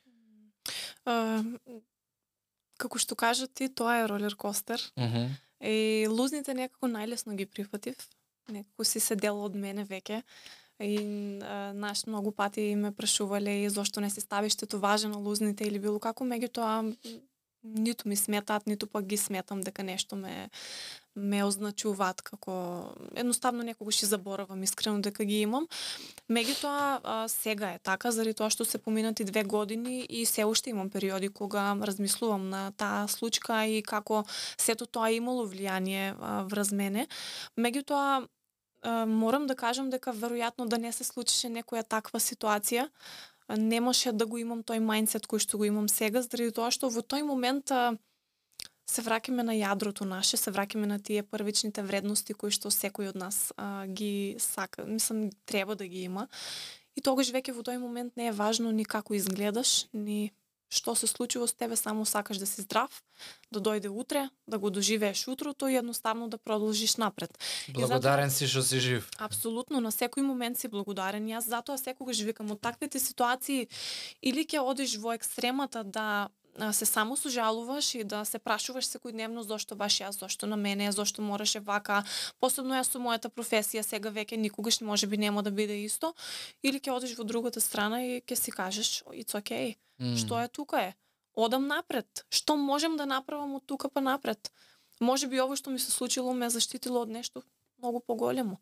А, 1.06 1.42
како 2.78 3.00
што 3.00 3.16
кажа 3.16 3.48
ти, 3.48 3.70
тоа 3.70 4.04
е 4.04 4.08
ролер 4.08 4.36
костер. 4.36 4.82
Мгм. 4.98 5.34
И 5.64 6.08
лузните 6.10 6.54
некако 6.54 6.88
најлесно 6.92 7.36
ги 7.36 7.46
прифатив. 7.46 7.96
Некако 8.50 8.84
си 8.84 9.00
се 9.00 9.16
дел 9.16 9.40
од 9.42 9.56
мене 9.56 9.86
веќе. 9.86 10.22
И 10.80 10.98
а, 11.42 11.72
наш 11.74 12.06
многу 12.06 12.32
пати 12.32 12.76
ме 12.76 12.92
прашувале 12.92 13.64
и 13.64 13.70
зошто 13.70 14.02
не 14.02 14.10
се 14.10 14.22
ставиш 14.22 14.56
тетоважа 14.56 15.10
на 15.10 15.18
лузните 15.18 15.64
или 15.64 15.80
било 15.80 16.00
како, 16.00 16.28
меѓутоа 16.28 16.82
м, 16.82 16.94
ниту 17.64 18.10
ми 18.10 18.16
сметаат, 18.16 18.68
ниту 18.68 18.88
пак 18.88 19.06
ги 19.06 19.18
сметам 19.18 19.62
дека 19.62 19.84
нешто 19.84 20.16
ме 20.16 20.50
ме 21.16 21.44
означуваат 21.48 22.20
како 22.28 22.54
едноставно 23.16 23.64
некогу 23.64 23.92
ќе 23.96 24.10
заборавам 24.10 24.64
искрено 24.68 25.00
дека 25.00 25.24
ги 25.24 25.40
имам. 25.48 25.68
Меѓутоа 26.28 27.28
сега 27.32 27.72
е 27.76 27.80
така 27.80 28.12
заради 28.12 28.36
тоа 28.36 28.52
што 28.52 28.68
се 28.68 28.78
поминати 28.78 29.24
две 29.24 29.44
години 29.44 30.04
и 30.10 30.26
се 30.26 30.46
уште 30.46 30.74
имам 30.76 30.90
периоди 30.90 31.30
кога 31.30 31.72
размислувам 31.82 32.50
на 32.50 32.72
таа 32.76 33.08
случка 33.08 33.64
и 33.66 33.82
како 33.82 34.26
сето 34.60 34.86
тоа 34.86 35.12
имало 35.16 35.48
влијание 35.48 36.16
а, 36.20 36.44
врз 36.52 36.76
мене. 36.76 37.08
Меѓутоа 37.58 38.28
морам 39.08 39.48
да 39.48 39.56
кажам 39.56 39.90
дека 39.90 40.14
веројатно 40.14 40.68
да 40.68 40.78
не 40.78 40.92
се 40.92 41.04
случише 41.04 41.50
некоја 41.50 41.84
таква 41.84 42.20
ситуација, 42.20 42.90
немаше 43.50 44.12
да 44.12 44.26
го 44.26 44.38
имам 44.38 44.64
тој 44.64 44.82
мајндсет 44.82 45.28
кој 45.30 45.40
што 45.40 45.58
го 45.58 45.66
имам 45.66 45.90
сега, 45.90 46.22
заради 46.22 46.52
тоа 46.52 46.72
што 46.72 46.90
во 46.90 47.02
тој 47.02 47.26
момент 47.26 47.72
се 48.86 49.02
враќаме 49.02 49.44
на 49.46 49.54
јадрото 49.58 50.06
наше, 50.06 50.38
се 50.38 50.54
враќаме 50.54 50.86
на 50.86 51.00
тие 51.00 51.24
првичните 51.24 51.82
вредности 51.82 52.34
кои 52.34 52.54
што 52.54 52.70
секој 52.70 53.10
од 53.10 53.18
нас 53.18 53.52
а, 53.58 53.86
ги 53.88 54.38
сака, 54.40 54.86
мислам 54.86 55.30
треба 55.46 55.76
да 55.76 55.88
ги 55.88 56.06
има. 56.06 56.28
И 56.96 57.02
тогаш 57.02 57.32
веќе 57.34 57.56
во 57.58 57.66
тој 57.66 57.82
момент 57.82 58.16
не 58.16 58.30
е 58.30 58.36
важно 58.36 58.72
ни 58.72 58.86
како 58.86 59.18
изгледаш, 59.18 59.88
ни 59.94 60.32
што 60.70 60.96
се 60.96 61.08
случува 61.08 61.48
со 61.48 61.56
тебе, 61.56 61.76
само 61.76 62.06
сакаш 62.06 62.38
да 62.38 62.46
си 62.46 62.62
здрав, 62.62 63.04
да 63.52 63.62
дојде 63.62 63.90
утре, 63.90 64.30
да 64.48 64.60
го 64.60 64.70
доживееш 64.70 65.28
утрото 65.28 65.68
и 65.68 65.76
едноставно 65.76 66.30
да 66.30 66.38
продолжиш 66.38 66.96
напред. 66.96 67.32
Благодарен 67.70 68.32
си 68.32 68.48
што 68.48 68.64
си 68.64 68.80
жив. 68.80 69.10
Апсолутно, 69.18 69.80
на 69.80 69.92
секој 69.92 70.26
момент 70.26 70.60
си 70.60 70.68
благодарен. 70.68 71.28
Јас 71.28 71.48
затоа 71.48 71.78
секогаш 71.78 72.22
викам 72.26 72.52
од 72.52 72.62
таквите 72.62 73.00
ситуации 73.00 73.68
или 74.22 74.46
ќе 74.46 74.60
одиш 74.60 74.98
во 74.98 75.14
екстремата 75.14 75.84
да 75.84 76.30
се 76.72 76.86
само 76.86 77.18
сожалуваш 77.18 77.96
и 77.96 78.04
да 78.04 78.26
се 78.26 78.40
прашуваш 78.40 78.88
секојдневно 78.88 79.44
зошто 79.44 79.76
баш 79.76 80.00
јас, 80.00 80.20
зошто 80.20 80.48
на 80.48 80.56
мене, 80.56 80.92
зошто 80.92 81.22
мораше 81.22 81.60
вака. 81.60 82.04
Посебно 82.40 82.76
јас 82.76 82.92
со 82.92 83.00
мојата 83.00 83.30
професија 83.30 83.84
сега 83.84 84.10
веќе 84.10 84.38
никогаш 84.38 84.82
можеби 84.82 85.18
нема 85.18 85.44
да 85.44 85.52
биде 85.52 85.84
исто. 85.84 86.14
Или 86.64 86.80
ќе 86.80 86.96
одиш 86.96 87.18
во 87.18 87.24
другата 87.24 87.62
страна 87.62 88.04
и 88.04 88.22
ќе 88.22 88.36
си 88.36 88.52
кажеш 88.52 89.04
it's 89.12 89.36
okay. 89.36 89.76
М. 90.00 90.16
Што 90.18 90.40
е 90.40 90.48
тука 90.48 90.82
е? 90.82 90.96
Одам 91.36 91.68
напред. 91.68 92.26
Што 92.32 92.56
можем 92.56 92.96
да 92.98 93.06
направам 93.06 93.56
од 93.56 93.66
тука 93.66 93.90
па 93.90 94.02
напред? 94.02 94.52
Може 95.00 95.28
би 95.28 95.40
ово 95.40 95.56
што 95.56 95.70
ми 95.70 95.80
се 95.80 95.92
случило 95.92 96.34
ме 96.34 96.50
заштитило 96.50 97.02
од 97.02 97.10
нешто 97.10 97.44
многу 97.78 98.00
поголемо. 98.00 98.60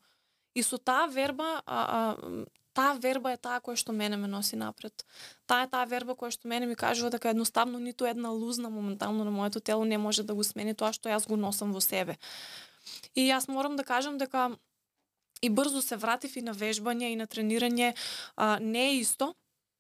И 0.55 0.63
со 0.63 0.77
таа 0.77 1.07
верба, 1.07 1.61
а, 1.65 2.17
а, 2.17 2.45
таа 2.74 2.93
верба 2.99 3.34
е 3.34 3.38
таа 3.38 3.61
која 3.61 3.78
што 3.78 3.93
мене 3.93 4.17
ме 4.17 4.28
носи 4.28 4.55
напред. 4.55 5.05
Таа 5.47 5.63
е 5.63 5.69
таа 5.71 5.86
верба 5.86 6.15
која 6.17 6.34
што 6.34 6.47
мене 6.47 6.65
ми 6.65 6.76
кажува 6.76 7.09
дека 7.13 7.30
едноставно 7.30 7.80
ниту 7.80 8.05
една 8.05 8.30
лузна 8.30 8.69
моментално 8.69 9.24
на 9.24 9.32
моето 9.32 9.59
тело 9.59 9.86
не 9.86 9.97
може 9.97 10.24
да 10.24 10.34
го 10.34 10.43
смени 10.43 10.74
тоа 10.74 10.93
што 10.93 11.09
јас 11.09 11.28
го 11.28 11.38
носам 11.38 11.74
во 11.74 11.82
себе. 11.82 12.17
И 13.15 13.30
јас 13.30 13.47
морам 13.47 13.76
да 13.76 13.84
кажам 13.84 14.17
дека 14.17 14.51
и 15.43 15.49
брзо 15.49 15.82
се 15.82 15.95
вратив 15.95 16.38
и 16.38 16.41
на 16.41 16.53
вежбање 16.55 17.11
и 17.11 17.15
на 17.19 17.28
тренирање, 17.28 17.93
а, 18.36 18.59
не 18.59 18.89
е 18.91 18.99
исто. 19.03 19.34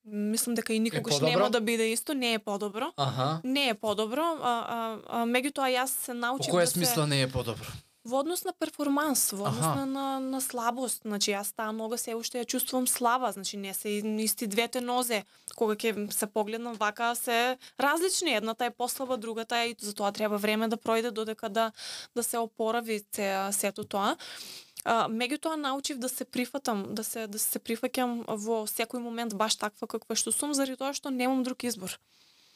Мислам 0.03 0.55
дека 0.55 0.73
и 0.73 0.79
никогаш 0.79 1.21
нема 1.23 1.49
да 1.49 1.61
биде 1.61 1.87
исто, 1.93 2.13
не 2.13 2.33
е 2.33 2.39
подобро. 2.39 2.91
Аха. 2.97 3.39
Не 3.43 3.69
е 3.69 3.73
подобро, 3.73 4.21
а, 4.21 4.51
а, 4.75 4.99
а 5.07 5.23
меѓутоа 5.23 5.71
јас 5.71 5.95
се 6.03 6.11
По 6.11 6.19
научив 6.19 6.53
која 6.53 6.67
да 6.67 6.67
се 6.67 6.73
смисла 6.73 7.07
не 7.07 7.21
е 7.21 7.31
подобро? 7.31 7.71
Во 8.05 8.19
однос 8.19 8.43
на 8.43 8.53
перформанс, 8.53 9.31
во 9.31 9.47
однос 9.47 9.65
Аха. 9.65 9.85
на, 9.85 9.85
на, 9.85 10.19
на 10.19 10.41
слабост. 10.41 11.01
Значи, 11.07 11.31
јас 11.31 11.53
таа 11.55 11.71
нога 11.71 11.97
се 11.97 12.15
уште 12.15 12.41
ја 12.41 12.45
чувствувам 12.45 12.87
слаба, 12.87 13.31
значи 13.31 13.57
не 13.57 13.73
се 13.73 14.01
исти 14.23 14.47
двете 14.47 14.81
нозе. 14.81 15.23
Кога 15.55 15.75
ќе 15.75 16.11
се 16.11 16.27
погледнам 16.27 16.75
вака, 16.75 17.15
се 17.15 17.57
различни. 17.79 18.35
Едната 18.35 18.65
е 18.65 18.75
послаба, 18.75 19.17
другата 19.17 19.57
е 19.63 19.71
и 19.71 19.75
затоа 19.79 20.11
треба 20.11 20.37
време 20.37 20.67
да 20.67 20.77
пројде 20.77 21.11
додека 21.11 21.49
да, 21.49 21.71
да 22.15 22.23
се 22.23 22.37
опорави 22.37 23.03
се, 23.15 23.49
сето 23.51 23.83
тоа. 23.83 24.17
А, 24.83 25.07
меѓутоа 25.07 25.55
научив 25.55 25.97
да 25.97 26.09
се 26.09 26.25
прифатам, 26.25 26.83
да 26.95 27.03
се 27.03 27.27
да 27.27 27.39
се 27.39 27.59
прифаќам 27.59 28.25
во 28.27 28.65
секој 28.67 28.99
момент 28.99 29.35
баш 29.35 29.55
таква 29.55 29.87
каква 29.87 30.15
што 30.15 30.31
сум, 30.35 30.51
заради 30.53 30.75
тоа 30.75 30.91
што 30.93 31.09
немам 31.09 31.43
друг 31.43 31.63
избор. 31.63 31.95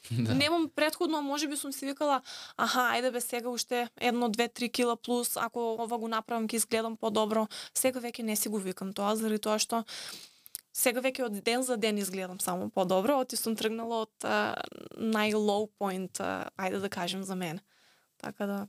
Да. 0.11 0.33
Немам 0.33 0.69
предходно, 0.75 1.21
може 1.21 1.47
би 1.47 1.57
сум 1.57 1.73
си 1.73 1.85
викала, 1.85 2.21
аха, 2.57 2.93
ајде 2.95 3.11
бе 3.11 3.21
сега 3.21 3.49
уште 3.49 3.89
едно, 3.99 4.29
две, 4.29 4.47
три 4.47 4.69
кила 4.69 4.95
плюс, 4.95 5.37
ако 5.37 5.75
ова 5.83 5.97
го 5.97 6.07
направам 6.07 6.47
ќе 6.47 6.61
изгледам 6.61 6.95
подобро. 6.97 7.47
Сега 7.73 7.99
веќе 7.99 8.23
не 8.23 8.35
си 8.35 8.49
го 8.49 8.57
викам 8.57 8.93
тоа, 8.93 9.15
заради 9.15 9.39
тоа 9.39 9.59
што 9.59 9.83
сега 10.77 11.01
веќе 11.01 11.25
од 11.25 11.41
ден 11.43 11.63
за 11.63 11.77
ден 11.77 11.97
изгледам 11.97 12.39
само 12.39 12.69
подобро, 12.69 13.17
оти 13.19 13.35
сум 13.35 13.55
тргнала 13.57 14.05
од 14.05 14.23
а, 14.23 14.55
нај-лоу 14.95 15.69
а, 15.81 16.47
ајде 16.55 16.79
да 16.79 16.89
кажем 16.89 17.23
за 17.23 17.35
мене. 17.35 17.59
Така 18.21 18.45
да 18.45 18.67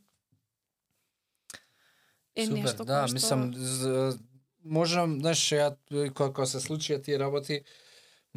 е 2.34 2.46
Супер, 2.46 2.62
нешто 2.62 2.84
да, 2.84 3.06
што... 3.06 3.14
мислам, 3.14 3.44
можам, 4.64 5.18
знаеш, 5.20 5.42
ја, 5.52 5.68
кога 6.14 6.46
се 6.46 6.62
случија 6.62 7.00
тие 7.02 7.18
работи, 7.18 7.62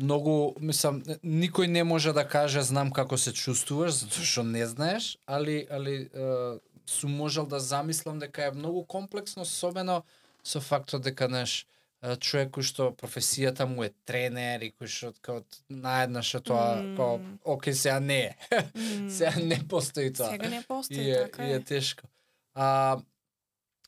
многу, 0.02 0.56
мислам, 0.60 1.02
никој 1.24 1.68
не 1.68 1.84
може 1.84 2.14
да 2.14 2.28
каже 2.28 2.62
знам 2.62 2.92
како 2.92 3.18
се 3.18 3.34
чувствуваш, 3.34 4.04
затоа 4.04 4.26
што 4.26 4.44
не 4.44 4.66
знаеш, 4.68 5.18
али, 5.26 5.66
али 5.70 6.10
е, 6.14 6.60
сум 6.86 7.16
можел 7.16 7.46
да 7.46 7.60
замислам 7.60 8.20
дека 8.20 8.46
е 8.46 8.52
многу 8.52 8.84
комплексно, 8.86 9.42
особено 9.42 10.04
со 10.44 10.62
фактот 10.62 11.02
дека, 11.02 11.28
знаеш, 11.28 11.66
е, 12.02 12.16
човек 12.18 12.52
кој 12.58 12.66
што 12.66 12.90
професијата 12.98 13.68
му 13.70 13.86
е 13.86 13.92
тренер 14.06 14.66
и 14.66 14.72
кој 14.74 14.90
што 14.90 15.14
као 15.22 15.44
наеднаш 15.70 16.34
е 16.36 16.42
тоа, 16.42 16.82
Мм. 16.82 16.96
као, 16.98 17.20
оке, 17.56 17.74
сега 17.74 18.00
не 18.00 18.20
е. 18.32 18.36
М, 18.52 19.10
сега 19.18 19.34
не 19.38 19.62
постои 19.68 20.14
тоа. 20.14 20.32
Сега 20.32 20.50
не 20.50 20.64
постои, 20.68 20.98
и 20.98 21.12
е, 21.12 21.22
така 21.24 21.48
и 21.48 21.52
е. 21.52 21.56
е 21.56 21.64
тешко. 21.64 22.08
А, 22.54 22.98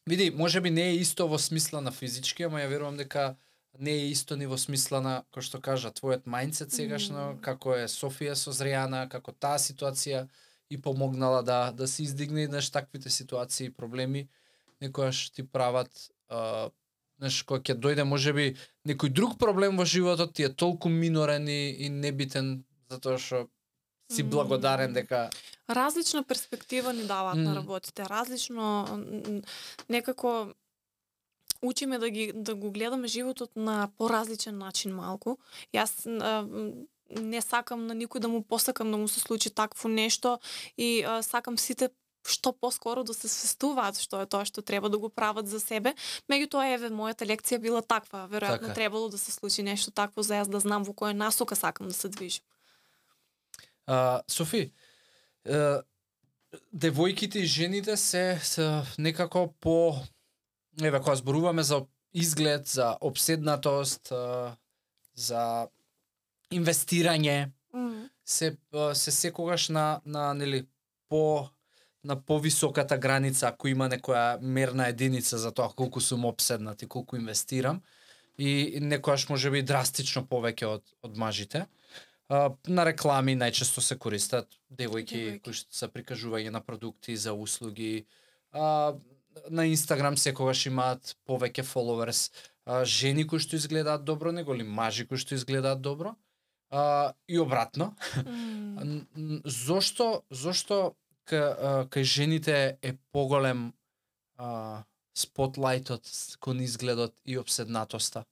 види, 0.08 0.32
може 0.32 0.62
би 0.62 0.70
не 0.70 0.90
е 0.90 0.96
исто 0.96 1.28
во 1.28 1.40
смисла 1.40 1.82
на 1.82 1.92
физички, 1.92 2.44
ама 2.44 2.62
ја 2.62 2.70
верувам 2.70 2.98
дека 2.98 3.36
не 3.80 3.92
е 3.92 4.10
исто 4.10 4.36
ни 4.36 4.46
во 4.46 4.58
смисла 4.58 5.02
на, 5.02 5.14
кој 5.34 5.46
што 5.46 5.62
кажа, 5.62 5.90
твојот 5.90 6.28
мајндсет 6.30 6.70
сегашно, 6.74 7.34
Мм. 7.34 7.42
како 7.42 7.76
е 7.76 7.88
Софија 7.90 8.36
созреана, 8.36 9.08
како 9.10 9.32
таа 9.32 9.58
ситуација 9.58 10.28
и 10.70 10.82
помогнала 10.82 11.42
да 11.44 11.72
да 11.72 11.88
се 11.88 12.04
издигне 12.04 12.48
знаеш 12.48 12.70
таквите 12.70 13.10
ситуации 13.10 13.66
и 13.66 13.74
проблеми 13.74 14.28
некојаш 14.82 15.34
ти 15.34 15.44
прават 15.44 15.90
а, 16.30 16.70
знаеш 17.18 17.44
кога 17.44 17.62
ќе 17.62 17.78
дојде 17.80 18.04
можеби 18.04 18.56
некој 18.86 19.10
друг 19.10 19.38
проблем 19.40 19.78
во 19.78 19.86
животот 19.86 20.34
ти 20.34 20.44
е 20.44 20.54
толку 20.54 20.90
минорен 20.90 21.48
и, 21.48 21.86
и 21.86 21.90
небитен 21.90 22.64
затоа 22.90 23.18
што 23.18 23.48
си 24.12 24.24
благодарен 24.24 24.94
дека 24.94 25.30
Различна 25.70 26.24
перспектива 26.24 26.94
ни 26.94 27.06
даваат 27.08 27.38
Мм. 27.38 27.44
на 27.44 27.56
работите, 27.56 28.04
различно 28.10 28.86
некако 29.90 30.54
учиме 31.64 31.98
да 32.00 32.10
ги 32.10 32.32
да 32.36 32.56
го 32.56 32.72
гледаме 32.72 33.08
животот 33.08 33.56
на 33.56 33.90
поразличен 33.98 34.58
начин 34.58 34.96
малку. 34.96 35.38
Јас 35.74 36.06
а, 36.06 36.46
не 37.10 37.42
сакам 37.42 37.88
на 37.88 37.96
никој 37.96 38.20
да 38.20 38.28
му 38.28 38.44
посакам 38.44 38.92
да 38.92 38.98
му 38.98 39.08
се 39.08 39.20
случи 39.20 39.50
такво 39.50 39.90
нешто 39.90 40.40
и 40.78 41.04
а, 41.08 41.22
сакам 41.24 41.58
сите 41.58 41.90
што 42.28 42.54
поскоро 42.54 43.04
да 43.04 43.14
се 43.14 43.28
свестуваат 43.28 44.00
што 44.00 44.22
е 44.24 44.28
тоа 44.28 44.46
што 44.48 44.62
треба 44.62 44.90
да 44.90 44.98
го 44.98 45.10
прават 45.10 45.48
за 45.48 45.60
себе. 45.60 45.94
Меѓутоа 46.32 46.74
еве 46.76 46.90
мојата 46.90 47.28
лекција 47.28 47.60
била 47.60 47.82
таква, 47.82 48.28
веројатно 48.32 48.72
Така 48.72 48.74
требало 48.74 49.10
да 49.10 49.18
се 49.18 49.32
случи 49.32 49.64
нешто 49.64 49.92
такво 49.92 50.24
за 50.24 50.40
јас 50.40 50.48
да 50.48 50.60
знам 50.60 50.84
во 50.84 50.94
која 50.94 51.14
насока 51.14 51.56
сакам 51.56 51.88
да 51.88 51.94
се 51.94 52.10
движам. 52.10 52.44
А, 53.88 54.22
Софи, 54.28 54.72
е, 55.46 55.84
девојките 56.72 57.44
и 57.44 57.46
жените 57.46 57.98
се, 57.98 58.40
се 58.44 58.84
некако 58.98 59.54
по 59.60 60.00
еве 60.82 61.00
кога 61.00 61.16
зборуваме 61.16 61.64
за 61.64 61.86
изглед, 62.14 62.68
за 62.68 62.98
обседнатост, 63.02 64.12
за 65.16 65.68
инвестирање, 66.52 67.52
Мм. 67.74 68.10
се 68.26 68.58
се 68.94 69.12
секогаш 69.12 69.70
на 69.70 70.02
на 70.06 70.34
нели 70.34 70.68
по 71.10 71.50
на 72.04 72.22
повисоката 72.22 72.98
граница 72.98 73.48
ако 73.48 73.68
има 73.68 73.90
некоја 73.90 74.38
мерна 74.42 74.88
единица 74.88 75.38
за 75.38 75.52
тоа 75.52 75.70
колку 75.76 76.02
сум 76.02 76.26
обседнат 76.26 76.82
и 76.82 76.88
колку 76.88 77.16
инвестирам 77.16 77.82
и 78.38 78.80
некојаш 78.82 79.30
можеби 79.30 79.62
драстично 79.62 80.26
повеќе 80.26 80.66
од 80.66 80.84
од 81.02 81.18
мажите. 81.18 81.66
А, 82.30 82.50
на 82.68 82.84
реклами 82.86 83.36
најчесто 83.36 83.82
се 83.82 83.98
користат 83.98 84.48
девојки 84.72 85.18
Девојки. 85.18 85.42
кои 85.44 85.54
што 85.54 85.76
се 85.76 85.88
прикажување 85.88 86.50
на 86.50 86.62
продукти 86.62 87.16
за 87.18 87.34
услуги. 87.34 88.06
А, 88.52 88.94
на 89.50 89.66
Инстаграм 89.68 90.18
секогаш 90.18 90.66
имаат 90.66 91.16
повеќе 91.28 91.64
followers. 91.64 92.32
А, 92.66 92.86
жени 92.86 93.28
кои 93.28 93.40
што 93.40 93.56
изгледаат 93.56 94.04
добро 94.06 94.32
него 94.32 94.54
ли 94.54 94.64
мажи 94.64 95.06
кои 95.08 95.18
што 95.18 95.36
изгледаат 95.36 95.82
добро. 95.82 96.16
А, 96.72 97.14
и 97.28 97.40
обратно. 97.40 97.96
Н- 98.18 99.06
Зошто 99.46 100.24
зошто 100.32 100.96
кај 101.28 102.04
жените 102.04 102.78
е 102.82 102.94
поголем 103.12 103.74
а, 104.38 104.84
спотлајтот 105.16 106.06
с- 106.06 106.36
кон 106.38 106.60
изгледот 106.62 107.14
и 107.26 107.38
обседнатоста? 107.38 108.26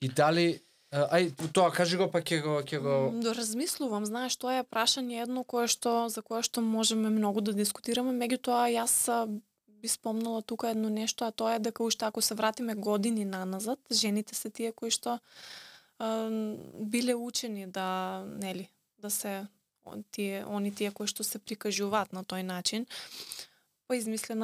И 0.00 0.08
дали 0.08 0.60
ај 0.92 1.32
тоа 1.52 1.72
кажи 1.72 1.96
го 1.96 2.06
па 2.10 2.20
ќе 2.22 2.42
го 2.42 2.60
ќе 2.62 2.78
го 2.78 3.10
Да 3.20 3.34
размислувам, 3.34 4.06
знаеш, 4.06 4.36
тоа 4.36 4.60
е 4.60 4.64
прашање 4.64 5.22
едно 5.22 5.42
кое 5.44 5.66
што 5.66 6.08
за 6.08 6.22
кое 6.22 6.42
што 6.42 6.60
можеме 6.62 7.10
многу 7.10 7.40
да 7.40 7.52
дискутираме, 7.52 8.12
меѓутоа 8.14 8.68
јас 8.70 8.94
би 9.84 9.88
спомнала 9.88 10.42
тука 10.42 10.70
едно 10.70 10.88
нешто, 10.88 11.24
а 11.28 11.30
тоа 11.30 11.54
е 11.54 11.58
дека 11.60 11.84
уште 11.84 12.08
ако 12.08 12.22
се 12.24 12.34
вратиме 12.34 12.74
години 12.74 13.24
наназад, 13.24 13.78
жените 13.92 14.34
се 14.34 14.48
тие 14.50 14.72
кои 14.72 14.88
што 14.90 15.18
а, 15.98 16.08
биле 16.80 17.12
учени 17.14 17.66
да, 17.68 18.24
нели, 18.24 18.64
да 18.98 19.10
се 19.10 19.44
тие 20.10 20.40
они 20.48 20.72
тие 20.72 20.88
кои 20.88 21.04
што 21.04 21.20
се 21.20 21.36
прикажуваат 21.36 22.16
на 22.16 22.24
тој 22.24 22.48
начин. 22.48 22.88
Па 23.88 23.96
измисля 23.96 24.34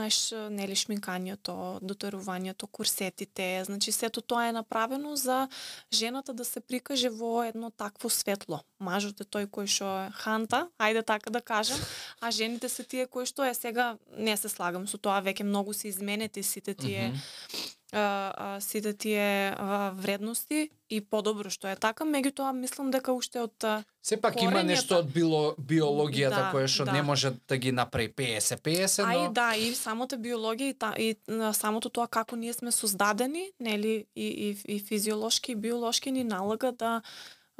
нели 0.50 0.76
шминкањето, 0.76 1.80
дотерувањето, 1.80 2.66
курсетите, 2.66 3.64
значи 3.64 3.92
сето 3.92 4.20
тоа 4.20 4.48
е 4.48 4.52
направено 4.52 5.16
за 5.16 5.48
жената 5.92 6.34
да 6.34 6.44
се 6.44 6.60
прикаже 6.60 7.08
во 7.08 7.44
едно 7.44 7.70
такво 7.70 8.10
светло. 8.10 8.60
Мажот 8.80 9.20
е 9.20 9.24
тој 9.24 9.48
кој 9.48 9.66
што 9.66 9.88
е 10.04 10.10
ханта, 10.12 10.68
ајде 10.78 11.02
така 11.06 11.30
да 11.30 11.40
кажам, 11.40 11.80
а 12.20 12.30
жените 12.30 12.68
се 12.68 12.84
тие 12.84 13.06
кои 13.06 13.24
што 13.26 13.44
е 13.44 13.54
сега 13.54 13.96
не 14.16 14.36
се 14.36 14.48
слагам 14.48 14.86
со 14.86 14.98
тоа, 14.98 15.22
веќе 15.24 15.48
многу 15.48 15.72
се 15.72 15.88
изменети 15.88 16.42
сите 16.42 16.74
тие 16.74 17.08
Мгм 17.08 17.79
а, 17.92 18.32
а, 18.36 18.60
сите 18.60 18.92
тие 18.92 19.54
а, 19.56 19.90
вредности 19.94 20.70
и 20.90 21.00
подобро 21.00 21.50
што 21.50 21.70
е 21.70 21.76
така, 21.76 22.04
меѓутоа 22.04 22.52
мислам 22.52 22.90
дека 22.90 23.12
уште 23.14 23.42
од 23.44 23.84
Сепак 24.02 24.40
има 24.42 24.62
нешто 24.64 25.00
од 25.02 25.10
било, 25.12 25.54
биологијата 25.58 26.46
Да, 26.46 26.50
кое 26.50 26.66
што 26.68 26.84
да. 26.88 26.92
не 26.92 27.02
може 27.02 27.34
да 27.48 27.56
ги 27.56 27.72
направи 27.72 28.08
50-50, 28.08 29.04
А 29.04 29.14
и 29.14 29.18
но 29.18 29.32
да, 29.32 29.54
и 29.54 29.74
самата 29.74 30.16
биологија 30.16 30.70
и, 30.70 30.74
та, 30.74 30.94
и 30.96 31.16
самото 31.52 31.90
тоа 31.90 32.08
како 32.08 32.36
ние 32.36 32.52
сме 32.52 32.72
создадени, 32.72 33.50
нели, 33.60 34.06
и, 34.16 34.26
и, 34.26 34.76
и 34.76 34.80
физиолошки 34.80 35.52
и 35.52 35.56
биолошки 35.56 36.10
ни 36.10 36.24
налага 36.24 36.72
да 36.72 37.02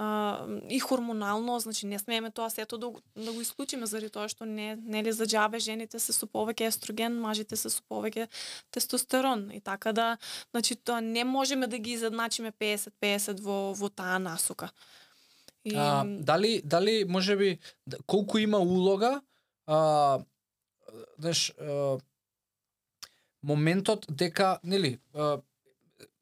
а, 0.01 0.47
и 0.69 0.81
хормонално, 0.81 1.59
значи 1.61 1.87
не 1.87 1.99
смееме 1.99 2.31
тоа 2.31 2.51
сето 2.51 2.79
да, 2.79 2.89
го- 2.89 3.01
да 3.17 3.33
го 3.33 3.41
исклучиме 3.41 3.87
заради 3.87 4.09
тоа 4.11 4.29
што 4.33 4.47
не 4.49 4.77
нели 4.81 5.13
за 5.13 5.27
џабе 5.29 5.61
жените 5.61 6.01
се 6.01 6.15
со 6.17 6.25
повеќе 6.27 6.71
естроген, 6.73 7.19
мажите 7.21 7.57
се 7.57 7.69
со 7.69 7.83
повеќе 7.85 8.29
тестостерон 8.73 9.51
и 9.53 9.61
така 9.61 9.93
да, 9.93 10.17
значи 10.57 10.77
тоа 10.77 11.01
не 11.05 11.25
можеме 11.25 11.67
да 11.67 11.79
ги 11.79 11.93
изедначиме 11.93 12.53
50-50 12.53 13.45
во 13.45 13.75
во 13.77 13.91
таа 13.93 14.17
насока. 14.19 14.71
И, 15.65 15.77
А, 15.77 16.05
дали 16.09 16.63
дали 16.65 17.05
можеби 17.05 17.59
би 17.87 17.97
колку 18.07 18.39
има 18.39 18.59
улога 18.59 19.21
а 19.67 20.19
знаеш 21.19 21.53
а, 21.61 21.99
моментот 23.43 24.07
дека 24.09 24.59
нели 24.65 24.99
а, 25.15 25.41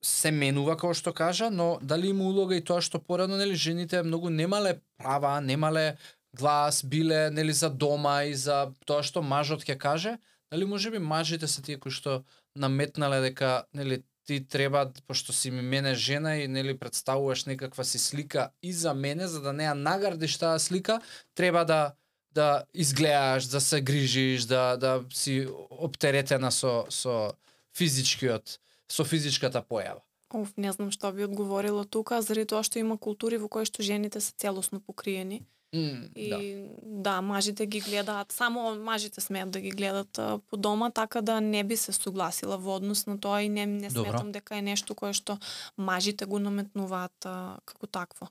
се 0.04 0.30
менува 0.30 0.76
како 0.76 0.94
што 0.94 1.12
кажа, 1.12 1.50
но 1.50 1.78
дали 1.82 2.12
има 2.12 2.24
улога 2.24 2.56
и 2.56 2.64
тоа 2.64 2.80
што 2.80 3.00
порано 3.02 3.36
нели 3.36 3.54
жените 3.54 4.02
многу 4.02 4.30
немале 4.30 4.80
права, 4.98 5.40
немале 5.40 5.96
глас, 6.36 6.84
биле 6.84 7.30
нели 7.30 7.52
за 7.52 7.70
дома 7.70 8.22
и 8.24 8.34
за 8.34 8.68
тоа 8.86 9.02
што 9.02 9.22
мажот 9.22 9.64
ќе 9.66 9.78
каже, 9.78 10.18
дали 10.50 10.64
можеби 10.64 10.98
мажите 10.98 11.48
се 11.48 11.62
тие 11.62 11.78
кои 11.78 11.90
што 11.92 12.22
наметнале 12.56 13.20
дека 13.20 13.64
нели 13.74 14.02
ти 14.28 14.44
треба 14.44 14.92
пошто 15.06 15.32
си 15.32 15.50
ми 15.50 15.62
мене 15.62 15.94
жена 15.94 16.36
и 16.36 16.48
нели 16.48 16.78
представуваш 16.78 17.44
некаква 17.44 17.84
си 17.84 17.98
слика 17.98 18.50
и 18.62 18.72
за 18.72 18.94
мене 18.94 19.26
за 19.26 19.40
да 19.40 19.52
не 19.52 19.64
ја 19.64 19.72
наградиш 19.72 20.36
таа 20.38 20.58
слика, 20.60 21.00
треба 21.34 21.64
да 21.64 21.92
да 22.34 22.64
изгледаш, 22.74 23.44
да 23.44 23.60
се 23.60 23.80
грижиш, 23.80 24.44
да 24.44 24.76
да 24.76 25.04
си 25.12 25.48
оптеретена 25.70 26.52
со 26.52 26.84
со 26.90 27.32
физичкиот 27.76 28.60
со 28.88 29.04
физичката 29.04 29.62
појава. 29.62 30.02
Оф, 30.30 30.52
не 30.56 30.72
знам 30.72 30.90
што 30.92 31.12
би 31.12 31.24
одговорила 31.24 31.84
тука, 31.84 32.20
заради 32.22 32.48
тоа 32.52 32.62
што 32.62 32.78
има 32.78 32.98
култури 32.98 33.38
во 33.40 33.48
кои 33.48 33.64
што 33.64 33.82
жените 33.82 34.20
се 34.20 34.32
целосно 34.36 34.80
покриени. 34.80 35.46
Mm, 35.72 36.12
И 36.16 36.28
да. 36.30 36.38
да. 36.82 37.20
мажите 37.20 37.66
ги 37.66 37.80
гледаат, 37.80 38.32
само 38.32 38.74
мажите 38.74 39.20
смеат 39.20 39.50
да 39.50 39.60
ги 39.60 39.70
гледат 39.70 40.18
а, 40.18 40.38
по 40.38 40.56
дома, 40.56 40.90
така 40.90 41.20
да 41.20 41.40
не 41.40 41.64
би 41.64 41.76
се 41.76 41.92
согласила 41.92 42.56
во 42.56 42.76
однос 42.76 43.06
на 43.06 43.18
тоа 43.20 43.42
и 43.42 43.48
не, 43.48 43.66
не 43.66 43.88
Добро. 43.88 44.10
сметам 44.10 44.32
дека 44.32 44.56
е 44.56 44.62
нешто 44.62 44.94
кое 44.94 45.12
што 45.12 45.38
мажите 45.76 46.24
го 46.24 46.38
наметнуваат 46.38 47.26
а, 47.26 47.58
како 47.64 47.86
такво. 47.86 48.28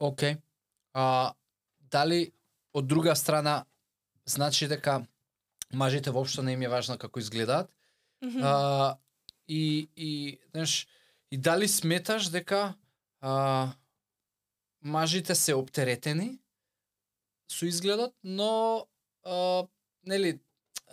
Океј. 0.00 0.38
А 0.94 1.32
дали 1.90 2.32
од 2.74 2.86
друга 2.86 3.14
страна 3.14 3.64
значи 4.26 4.66
дека 4.66 5.06
мажите 5.72 6.10
воопшто 6.10 6.42
не 6.42 6.52
им 6.52 6.62
е 6.62 6.68
важно 6.68 6.98
како 6.98 7.18
изгледаат? 7.20 7.70
Мгм. 8.22 8.42
А, 8.42 8.96
и 9.50 9.88
и 9.96 10.38
знаеш 10.50 10.86
и 11.30 11.36
дали 11.36 11.68
сметаш 11.68 12.30
дека 12.30 12.74
а, 13.20 13.72
мажите 14.82 15.34
се 15.34 15.54
оптеретени 15.54 16.38
со 17.50 17.66
изгледот, 17.66 18.14
но 18.24 18.86
а, 19.24 19.66
нели 20.06 20.38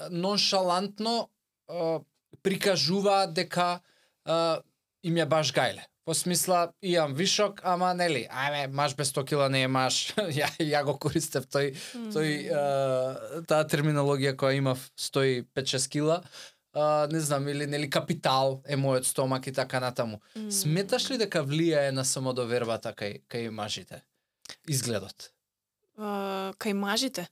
ноншалантно 0.09 1.29
а, 1.69 1.99
прикажуваат 2.43 3.33
дека 3.33 3.79
а, 4.25 4.61
им 5.03 5.17
е 5.17 5.25
баш 5.25 5.53
гајле. 5.53 5.85
По 6.05 6.13
смисла, 6.13 6.71
имам 6.81 7.13
вишок, 7.13 7.59
ама 7.63 7.93
нели, 7.93 8.27
ајме, 8.31 8.67
маш 8.71 8.95
без 8.95 9.11
100 9.11 9.25
кила 9.27 9.49
не 9.49 9.63
е 9.63 9.67
маш. 9.67 10.13
ја, 10.39 10.47
ја 10.63 10.83
го 10.87 10.97
користев 10.97 11.45
тој, 11.51 11.73
тој 12.15 12.29
а, 12.49 13.41
таа 13.47 13.67
терминологија 13.67 14.35
која 14.39 14.57
имав 14.57 14.89
стои 14.95 15.43
5-6 15.55 15.89
кила. 15.91 16.21
А, 16.77 17.07
не 17.11 17.19
знам, 17.19 17.47
или 17.47 17.65
нели 17.65 17.89
капитал 17.89 18.61
е 18.69 18.77
мојот 18.77 19.09
стомак 19.09 19.47
и 19.47 19.53
така 19.53 19.79
натаму. 19.79 20.21
М. 20.35 20.51
Сметаш 20.51 21.09
ли 21.09 21.17
дека 21.17 21.41
влијае 21.41 21.89
на 21.91 22.05
самодовербата 22.05 22.93
кај 22.93 23.21
кај 23.25 23.49
мажите? 23.49 24.03
Изгледот. 24.69 25.31
А, 25.97 26.53
кај 26.61 26.77
мажите? 26.77 27.25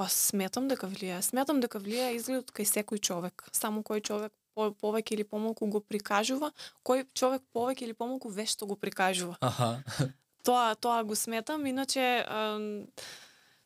Па 0.00 0.08
сметам 0.08 0.68
дека 0.72 0.88
влијае. 0.88 1.20
Сметам 1.20 1.60
дека 1.60 1.76
влијае 1.76 2.16
изгледот 2.16 2.54
кај 2.56 2.64
секој 2.64 3.00
човек. 3.02 3.44
Само 3.52 3.82
кој 3.82 4.00
човек 4.00 4.32
по- 4.54 4.72
повеќе 4.72 5.12
или 5.18 5.24
помалку 5.24 5.66
го 5.66 5.80
прикажува, 5.84 6.52
кој 6.80 7.04
човек 7.12 7.42
повеќе 7.54 7.82
или 7.82 7.92
помалку 7.92 8.32
вешто 8.32 8.66
го 8.66 8.76
прикажува. 8.76 9.36
Аха. 9.40 9.82
Тоа 10.48 10.74
тоа 10.80 11.04
го 11.04 11.16
сметам, 11.16 11.66
иначе 11.66 12.24
ам, 12.24 12.86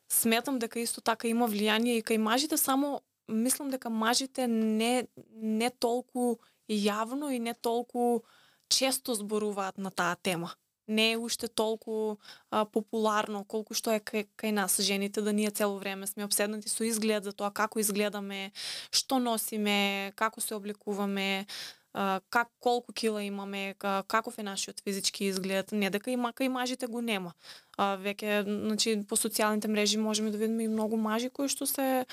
сметам 0.09 0.59
дека 0.59 0.81
исто 0.83 1.01
така 1.01 1.27
има 1.31 1.47
влијание 1.47 2.01
и 2.01 2.03
кај 2.03 2.17
мажите, 2.17 2.57
само 2.57 2.99
мислам 3.27 3.69
дека 3.69 3.89
мажите 3.89 4.47
не 4.47 5.07
не 5.31 5.69
толку 5.69 6.39
јавно 6.69 7.31
и 7.33 7.39
не 7.39 7.53
толку 7.53 8.23
често 8.69 9.15
зборуваат 9.15 9.77
на 9.77 9.91
таа 9.91 10.15
тема. 10.15 10.53
Не 10.87 11.11
е 11.11 11.17
уште 11.17 11.47
толку 11.47 12.19
а, 12.51 12.65
популарно 12.65 13.45
колку 13.47 13.73
што 13.73 13.93
е 13.95 14.01
кај, 14.03 14.27
кај 14.35 14.51
нас 14.51 14.81
жените 14.81 15.21
да 15.21 15.31
ние 15.31 15.51
цело 15.51 15.79
време 15.79 16.07
сме 16.07 16.25
обседнати 16.25 16.69
со 16.69 16.83
изглед 16.83 17.23
за 17.23 17.31
тоа 17.31 17.51
како 17.51 17.79
изгледаме, 17.79 18.51
што 18.91 19.19
носиме, 19.19 20.11
како 20.19 20.41
се 20.41 20.55
облекуваме, 20.59 21.45
а, 21.93 22.19
как 22.29 22.51
колку 22.59 22.91
кила 22.93 23.23
имаме, 23.23 23.75
ка- 23.79 24.03
каков 24.07 24.37
е 24.37 24.43
нашиот 24.43 24.83
физички 24.83 25.25
изглед, 25.25 25.71
не 25.71 25.89
дека 25.89 26.11
и 26.11 26.17
мака 26.17 26.43
и 26.43 26.49
мажите 26.49 26.87
го 26.87 27.01
нема. 27.01 27.31
А, 27.77 27.95
веќе 27.95 28.43
значи 28.43 28.99
по 29.07 29.15
социјалните 29.15 29.67
мрежи 29.71 29.97
можеме 29.97 30.31
да 30.31 30.37
видиме 30.37 30.63
и 30.63 30.67
многу 30.67 30.97
мажи 30.97 31.29
кои 31.29 31.47
што 31.47 31.65
се 31.65 32.05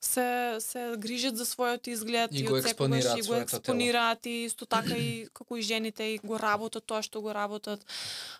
се 0.00 0.56
се 0.60 0.94
грижат 0.98 1.36
за 1.36 1.44
својот 1.44 1.88
изглед 1.90 2.30
И 2.32 2.44
го 2.46 2.54
од 2.56 2.62
секогаш 2.62 3.04
експонираат 3.04 3.18
и 3.18 3.28
го 3.28 3.34
експонираат 3.34 4.26
и 4.26 4.34
исто 4.46 4.66
така 4.66 4.94
и 4.94 5.26
како 5.38 5.56
и 5.56 5.62
жените 5.62 6.04
и 6.14 6.18
го 6.18 6.38
работат 6.38 6.86
тоа 6.86 7.02
што 7.02 7.20
го 7.20 7.34
работат. 7.34 7.84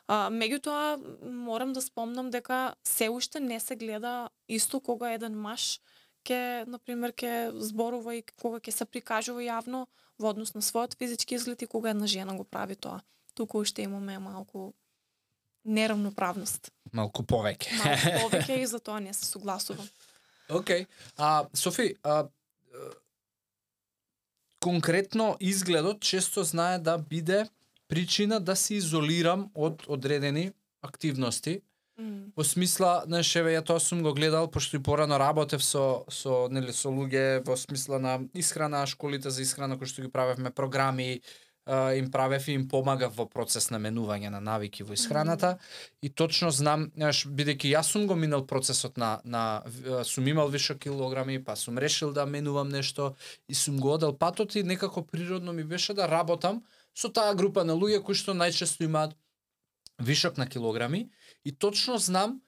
А, 0.07 0.31
меѓутоа 0.31 0.99
морам 1.23 1.73
да 1.73 1.83
спомнам 1.83 2.31
дека 2.31 2.75
се 2.85 3.09
уште 3.11 3.41
не 3.41 3.61
се 3.61 3.77
гледа 3.77 4.31
исто 4.49 4.81
кога 4.81 5.13
еден 5.13 5.35
маж 5.35 5.81
ке 6.25 6.65
на 6.67 6.79
пример 6.79 7.13
ке 7.13 7.51
зборува 7.55 8.15
и 8.15 8.23
кога 8.23 8.61
ќе 8.61 8.71
се 8.71 8.85
прикажува 8.85 9.43
јавно 9.43 9.87
во 10.19 10.31
однос 10.31 10.55
на 10.55 10.63
својот 10.63 10.99
физички 10.99 11.35
изглед 11.35 11.63
и 11.63 11.67
кога 11.67 11.91
една 11.91 12.07
жена 12.07 12.37
го 12.37 12.45
прави 12.45 12.77
тоа. 12.77 13.01
Туку 13.35 13.59
уште 13.59 13.83
имаме 13.83 14.19
малку 14.19 14.75
неравноправност. 15.65 16.71
Малку 16.93 17.23
повеќе. 17.23 17.75
Малку 17.83 18.15
повеќе 18.23 18.63
и 18.63 18.67
за 18.67 18.79
тоа 18.79 19.01
не 19.01 19.15
се 19.15 19.27
согласувам. 19.27 19.89
Океј. 20.49 20.87
А 21.17 21.47
Софи, 21.53 21.97
а 22.03 22.29
конкретно 24.61 25.37
изгледот 25.41 26.01
често 26.01 26.45
знае 26.45 26.79
да 26.79 26.99
биде 26.99 27.47
причина 27.89 28.41
да 28.41 28.57
се 28.57 28.75
изолирам 28.75 29.51
од 29.55 29.85
одредени 29.89 30.53
активности. 30.83 31.61
Во 32.37 32.45
смисла, 32.47 33.03
знаеш, 33.11 33.33
еве 33.41 33.57
ја 33.57 33.65
тоа 33.67 33.81
сум 33.83 34.05
го 34.07 34.13
гледал 34.15 34.47
пошто 34.47 34.79
и 34.79 34.83
порано 34.83 35.19
работев 35.19 35.65
со 35.65 36.05
со 36.09 36.47
нели 36.47 36.71
со 36.71 36.93
луѓе 36.95 37.43
во 37.47 37.57
смисла 37.57 37.99
на 37.99 38.21
исхрана, 38.35 38.87
школите 38.87 39.31
за 39.31 39.43
исхрана 39.43 39.79
кои 39.79 39.91
што 39.91 40.03
ги 40.07 40.11
правевме 40.11 40.51
програми, 40.55 41.23
а, 41.69 41.95
им 41.95 42.11
правев 42.11 42.49
и 42.49 42.53
им 42.53 42.69
помагав 42.69 43.13
во 43.17 43.27
процес 43.29 43.69
на 43.71 43.79
менување 43.79 44.33
на 44.33 44.41
навики 44.41 44.83
во 44.83 44.97
исхраната. 44.97 45.59
И 46.03 46.09
точно 46.09 46.51
знам, 46.51 46.89
знаеш, 46.97 47.27
бидејќи 47.29 47.75
јас 47.77 47.93
сум 47.93 48.07
го 48.09 48.17
минал 48.17 48.47
процесот 48.47 48.97
на 48.97 49.21
на 49.25 49.63
сум 50.05 50.27
имал 50.27 50.49
више 50.49 50.79
килограми, 50.79 51.39
па 51.45 51.57
сум 51.57 51.79
решил 51.79 52.13
да 52.13 52.27
менувам 52.27 52.69
нешто 52.69 53.15
и 53.49 53.55
сум 53.55 53.79
го 53.79 53.93
одел 53.95 54.17
патот 54.17 54.55
и 54.55 54.63
некако 54.63 55.07
природно 55.07 55.53
ми 55.53 55.65
беше 55.65 55.95
да 55.95 56.09
работам 56.09 56.65
со 56.95 57.09
таа 57.09 57.35
група 57.35 57.65
на 57.65 57.77
луѓе 57.77 58.03
кои 58.03 58.15
што 58.15 58.33
најчесто 58.33 58.85
имаат 58.89 59.17
вишок 59.99 60.39
на 60.39 60.49
килограми. 60.49 61.11
И 61.45 61.53
точно 61.53 61.99
знам 61.99 62.41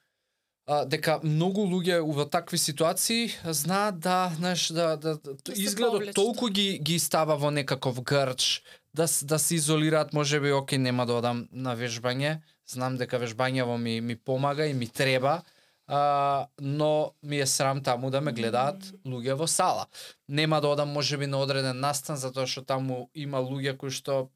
а, 0.67 0.85
дека 0.85 1.19
многу 1.23 1.65
луѓе 1.67 2.01
во 2.01 2.25
такви 2.31 2.59
ситуации 2.59 3.31
знаат 3.45 3.99
да, 3.99 4.33
знаеш, 4.37 4.69
да, 4.69 4.97
да, 4.97 5.15
да, 5.15 5.35
Да 5.35 5.53
изгледот 5.53 5.93
повлечат. 5.93 6.15
толку 6.15 6.49
ги 6.49 6.79
ги 6.79 6.99
става 6.99 7.37
во 7.37 7.51
некаков 7.51 8.03
грч, 8.03 8.63
да 8.95 9.07
да 9.23 9.39
се 9.39 9.55
изолираат, 9.55 10.13
можеби 10.13 10.53
оке 10.53 10.79
нема 10.79 11.07
да 11.07 11.15
одам 11.15 11.49
на 11.53 11.77
вежбање, 11.77 12.41
знам 12.67 12.97
дека 12.97 13.19
вежбањево 13.19 13.77
ми 13.79 14.01
ми 14.01 14.17
помага 14.17 14.67
и 14.67 14.75
ми 14.75 14.89
треба, 14.89 15.43
а, 15.87 16.47
но 16.61 17.13
ми 17.23 17.41
е 17.41 17.47
срам 17.47 17.83
таму 17.83 18.11
да 18.11 18.21
ме 18.21 18.33
гледаат 18.33 18.83
луѓе 19.07 19.35
во 19.35 19.47
сала. 19.47 19.87
Нема 20.29 20.61
да 20.61 20.69
одам 20.69 20.89
можеби 20.89 21.27
на 21.27 21.39
одреден 21.39 21.81
настан 21.81 22.17
затоа 22.17 22.47
што 22.47 22.63
таму 22.63 23.11
има 23.15 23.39
луѓе 23.39 23.77
кои 23.77 23.91
што 23.91 24.29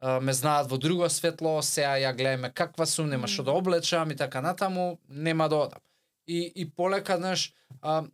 а, 0.00 0.20
ме 0.20 0.32
знаат 0.32 0.70
во 0.70 0.78
друго 0.78 1.08
светло, 1.10 1.62
сега 1.62 1.98
ја 1.98 2.14
гледаме 2.16 2.50
каква 2.50 2.86
сум, 2.86 3.10
нема 3.10 3.26
што 3.26 3.42
да 3.42 3.52
облечам 3.52 4.10
и 4.10 4.16
така 4.16 4.40
натаму, 4.40 4.98
нема 5.08 5.48
да 5.48 5.56
одам. 5.56 5.80
И 6.26 6.52
и 6.54 6.70
полека, 6.70 7.16
знаеш, 7.16 7.52
а, 7.82 8.04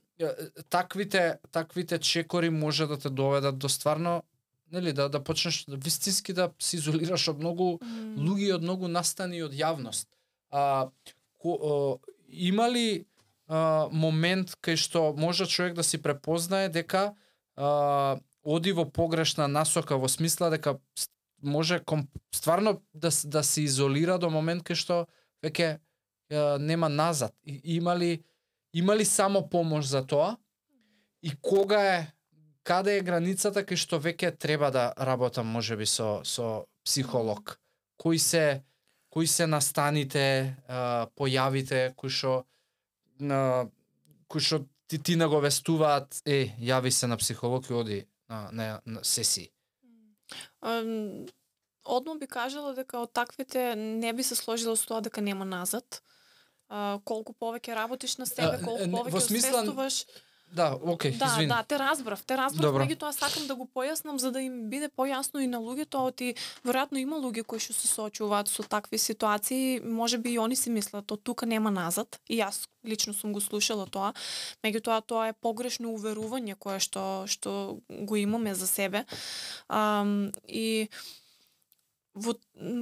таквите 0.68 1.38
таквите 1.50 1.98
чекори 1.98 2.50
може 2.50 2.86
да 2.86 2.98
те 2.98 3.10
доведат 3.10 3.58
до 3.58 3.68
стварно 3.68 4.22
нели 4.72 4.92
да 4.92 5.08
да 5.08 5.20
почнеш 5.24 5.64
да 5.68 5.76
вистински 5.76 6.32
да 6.32 6.50
се 6.58 6.76
изолираш 6.76 7.28
од 7.28 7.38
многу 7.38 7.78
м. 7.78 8.16
луѓе 8.16 8.56
од 8.56 8.62
многу 8.62 8.88
настани 8.88 9.38
и 9.38 9.46
од 9.46 9.52
јавност. 9.52 10.08
А, 10.50 10.88
ко, 11.38 11.50
а, 11.52 12.12
има 12.28 12.68
ли 12.68 13.04
а, 13.46 13.88
момент 13.92 14.56
кај 14.64 14.76
што 14.80 15.12
може 15.16 15.46
човек 15.46 15.74
да 15.74 15.84
си 15.84 16.00
препознае 16.02 16.68
дека 16.72 17.12
а, 17.56 18.18
оди 18.42 18.72
во 18.72 18.88
погрешна 18.88 19.48
насока 19.48 19.96
во 19.96 20.08
смисла 20.08 20.50
дека 20.50 20.78
може 21.42 21.80
ком, 21.84 22.08
стварно 22.34 22.80
да 22.94 23.10
да 23.24 23.42
се 23.42 23.62
изолира 23.62 24.18
до 24.18 24.30
момент 24.30 24.64
кај 24.64 24.74
што 24.74 25.06
веќе 25.44 25.78
а, 25.78 26.58
нема 26.58 26.88
назад. 26.88 27.34
И, 27.44 27.60
има 27.76 27.96
ли 27.96 28.22
има 28.72 28.96
ли 28.96 29.04
само 29.04 29.48
помош 29.48 29.84
за 29.84 30.06
тоа? 30.06 30.36
И 31.22 31.30
кога 31.40 31.80
е 31.96 32.12
каде 32.62 32.98
е 32.98 33.06
границата 33.06 33.64
кај 33.66 33.76
што 33.76 33.98
веќе 33.98 34.36
треба 34.38 34.70
да 34.70 34.92
работам 34.96 35.46
можеби 35.46 35.86
со 35.86 36.22
со 36.24 36.66
психолог? 36.84 37.58
Кои 37.96 38.18
се 38.18 38.62
кои 39.12 39.26
се 39.26 39.46
настаните, 39.46 40.56
појавите 41.16 41.94
кои 41.94 42.10
што 42.10 42.44
на 43.20 43.68
кои 44.28 44.40
што 44.40 44.64
ти 44.88 44.98
ти 44.98 45.16
наговестуваат, 45.16 46.22
е, 46.26 46.52
јави 46.60 46.90
се 46.90 47.06
на 47.06 47.16
психолог 47.16 47.70
и 47.70 47.72
оди 47.72 47.98
на, 48.28 48.48
на, 48.52 48.80
на 48.86 49.04
сесии. 49.04 49.48
Одма 51.84 52.14
би 52.14 52.26
кажала 52.26 52.74
дека 52.74 53.00
од 53.02 53.12
таквите 53.12 53.74
не 53.76 54.12
би 54.12 54.22
се 54.22 54.36
сложила 54.36 54.76
со 54.76 54.86
тоа 54.86 55.00
дека 55.00 55.20
нема 55.20 55.44
назад. 55.44 56.02
Колку 57.04 57.32
повеќе 57.32 57.74
работиш 57.76 58.16
на 58.20 58.26
себе, 58.26 58.60
колку 58.64 58.84
повеќе 58.84 59.12
во 59.12 59.20
смисла-. 59.20 59.64
Да, 60.52 60.76
окей, 60.84 61.12
Да, 61.12 61.26
извини. 61.26 61.46
да, 61.48 61.62
те 61.62 61.78
разбрав, 61.78 62.22
те 62.24 62.36
разбрав, 62.36 62.72
Добро. 62.72 62.84
меѓутоа 62.84 63.10
сакам 63.10 63.46
да 63.46 63.54
го 63.54 63.64
појаснам 63.64 64.16
за 64.16 64.30
да 64.30 64.40
им 64.40 64.68
биде 64.68 64.88
појасно 64.88 65.40
и 65.40 65.46
на 65.46 65.58
луѓето, 65.58 65.96
оти 66.08 66.34
веројатно 66.64 67.00
има 67.00 67.16
луѓе 67.16 67.44
кои 67.44 67.58
што 67.58 67.72
се 67.72 67.88
соочуваат 67.88 68.48
со 68.48 68.62
такви 68.62 68.98
ситуации, 68.98 69.80
можеби 69.80 70.34
и 70.34 70.38
они 70.38 70.56
си 70.56 70.70
мислат, 70.70 71.12
од 71.12 71.22
тука 71.22 71.46
нема 71.46 71.70
назад. 71.70 72.20
И 72.28 72.36
јас 72.36 72.68
лично 72.84 73.14
сум 73.14 73.32
го 73.32 73.40
слушала 73.40 73.86
тоа, 73.86 74.12
меѓутоа 74.62 75.00
тоа 75.06 75.28
е 75.28 75.32
погрешно 75.32 75.88
уверување 75.96 76.54
кое 76.58 76.78
што 76.80 77.24
што 77.26 77.80
го 77.88 78.16
имаме 78.16 78.54
за 78.54 78.66
себе. 78.66 79.04
Ам, 79.68 80.32
и 80.48 80.88
во, 82.14 82.34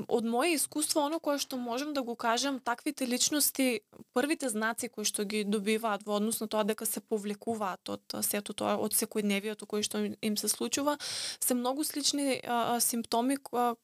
од 0.09 0.27
моје 0.27 0.57
искуство, 0.57 1.05
оно 1.07 1.21
кое 1.23 1.39
што 1.39 1.59
можам 1.61 1.95
да 1.95 2.03
го 2.03 2.17
кажам, 2.19 2.59
таквите 2.61 3.07
личности, 3.07 3.81
првите 4.13 4.51
знаци 4.51 4.91
кои 4.91 5.07
што 5.07 5.25
ги 5.25 5.45
добиваат 5.45 6.03
во 6.07 6.19
однос 6.19 6.41
на 6.43 6.49
тоа 6.51 6.65
дека 6.67 6.87
се 6.87 7.01
повлекуваат 7.01 7.89
од 7.95 8.19
сето 8.27 8.53
тоа, 8.53 8.77
од 8.77 8.97
секојдневието 8.97 9.71
кој 9.71 9.87
што 9.87 10.03
им- 10.03 10.37
се 10.37 10.49
случува, 10.49 10.99
се 11.41 11.55
многу 11.55 11.85
слични 11.85 12.41
а, 12.43 12.77
а, 12.77 12.81
симптоми 12.81 13.37
кои, 13.37 13.75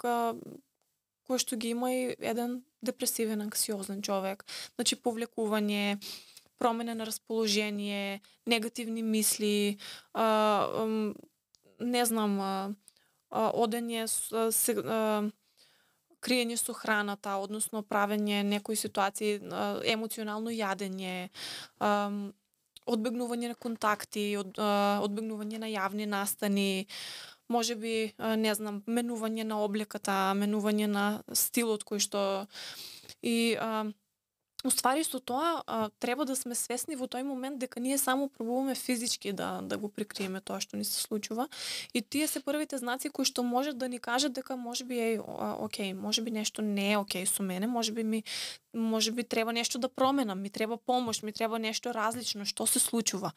кои 1.26 1.38
што 1.38 1.56
ги 1.56 1.74
има 1.74 1.92
и 1.92 2.16
еден 2.18 2.62
депресивен, 2.82 3.42
анксиозен 3.42 4.02
човек. 4.02 4.44
Значи, 4.74 4.96
повлекување, 4.96 5.98
промена 6.58 6.94
на 6.94 7.06
расположение, 7.06 8.20
негативни 8.46 9.02
мисли, 9.02 9.78
а, 10.14 10.24
а, 10.24 11.14
не 11.80 12.04
знам, 12.06 12.40
а, 12.40 12.74
одење 13.30 14.06
се, 14.08 14.74
криење 16.26 16.56
со 16.58 16.74
храната, 16.74 17.36
односно 17.42 17.82
правење 17.82 18.42
некои 18.46 18.76
ситуации, 18.76 19.38
емоционално 19.84 20.54
јадење, 20.54 21.28
одбегнување 22.86 23.52
на 23.52 23.58
контакти, 23.58 24.26
од, 24.40 24.58
одбегнување 25.06 25.60
на 25.62 25.70
јавни 25.70 26.06
настани, 26.10 26.86
може 27.48 27.76
би, 27.78 27.94
не 28.18 28.54
знам, 28.54 28.82
менување 28.86 29.46
на 29.46 29.60
облеката, 29.62 30.34
менување 30.38 30.88
на 30.90 31.06
стилот 31.32 31.84
кој 31.86 32.02
што 32.02 32.22
и 33.22 33.54
а, 33.58 33.86
Уствари 34.66 35.04
со 35.04 35.20
тоа 35.20 35.62
а, 35.66 35.90
треба 35.98 36.24
да 36.24 36.36
сме 36.36 36.54
свесни 36.54 36.96
во 36.98 37.06
тој 37.06 37.22
момент 37.22 37.58
дека 37.62 37.80
ние 37.80 37.98
само 37.98 38.28
пробуваме 38.28 38.74
физички 38.74 39.32
да 39.32 39.60
да 39.62 39.78
го 39.78 39.88
прикриеме 39.88 40.40
тоа 40.40 40.60
што 40.60 40.76
ни 40.76 40.84
се 40.84 40.98
случува 41.00 41.48
и 41.94 42.02
тие 42.02 42.26
се 42.26 42.40
првите 42.40 42.78
знаци 42.78 43.08
кои 43.08 43.24
што 43.24 43.42
можат 43.42 43.78
да 43.78 43.88
ни 43.88 43.98
кажат 43.98 44.32
дека 44.32 44.56
можеби 44.56 44.98
е 44.98 45.20
окей, 45.20 45.94
можеби 45.94 46.30
нешто 46.30 46.62
не 46.62 46.92
е 46.92 46.98
окей 46.98 47.26
со 47.26 47.42
мене, 47.42 47.66
можеби 47.66 48.04
ми 48.04 48.24
можеби 48.74 49.22
треба 49.22 49.52
нешто 49.52 49.78
да 49.78 49.88
променам, 49.88 50.42
ми 50.42 50.50
треба 50.50 50.76
помош, 50.76 51.22
ми 51.22 51.32
треба 51.32 51.58
нешто 51.58 51.94
различно, 51.94 52.44
што 52.44 52.66
се 52.66 52.78
случува. 52.78 53.32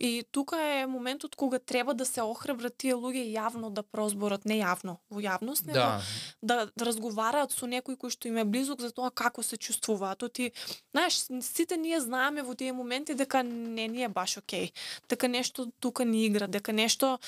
И 0.00 0.24
тука 0.32 0.56
е 0.62 0.86
моментот 0.86 1.36
кога 1.36 1.58
треба 1.58 1.94
да 1.94 2.06
се 2.06 2.22
охрабрат 2.24 2.72
тие 2.80 2.94
луѓе 2.96 3.20
јавно 3.36 3.68
да 3.68 3.82
прозборат, 3.82 4.46
не 4.48 4.56
јавно, 4.62 4.96
во 5.10 5.20
јавност, 5.20 5.66
него 5.66 5.76
Да. 5.76 6.00
да, 6.42 6.56
да 6.76 6.84
разговараат 6.84 7.52
со 7.52 7.68
некој 7.68 8.00
кој 8.00 8.08
што 8.08 8.28
им 8.28 8.38
е 8.40 8.44
близок 8.44 8.80
за 8.80 8.90
тоа 8.96 9.10
како 9.10 9.42
се 9.42 9.56
чувствуваат. 9.60 10.24
Ти, 10.32 10.52
знаеш, 10.96 11.28
сите 11.44 11.76
ние 11.76 12.00
знаеме 12.00 12.42
во 12.42 12.54
тие 12.54 12.72
моменти 12.72 13.14
дека 13.14 13.42
не 13.42 13.88
ни 13.88 14.02
е 14.02 14.08
баш 14.08 14.38
окей, 14.38 14.72
дека 15.08 15.28
нешто 15.28 15.68
тука 15.80 16.04
ни 16.04 16.24
игра, 16.24 16.46
дека 16.46 16.72
нешто 16.72 17.18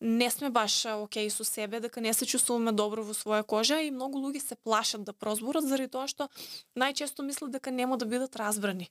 не 0.00 0.30
сме 0.30 0.50
баш 0.50 0.86
окей 0.86 1.28
со 1.30 1.44
себе, 1.44 1.80
дека 1.80 2.00
не 2.00 2.14
се 2.14 2.24
чувствуваме 2.24 2.72
добро 2.72 3.04
во 3.04 3.12
своја 3.12 3.44
кожа 3.44 3.80
и 3.84 3.90
многу 3.90 4.18
луѓе 4.18 4.40
се 4.40 4.56
плашат 4.56 5.04
да 5.04 5.12
прозборат 5.12 5.68
заради 5.68 5.92
тоа 5.92 6.08
што 6.08 6.28
најчесто 6.76 7.20
мислат 7.22 7.52
дека 7.52 7.70
нема 7.70 7.98
да 7.98 8.06
бидат 8.06 8.36
разбрани 8.36 8.88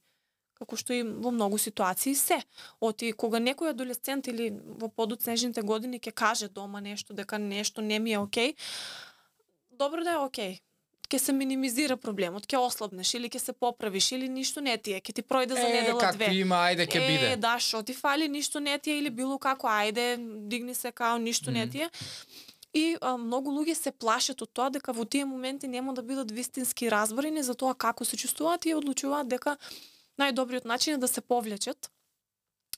како 0.62 0.78
што 0.78 0.94
и 0.94 1.02
во 1.04 1.32
многу 1.32 1.58
ситуации 1.58 2.14
се. 2.16 2.38
Оти 2.80 3.12
кога 3.14 3.40
некој 3.40 3.74
адолесцент 3.74 4.28
или 4.28 4.52
во 4.78 4.88
подоцнежните 4.90 5.62
години 5.64 6.00
ќе 6.00 6.14
каже 6.14 6.50
дома 6.50 6.80
нешто 6.80 7.14
дека 7.14 7.40
нешто 7.40 7.82
не 7.84 7.98
ми 8.00 8.14
е 8.14 8.20
окей, 8.20 8.54
добро 9.74 10.04
да 10.04 10.12
е 10.12 10.18
окей. 10.20 10.60
Ќе 11.10 11.20
се 11.20 11.34
минимизира 11.34 11.98
проблемот, 11.98 12.46
ќе 12.48 12.56
ослабнеш 12.58 13.10
или 13.14 13.28
ќе 13.28 13.40
се 13.42 13.54
поправиш 13.54 14.12
или 14.14 14.30
ништо 14.30 14.62
не 14.62 14.78
ти 14.78 14.94
е, 14.94 15.02
ќе 15.02 15.14
ти 15.14 15.22
пројде 15.24 15.54
за 15.54 15.66
Е, 15.66 15.74
недела 15.74 16.12
две. 16.14 16.30
има, 16.34 16.62
ајде 16.64 16.86
ќе 16.86 16.98
е, 16.98 17.08
биде. 17.08 17.32
да, 17.38 17.58
шо 17.60 17.82
ти 17.84 17.94
фали, 17.94 18.30
ништо 18.30 18.60
не 18.60 18.78
ти 18.80 18.92
е 18.92 18.98
или 18.98 19.10
било 19.12 19.36
како, 19.38 19.68
ајде, 19.68 20.16
дигни 20.48 20.72
се 20.74 20.92
као, 20.94 21.18
ништо 21.20 21.52
не 21.52 21.66
Мгм. 21.66 21.72
ти 21.72 21.82
е. 21.82 21.90
И 22.74 22.96
а, 23.02 23.18
многу 23.18 23.52
луѓе 23.52 23.74
се 23.74 23.92
плашат 23.92 24.42
од 24.42 24.50
тоа 24.50 24.70
дека 24.72 24.94
во 24.94 25.04
тие 25.06 25.26
моменти 25.26 25.68
нема 25.68 25.92
да 25.94 26.02
бидат 26.02 26.32
вистински 26.32 26.88
разборени 26.88 27.44
за 27.44 27.54
тоа 27.54 27.76
како 27.76 28.06
се 28.06 28.16
чувствуваат 28.16 28.64
и 28.66 28.72
одлучуваат 28.74 29.28
дека 29.28 29.58
најдобриот 30.20 30.66
начин 30.66 30.96
е 30.96 30.98
да 30.98 31.08
се 31.08 31.22
повлечат, 31.22 31.92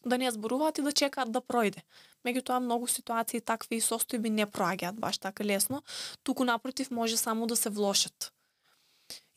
да 0.06 0.18
не 0.18 0.32
зборуваат 0.32 0.78
и 0.78 0.82
да 0.82 0.92
чекаат 0.92 1.32
да 1.32 1.42
пројде. 1.42 1.82
Меѓутоа 2.26 2.60
многу 2.60 2.88
ситуации 2.88 3.42
такви 3.42 3.82
состојби 3.82 4.30
не 4.30 4.46
проаѓаат 4.46 5.00
баш 5.00 5.18
така 5.18 5.44
лесно, 5.44 5.84
туку 6.24 6.44
напротив 6.44 6.92
може 6.92 7.18
само 7.18 7.48
да 7.48 7.56
се 7.56 7.70
влошат. 7.70 8.32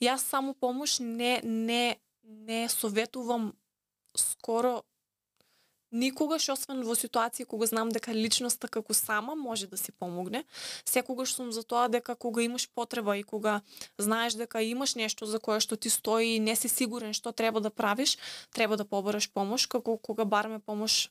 Јас 0.02 0.26
само 0.28 0.54
помош 0.54 0.98
не 0.98 1.40
не 1.44 1.96
не 2.22 2.68
советувам 2.68 3.54
скоро 4.16 4.82
никогаш 5.92 6.48
освен 6.48 6.82
во 6.86 6.94
ситуација 6.98 7.46
кога 7.46 7.66
знам 7.66 7.90
дека 7.94 8.14
личноста 8.14 8.68
како 8.68 8.94
сама 8.94 9.34
може 9.34 9.66
да 9.66 9.76
си 9.76 9.92
помогне. 9.92 10.44
Секогаш 10.84 11.34
сум 11.34 11.52
за 11.52 11.62
тоа 11.62 11.88
дека 11.88 12.16
кога 12.16 12.42
имаш 12.42 12.68
потреба 12.74 13.16
и 13.16 13.22
кога 13.22 13.60
знаеш 13.98 14.34
дека 14.34 14.62
имаш 14.62 14.94
нешто 14.94 15.26
за 15.26 15.40
кое 15.40 15.60
што 15.60 15.76
ти 15.76 15.90
стои 15.90 16.36
и 16.36 16.40
не 16.40 16.56
си 16.56 16.68
сигурен 16.68 17.12
што 17.12 17.32
треба 17.32 17.60
да 17.60 17.70
правиш, 17.70 18.18
треба 18.52 18.76
да 18.76 18.84
побараш 18.84 19.30
помош, 19.30 19.66
како 19.66 19.96
кога 19.96 20.24
бараме 20.24 20.58
помош 20.58 21.10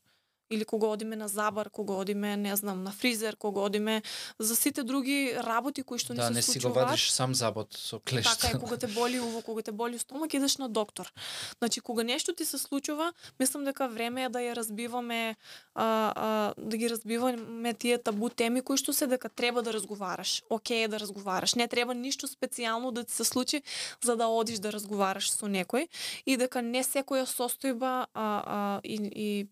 или 0.50 0.66
кога 0.66 0.88
одиме 0.88 1.16
на 1.16 1.28
забар, 1.28 1.70
кога 1.70 1.94
одиме, 1.94 2.38
не 2.38 2.56
знам, 2.56 2.84
на 2.84 2.92
фризер, 2.92 3.36
кога 3.36 3.62
одиме 3.62 4.02
за 4.40 4.56
сите 4.56 4.84
други 4.84 5.34
работи 5.38 5.84
кои 5.84 6.00
што 6.00 6.14
ни 6.14 6.18
Да, 6.18 6.28
се 6.28 6.34
не 6.34 6.42
си 6.42 6.60
го 6.60 6.62
случуваат. 6.62 6.90
вадиш 6.90 7.12
сам 7.12 7.36
забот 7.36 7.74
со 7.74 8.00
клешта. 8.00 8.38
Така 8.38 8.58
е, 8.58 8.60
кога 8.60 8.78
те 8.78 8.88
боли 8.88 9.20
уво, 9.20 9.42
кога 9.42 9.62
те 9.62 9.72
боли 9.72 10.00
стомак, 10.00 10.34
идеш 10.34 10.58
на 10.58 10.70
доктор. 10.70 11.14
Значи, 11.58 11.80
кога 11.80 12.04
нешто 12.04 12.34
ти 12.34 12.46
се 12.46 12.58
случува, 12.58 13.14
мислам 13.40 13.64
дека 13.64 13.88
време 13.88 14.24
е 14.24 14.30
да 14.30 14.40
ја 14.40 14.56
разбиваме, 14.56 15.36
а, 15.76 16.14
а, 16.16 16.54
да 16.58 16.78
ги 16.78 16.90
разбиваме 16.90 17.74
тие 17.74 17.98
табу 17.98 18.30
теми 18.30 18.62
кои 18.62 18.78
што 18.78 18.94
се 18.94 19.08
дека 19.08 19.30
треба 19.30 19.64
да 19.64 19.74
разговараш. 19.74 20.44
Океј 20.50 20.86
е 20.86 20.88
да 20.88 21.00
разговараш. 21.00 21.56
Не 21.56 21.68
треба 21.68 21.94
ништо 21.94 22.28
специјално 22.28 22.92
да 22.92 23.04
ти 23.04 23.14
се 23.14 23.24
случи 23.24 23.62
за 24.04 24.16
да 24.16 24.28
одиш 24.28 24.60
да 24.60 24.72
разговараш 24.72 25.32
со 25.32 25.46
некој 25.46 25.88
и 26.26 26.38
дека 26.38 26.62
не 26.62 26.84
секоја 26.84 27.26
состојба 27.26 28.06
а, 28.14 28.44
а, 28.46 28.80
и, 28.84 28.96
и 29.16 29.48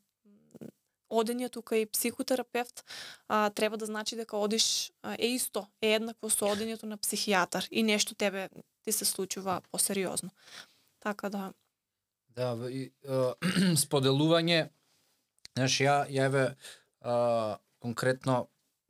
одењето 1.14 1.62
кај 1.62 1.86
психотерапевт 1.94 2.84
а, 3.28 3.50
треба 3.50 3.78
да 3.78 3.86
значи 3.86 4.16
дека 4.16 4.38
одиш 4.38 4.92
а, 5.02 5.16
е 5.20 5.34
исто, 5.38 5.68
е 5.82 5.96
еднакво 6.00 6.30
со 6.30 6.50
одењето 6.50 6.90
на 6.90 6.98
психијатар 6.98 7.68
и 7.72 7.84
нешто 7.84 8.16
тебе 8.16 8.50
ти 8.84 8.92
се 8.92 9.06
случува 9.06 9.62
посериозно. 9.72 10.30
Така 11.00 11.30
да, 11.30 11.52
Да, 12.36 12.58
и, 12.70 12.90
а, 13.06 13.34
споделување, 13.84 14.70
знаеш, 15.54 15.76
ја, 15.86 15.98
ја 16.10 16.26
еве, 16.32 16.46
а, 17.02 17.58
конкретно, 17.84 18.48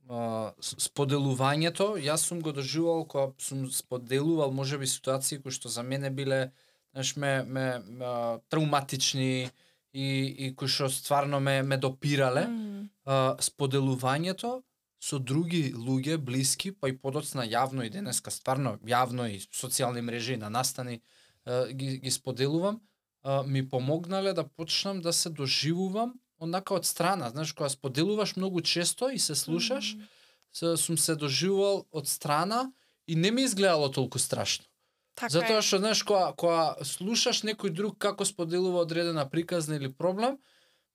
а, 0.07 0.53
споделувањето, 0.61 1.93
јас 1.99 2.24
сум 2.30 2.39
го 2.41 2.53
доживувал 2.55 3.03
кога 3.07 3.34
сум 3.43 3.65
споделувал 3.71 4.55
можеби 4.55 4.88
ситуации 4.88 5.41
кои 5.43 5.51
што 5.51 5.69
за 5.69 5.84
мене 5.84 6.09
биле, 6.09 6.53
знаеш, 6.93 7.15
ме, 7.15 7.34
ме, 7.43 7.67
ме 7.80 8.13
травматични 8.49 9.51
и, 9.94 10.36
и 10.48 10.56
кои 10.56 10.68
што 10.68 10.89
стварно 10.89 11.39
ме, 11.39 11.62
ме 11.64 11.78
допирале. 11.78 12.48
Мм, 12.50 12.89
а, 13.06 13.36
споделувањето 13.39 14.62
со 15.04 15.20
други 15.20 15.74
луѓе 15.76 16.18
блиски, 16.18 16.72
па 16.72 16.89
и 16.89 16.98
подоцна 16.98 17.44
јавно 17.44 17.86
и 17.86 17.91
денеска 17.91 18.32
стварно 18.32 18.78
јавно 18.88 19.28
и 19.30 19.41
социјални 19.44 20.02
мрежи 20.02 20.38
на 20.38 20.50
настани 20.50 21.02
а, 21.46 21.68
ги, 21.68 22.00
ги 22.00 22.12
споделувам, 22.12 22.82
а, 23.24 23.44
ми 23.44 23.68
помогнале 23.70 24.34
да 24.34 24.48
почнам 24.48 25.02
да 25.02 25.14
се 25.14 25.30
доживувам 25.30 26.14
онака 26.39 26.76
од 26.76 26.86
страна, 26.86 27.30
знаеш, 27.30 27.54
кога 27.54 27.70
споделуваш 27.70 28.36
многу 28.36 28.62
често 28.62 29.10
и 29.10 29.20
се 29.20 29.36
слушаш, 29.36 29.96
мм, 29.96 30.08
се, 30.54 30.78
сум 30.78 30.98
се 30.98 31.16
доживувал 31.16 31.86
од 31.91 32.08
страна 32.08 32.72
и 33.08 33.16
не 33.16 33.32
ми 33.32 33.44
изгледало 33.44 33.91
толку 33.91 34.20
страшно. 34.20 34.66
Така 35.16 35.30
Затоа 35.30 35.61
што 35.61 35.78
знаеш 35.78 36.03
кога 36.03 36.34
кога 36.38 36.76
слушаш 36.84 37.43
некој 37.43 37.70
друг 37.70 37.97
како 37.97 38.26
споделува 38.26 38.82
одредена 38.82 39.30
приказна 39.30 39.76
или 39.76 39.91
проблем, 39.93 40.38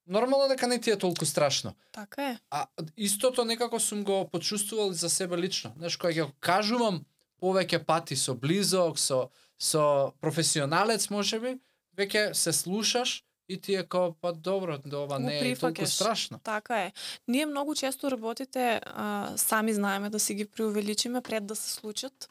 нормално 0.06 0.48
дека 0.48 0.66
не 0.66 0.80
ти 0.80 0.90
е 0.90 0.98
толку 0.98 1.26
страшно. 1.26 1.74
Така 1.92 2.30
е. 2.30 2.38
А 2.50 2.66
истото 2.96 3.44
некако 3.44 3.80
сум 3.80 4.04
го 4.04 4.28
почувствувал 4.32 4.92
за 4.92 5.08
себе 5.10 5.38
лично. 5.38 5.72
Знаеш, 5.76 5.96
кога 5.96 6.12
ќе 6.12 6.30
кажувам 6.40 7.04
повеќе 7.42 7.84
пати 7.84 8.16
со 8.16 8.34
близок, 8.34 8.98
со 8.98 9.30
со 9.58 10.14
професионалец 10.20 11.10
можеби, 11.10 11.58
веќе 11.98 12.32
се 12.34 12.52
слушаш 12.52 13.24
и 13.48 13.56
ти 13.60 13.74
е 13.74 13.82
као 13.82 14.12
па 14.20 14.32
добро, 14.32 14.78
ова 14.92 15.18
не 15.18 15.38
е 15.38 15.56
толку 15.56 15.86
страшно. 15.86 16.38
Така 16.38 16.82
е. 16.82 16.92
Ние 17.28 17.46
многу 17.46 17.74
често 17.74 18.10
работите 18.10 18.80
а, 18.84 19.32
сами 19.36 19.74
знаеме 19.74 20.10
да 20.10 20.20
си 20.20 20.34
ги 20.34 20.44
преувеличиме 20.44 21.20
пред 21.20 21.46
да 21.46 21.56
се 21.56 21.72
случат. 21.72 22.28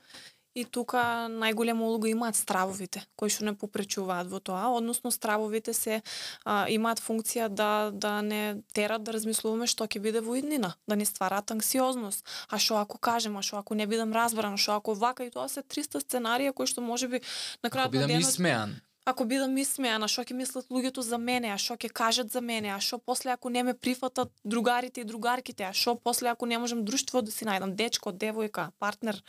И 0.57 0.63
тука 0.65 1.27
најголема 1.29 1.85
улога 1.85 2.09
имаат 2.09 2.35
стравовите, 2.39 3.03
кои 3.15 3.29
што 3.29 3.45
не 3.45 3.53
попречуваат 3.53 4.31
во 4.31 4.39
тоа, 4.41 4.71
односно 4.73 5.11
стравовите 5.13 5.73
се 5.77 5.99
а, 5.99 6.65
имаат 6.73 6.97
функција 7.03 7.45
да 7.53 7.91
да 7.93 8.21
не 8.25 8.57
терат 8.73 9.05
да 9.05 9.13
размислуваме 9.13 9.67
што 9.69 9.85
ќе 9.85 10.01
биде 10.01 10.23
во 10.25 10.39
иднина, 10.39 10.73
да 10.89 10.97
не 10.97 11.05
ствараат 11.05 11.53
анксиозност. 11.53 12.25
А 12.49 12.57
што 12.57 12.81
ако 12.81 12.97
кажем, 12.97 13.37
а 13.37 13.45
што 13.45 13.61
ако 13.61 13.77
не 13.77 13.85
бидам 13.85 14.17
разбран, 14.17 14.57
што 14.57 14.73
ако 14.79 14.97
вака 14.97 15.27
и 15.27 15.31
тоа 15.31 15.45
се 15.45 15.61
300 15.61 16.01
сценарија 16.01 16.57
кои 16.57 16.65
што 16.65 16.81
можеби 16.81 17.21
на 17.61 17.69
крајот 17.69 17.93
на 17.93 17.93
бидам 17.93 18.09
денот 18.15 18.33
исмеан. 18.33 18.79
ако 19.05 19.25
бидам 19.25 19.53
исмеана, 19.61 20.09
што 20.11 20.25
ќе 20.25 20.35
мислат 20.35 20.73
луѓето 20.73 21.05
за 21.05 21.17
мене, 21.21 21.53
а 21.53 21.57
што 21.61 21.77
ќе 21.77 21.93
кажат 21.93 22.31
за 22.33 22.41
мене, 22.41 22.73
а 22.73 22.79
што 22.81 22.97
после 22.97 23.31
ако 23.31 23.49
не 23.49 23.63
ме 23.63 23.73
прифатат 23.73 24.33
другарите 24.43 25.01
и 25.01 25.05
другарките, 25.05 25.69
а 25.69 25.73
што 25.73 25.95
после 25.95 26.33
ако 26.33 26.45
не 26.45 26.57
можам 26.57 26.83
друштво 26.83 27.21
да 27.21 27.31
си 27.31 27.45
најдам, 27.45 27.77
дечко, 27.77 28.11
девојка, 28.11 28.71
партнер. 28.79 29.21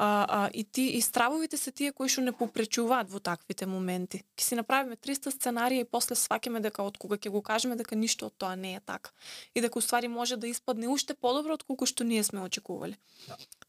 А, 0.00 0.26
а, 0.28 0.50
и 0.54 0.64
ти 0.64 0.82
и 0.82 1.00
стравовите 1.02 1.56
се 1.56 1.72
тие 1.74 1.90
кои 1.92 2.06
што 2.06 2.22
не 2.22 2.30
попречуваат 2.30 3.08
во 3.10 3.18
таквите 3.18 3.66
моменти. 3.66 4.20
Ќе 4.38 4.44
си 4.46 4.54
направиме 4.54 4.94
300 4.94 5.32
сценарија 5.34 5.82
и 5.82 5.88
после 5.90 6.14
сваќаме 6.14 6.60
дека 6.62 6.84
од 6.86 7.00
кога 7.02 7.16
ќе 7.18 7.32
го 7.34 7.40
кажеме 7.42 7.74
дека 7.74 7.98
ништо 7.98 8.28
од 8.30 8.36
тоа 8.38 8.54
не 8.54 8.76
е 8.78 8.80
така. 8.80 9.10
И 9.58 9.60
дека 9.64 9.82
уствари 9.82 10.06
може 10.06 10.36
да 10.38 10.46
испадне 10.46 10.86
уште 10.86 11.16
подобро 11.18 11.58
од 11.58 11.64
колку 11.66 11.88
што 11.90 12.06
ние 12.06 12.22
сме 12.22 12.46
очекувале. 12.46 12.94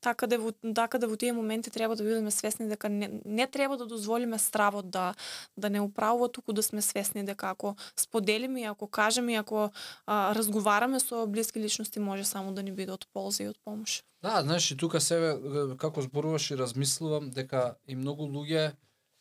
Така 0.06 0.30
да 0.30 0.38
во 0.38 0.54
така 0.54 1.02
да 1.02 1.10
во 1.10 1.18
тие 1.18 1.34
моменти 1.34 1.74
треба 1.74 1.98
да 1.98 2.06
бидеме 2.06 2.30
свесни 2.30 2.70
дека 2.70 2.94
не, 2.94 3.10
не 3.26 3.48
треба 3.48 3.78
да 3.82 3.88
дозволиме 3.90 4.38
стравот 4.38 4.92
да 4.94 5.16
да 5.58 5.70
не 5.70 5.82
управува, 5.82 6.30
туку 6.30 6.54
да 6.54 6.62
сме 6.62 6.82
свесни 6.82 7.26
дека 7.26 7.50
ако 7.50 7.74
споделиме 7.98 8.62
и 8.62 8.70
ако 8.70 8.88
кажеме 8.88 9.34
и 9.34 9.42
ако 9.42 9.72
а, 10.06 10.36
разговараме 10.36 11.00
со 11.00 11.26
блиски 11.26 11.60
личности 11.60 12.00
може 12.00 12.24
само 12.24 12.54
да 12.54 12.62
ни 12.62 12.72
биде 12.72 12.94
од 12.94 13.10
полза 13.14 13.44
и 13.44 13.50
од 13.50 13.58
помош. 13.66 14.04
Да, 14.22 14.42
знаеш, 14.44 14.72
и 14.72 14.78
тука 14.78 15.00
себе, 15.02 15.36
како 15.78 16.02
зборуваш 16.02 16.52
и 16.52 16.58
размислувам, 16.58 17.30
дека 17.32 17.76
и 17.88 17.96
многу 17.96 18.28
луѓе, 18.28 18.74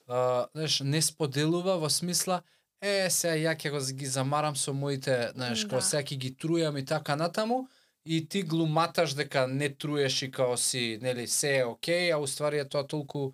а, 0.09 0.47
знаеш, 0.55 0.81
не 0.81 1.03
споделува 1.03 1.79
во 1.79 1.91
смисла, 1.91 2.43
е, 2.83 3.11
сега 3.11 3.35
ја 3.39 3.55
ќе 3.55 3.71
го 3.71 3.81
ги 3.95 4.07
замарам 4.07 4.57
со 4.57 4.73
моите, 4.73 5.31
знаеш, 5.35 5.63
Да. 5.63 5.69
као 5.69 5.81
сега 5.81 6.03
ќе 6.03 6.17
ги 6.19 6.31
трујам 6.35 6.79
и 6.79 6.85
така 6.85 7.17
натаму, 7.17 7.69
и 8.05 8.29
ти 8.29 8.43
глуматаш 8.43 9.15
дека 9.15 9.47
не 9.47 9.69
труеш 9.69 10.23
и 10.23 10.31
као 10.31 10.57
си, 10.57 10.99
нели, 11.03 11.27
се 11.27 11.59
е 11.59 11.65
окей, 11.65 12.13
а 12.13 12.19
уствари 12.19 12.59
е 12.59 12.69
тоа 12.69 12.87
толку 12.87 13.33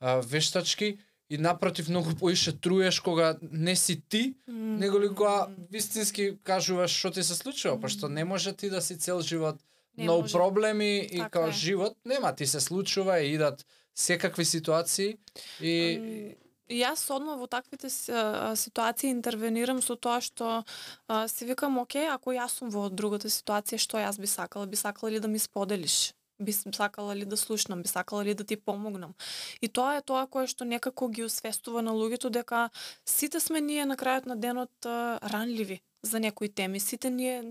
а, 0.00 0.20
вештачки, 0.20 0.98
и 1.30 1.38
напротив 1.38 1.88
многу 1.88 2.14
поише 2.14 2.60
труеш 2.60 3.00
кога 3.00 3.36
не 3.42 3.76
си 3.76 4.02
ти, 4.08 4.34
него 4.48 5.00
ли 5.00 5.08
кога 5.08 5.46
вистински 5.70 6.38
кажуваш 6.42 6.90
што 6.90 7.10
ти 7.10 7.22
се 7.22 7.34
случува, 7.34 7.80
пошто 7.80 8.08
не 8.08 8.24
може 8.24 8.52
ти 8.52 8.70
да 8.70 8.82
си 8.82 8.98
цел 8.98 9.20
живот 9.20 9.56
Може. 9.98 10.32
проблеми 10.32 10.98
и 10.98 11.18
Така 11.18 11.30
као 11.30 11.48
е. 11.48 11.52
живот 11.52 11.96
нема, 12.04 12.34
ти 12.34 12.46
се 12.46 12.60
случува 12.60 13.20
и 13.20 13.34
идат 13.34 13.66
секакви 13.94 14.44
ситуации 14.44 15.18
и 15.60 16.36
јас 16.70 17.02
одма 17.10 17.34
во 17.36 17.48
таквите 17.50 17.90
ситуации 17.90 19.10
интервенирам 19.10 19.82
со 19.82 19.96
тоа 19.96 20.20
што 20.22 20.62
а, 21.08 21.26
си 21.28 21.44
викам, 21.44 21.78
окей, 21.82 22.06
ако 22.08 22.30
јас 22.30 22.60
сум 22.60 22.70
во 22.70 22.88
другата 22.88 23.28
ситуација, 23.28 23.78
што 23.78 23.98
јас 23.98 24.20
би 24.20 24.30
сакала? 24.30 24.66
Би 24.66 24.76
сакала 24.76 25.10
ли 25.10 25.20
да 25.20 25.28
ми 25.28 25.38
споделиш? 25.38 26.14
Би 26.40 26.52
сакала 26.52 27.14
ли 27.14 27.24
да 27.24 27.36
слушнам? 27.36 27.82
Би 27.82 27.88
сакала 27.88 28.24
ли 28.24 28.34
да 28.34 28.44
ти 28.44 28.56
помогнам? 28.56 29.14
И 29.60 29.68
тоа 29.68 29.98
е 29.98 30.02
тоа 30.02 30.26
кое 30.26 30.46
што 30.46 30.64
некако 30.64 31.08
ги 31.08 31.26
освестува 31.26 31.82
на 31.82 31.90
луѓето 31.90 32.30
дека 32.30 32.70
сите 33.04 33.40
сме 33.40 33.60
ние 33.60 33.84
на 33.84 33.96
крајот 33.96 34.26
на 34.26 34.36
денот 34.36 34.72
ранливи 34.86 35.82
за 36.02 36.20
некои 36.20 36.48
теми. 36.48 36.80
Сите 36.80 37.10
ние 37.10 37.44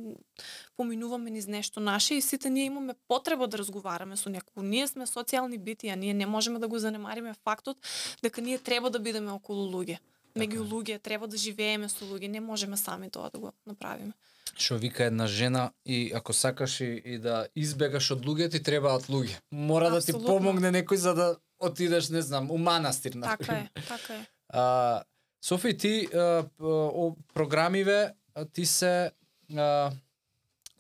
поминуваме 0.78 1.30
низ 1.30 1.47
нешто 1.47 1.80
наше 1.80 2.16
и 2.16 2.22
сите 2.22 2.50
ние 2.50 2.64
имаме 2.64 2.93
потреба 3.08 3.47
да 3.47 3.58
разговараме 3.58 4.18
со 4.18 4.30
некој. 4.30 4.64
Ние 4.64 4.88
сме 4.88 5.06
социјални 5.06 5.60
битија, 5.60 5.95
ние 5.95 6.14
не 6.14 6.26
можеме 6.26 6.60
да 6.60 6.68
го 6.68 6.80
занемариме 6.80 7.34
фактот 7.43 7.78
дека 8.24 8.41
ние 8.41 8.58
треба 8.58 8.89
да 8.89 9.00
бидеме 9.00 9.32
околу 9.32 9.70
луѓе. 9.72 10.00
Меѓу 10.38 10.64
Така 10.64 10.70
луѓе 10.76 11.02
треба 11.02 11.28
да 11.28 11.38
живееме 11.38 11.89
со 11.89 12.06
луѓе, 12.06 12.28
не 12.28 12.39
можеме 12.39 12.78
сами 12.78 13.10
тоа 13.10 13.30
да 13.30 13.39
го 13.39 13.52
направиме. 13.66 14.14
што 14.60 14.78
вика 14.78 15.06
една 15.06 15.28
жена 15.28 15.72
и 15.86 16.12
ако 16.16 16.34
сакаш 16.34 16.80
и, 16.82 17.02
и 17.06 17.18
да 17.18 17.47
избегаш 17.56 18.12
од 18.12 18.26
луѓе 18.26 18.50
ти 18.52 18.60
требаат 18.64 19.08
луѓе. 19.08 19.39
Мора 19.52 19.89
да 19.89 20.02
ти 20.02 20.14
помогне 20.14 20.72
некој 20.72 20.95
за 20.95 21.14
да 21.14 21.28
отидеш, 21.60 22.10
не 22.10 22.22
знам, 22.22 22.52
у 22.52 22.58
манастир 22.58 23.14
на 23.14 23.38
Така 23.38 23.54
е, 23.54 23.70
така 23.88 24.14
е. 24.14 24.26
А, 24.50 25.04
Софи, 25.41 25.78
ти 25.78 26.08
а, 26.14 26.45
о, 26.60 27.16
програмиве, 27.34 28.14
ти 28.54 28.66
се 28.66 29.12
а, 29.56 29.92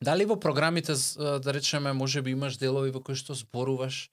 дали 0.01 0.25
во 0.25 0.39
програмите 0.39 0.93
да 1.17 1.53
речеме 1.53 1.93
можеби 1.93 2.31
имаш 2.31 2.57
делови 2.57 2.91
во 2.91 3.01
кои 3.01 3.15
што 3.15 3.35
зборуваш 3.35 4.09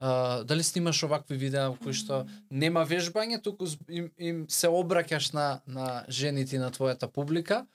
а, 0.00 0.44
дали 0.44 0.62
снимаш 0.62 1.02
овакви 1.04 1.36
видеа 1.36 1.70
во 1.70 1.76
кои 1.76 1.92
што 1.92 2.24
нема 2.50 2.84
вежбање, 2.88 3.40
туку 3.42 3.68
им, 3.88 4.10
им 4.16 4.46
се 4.48 4.72
обраќаш 4.72 5.32
на 5.36 5.60
на 5.66 6.04
жените 6.08 6.58
на 6.58 6.70
твојата 6.70 7.08
публика. 7.08 7.66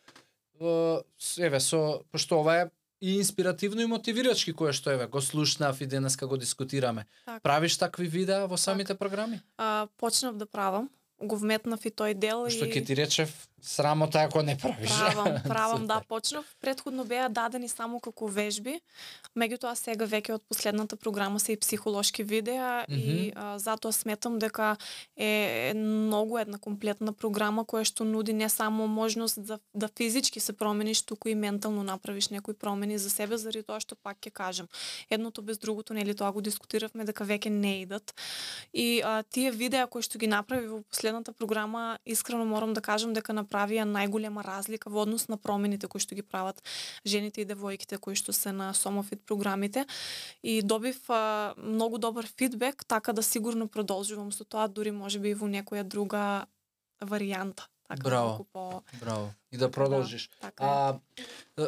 А, 0.59 1.01
еве 1.37 1.59
со 1.59 2.01
пошто 2.11 2.41
ова 2.41 2.57
е 2.61 2.69
и 3.01 3.17
инспиративно 3.19 3.81
и 3.81 3.85
мотивирачки 3.85 4.53
кое 4.53 4.73
што 4.73 4.91
еве 4.91 5.07
го 5.07 5.21
слушнав 5.21 5.81
и 5.81 5.85
денеска 5.85 6.27
го 6.27 6.37
дискутираме. 6.37 7.05
Така. 7.25 7.39
Правиш 7.39 7.77
такви 7.77 8.07
видеа 8.07 8.47
во 8.47 8.57
самите 8.57 8.95
програми? 8.95 9.41
А, 9.57 9.87
почнав 9.97 10.37
да 10.37 10.45
правам, 10.45 10.89
го 11.21 11.37
вметнав 11.37 11.85
и 11.85 11.91
тој 11.91 12.13
дел 12.13 12.49
Што 12.49 12.65
и 12.65 12.73
ќе 12.73 12.85
ти 12.85 12.95
речев, 12.95 13.29
срамота 13.65 14.19
ако 14.19 14.43
не 14.43 14.57
правиш. 14.57 14.89
Правам, 14.89 15.43
правам, 15.47 15.87
да, 15.87 16.01
почнав. 16.07 16.45
Предходно 16.61 17.05
беа 17.05 17.29
дадени 17.29 17.69
само 17.69 17.99
како 17.99 18.27
вежби. 18.29 18.77
Меѓутоа 19.33 19.73
сега 19.73 20.05
веќе 20.05 20.37
од 20.37 20.43
последната 20.45 20.95
програма 20.95 21.39
се 21.41 21.55
и 21.55 21.57
психолошки 21.57 22.23
видеа 22.23 22.85
и 22.87 23.31
а, 23.35 23.57
затоа 23.59 23.91
сметам 23.91 24.37
дека 24.39 24.75
е 25.17 25.73
многу 25.75 26.37
една 26.37 26.59
комплетна 26.61 27.13
програма 27.13 27.65
која 27.65 27.83
што 27.89 28.05
нуди 28.05 28.33
не 28.33 28.49
само 28.49 28.87
можност 28.87 29.41
за 29.41 29.59
да 29.73 29.89
физички 29.97 30.39
се 30.39 30.53
промениш, 30.53 31.01
туку 31.01 31.29
и 31.29 31.35
ментално 31.35 31.83
направиш 31.83 32.29
некои 32.29 32.53
промени 32.53 32.97
за 32.97 33.09
себе 33.09 33.37
заради 33.37 33.65
тоа 33.65 33.81
што 33.81 33.97
пак 33.97 34.21
ќе 34.21 34.31
кажам. 34.31 34.67
Едното 35.09 35.41
без 35.41 35.57
другото, 35.57 35.93
нели 35.93 36.13
тоа 36.13 36.31
го 36.31 36.41
дискутиравме 36.41 37.03
дека 37.03 37.25
веќе 37.25 37.49
не 37.49 37.81
идат. 37.81 38.13
И 38.73 39.01
а, 39.01 39.23
тие 39.23 39.51
видеа 39.51 39.87
кои 39.89 40.05
што 40.05 40.21
ги 40.21 40.29
направи 40.29 40.69
во 40.69 40.83
последната 40.85 41.33
програма, 41.33 41.97
искрено 42.05 42.45
морам 42.45 42.77
да 42.77 42.81
кажам 42.81 43.13
дека 43.13 43.33
направија 43.55 43.85
најголема 43.87 44.43
разлика 44.43 44.89
во 44.89 45.05
однос 45.05 45.27
на 45.27 45.37
промените 45.37 45.87
кои 45.87 46.01
што 46.01 46.15
ги 46.15 46.23
прават 46.23 46.61
жените 47.05 47.41
и 47.41 47.45
девојките 47.45 47.97
кои 47.97 48.15
што 48.15 48.33
се 48.33 48.51
на 48.51 48.73
Сомофит 48.73 49.23
програмите 49.25 49.85
и 50.43 50.61
добив 50.61 50.97
а, 51.09 51.53
многу 51.57 51.97
добар 51.97 52.27
фидбек, 52.27 52.85
така 52.85 53.13
да 53.13 53.23
сигурно 53.23 53.67
продолжувам 53.67 54.31
со 54.31 54.43
тоа, 54.43 54.67
дури 54.67 54.91
можеби 54.91 55.31
и 55.31 55.33
во 55.33 55.47
некоја 55.47 55.83
друга 55.83 56.47
варијанта. 57.01 57.69
Така 57.87 58.03
Браво. 58.03 58.27
малку 58.27 58.43
по 58.43 58.81
Браво. 58.99 59.33
И 59.51 59.57
да 59.57 59.71
продолжиш. 59.71 60.29
Да, 60.29 60.47
така 60.47 60.65
а, 60.65 60.97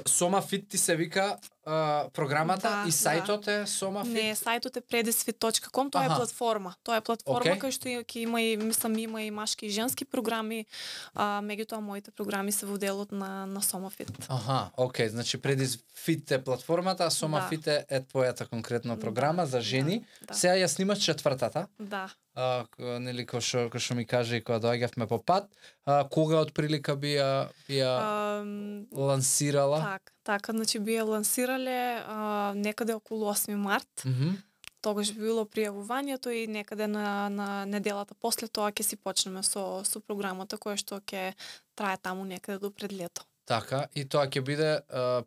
Сома 0.08 0.42
Фит 0.42 0.70
ти 0.70 0.78
се 0.78 0.96
вика 0.96 1.38
а, 1.66 2.06
програмата 2.14 2.70
Да, 2.70 2.84
и 2.88 2.92
сајтот 2.92 3.48
е 3.48 3.68
Сома 3.68 4.04
Фит? 4.04 4.14
Не, 4.14 4.36
сајтот 4.36 4.78
е 4.78 4.82
predisfit.com, 4.82 5.92
тоа 5.92 6.06
е 6.06 6.08
платформа. 6.08 6.74
Тоа 6.84 6.98
е 6.98 7.02
платформа 7.02 7.40
Окей. 7.40 7.60
кај 7.62 7.72
што 7.72 7.88
ќе 7.88 8.18
има 8.26 8.42
и 8.42 8.58
мислам 8.58 8.98
има 8.98 9.22
и 9.24 9.32
машки 9.32 9.66
и 9.66 9.70
женски 9.70 10.06
програми, 10.06 10.66
а 11.14 11.40
меѓутоа 11.42 11.80
моите 11.80 12.12
програми 12.12 12.52
се 12.52 12.66
во 12.66 12.78
делот 12.78 13.12
на 13.12 13.46
на 13.46 13.62
Сомофит. 13.62 14.12
Аха, 14.28 14.72
окей, 14.78 15.10
значи 15.10 15.38
предиз 15.42 15.80
Фит 15.96 16.32
е 16.32 16.44
платформата, 16.44 17.06
а 17.06 17.10
Сома 17.10 17.40
Да. 17.40 17.48
Фит 17.48 17.68
е, 17.68 17.86
е 17.90 18.02
твојата 18.02 18.50
конкретно 18.50 19.00
програма 19.00 19.46
за 19.46 19.62
жени. 19.62 20.04
Да. 20.28 20.34
Сега 20.34 20.54
ја 20.54 20.68
снимаш 20.68 21.00
четвртата. 21.00 21.68
Да. 21.80 22.10
А, 22.38 22.68
нели 23.02 23.24
кој 23.26 23.42
што 23.42 23.62
кој 23.74 23.82
што 23.82 23.96
ми 23.98 24.04
каже 24.06 24.38
и 24.38 24.44
кога 24.46 24.60
доаѓавме 24.62 25.08
по 25.10 25.18
пат, 25.18 25.48
а, 25.90 26.04
кога 26.06 26.44
од 26.46 26.52
прилика 26.54 26.94
би 26.94 27.16
ја 27.18 27.50
би 27.66 27.80
ја 27.80 27.94
Ам, 27.98 28.86
лансирала? 28.94 29.80
так, 29.82 30.12
така, 30.22 30.54
значи 30.54 30.78
би 30.78 31.00
ја 31.00 31.08
лансирале 31.10 31.78
а, 32.06 32.54
некаде 32.54 32.94
околу 32.94 33.26
8 33.34 33.58
март. 33.58 34.06
Мгм. 34.06 34.38
Тогаш 34.86 35.10
би 35.16 35.26
било 35.26 35.48
пријавувањето 35.50 36.30
и 36.30 36.46
некаде 36.46 36.86
на, 36.88 37.26
на 37.30 37.66
неделата 37.66 38.14
после 38.14 38.48
тоа 38.48 38.70
ќе 38.70 38.86
си 38.86 38.96
почнеме 39.02 39.42
со, 39.42 39.82
со 39.82 40.00
програмата 40.00 40.62
која 40.62 40.78
што 40.78 41.02
ќе 41.02 41.34
трае 41.74 41.98
таму 41.98 42.22
некаде 42.26 42.62
до 42.62 42.70
пред 42.70 42.94
лето. 42.94 43.26
Така, 43.50 43.88
и 43.98 44.06
тоа 44.06 44.30
ќе 44.30 44.46
биде 44.46 44.70
а, 44.94 45.24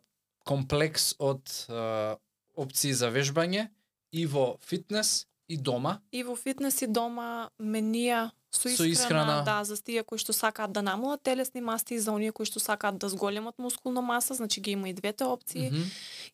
комплекс 0.47 1.11
од 1.19 1.43
а, 1.67 2.15
опции 2.55 2.95
за 2.95 3.11
вежбање 3.11 3.67
и 4.15 4.23
во 4.25 4.55
фитнес 4.63 5.27
и 5.51 5.57
дома. 5.57 5.99
И 6.11 6.23
во 6.23 6.35
фитнес 6.35 6.81
и 6.81 6.87
дома 6.87 7.49
менија 7.59 8.29
со 8.51 8.67
Со 8.69 8.83
исхрана, 8.83 8.91
исхрана. 8.91 9.43
да, 9.45 9.63
за 9.63 9.75
тие 9.83 10.03
кои 10.03 10.17
што 10.17 10.33
сакаат 10.33 10.71
да 10.71 10.81
намалат 10.81 11.21
телесни 11.23 11.61
масти 11.61 11.93
и 11.95 11.99
за 11.99 12.11
оние 12.11 12.31
кои 12.31 12.45
што 12.45 12.59
сакаат 12.59 12.97
да 12.97 13.09
зголемат 13.09 13.55
мускулна 13.59 14.01
маса, 14.01 14.33
значи 14.33 14.61
ги 14.61 14.71
има 14.71 14.89
и 14.89 14.93
двете 14.93 15.23
опции 15.23 15.69
Мгм. 15.71 15.83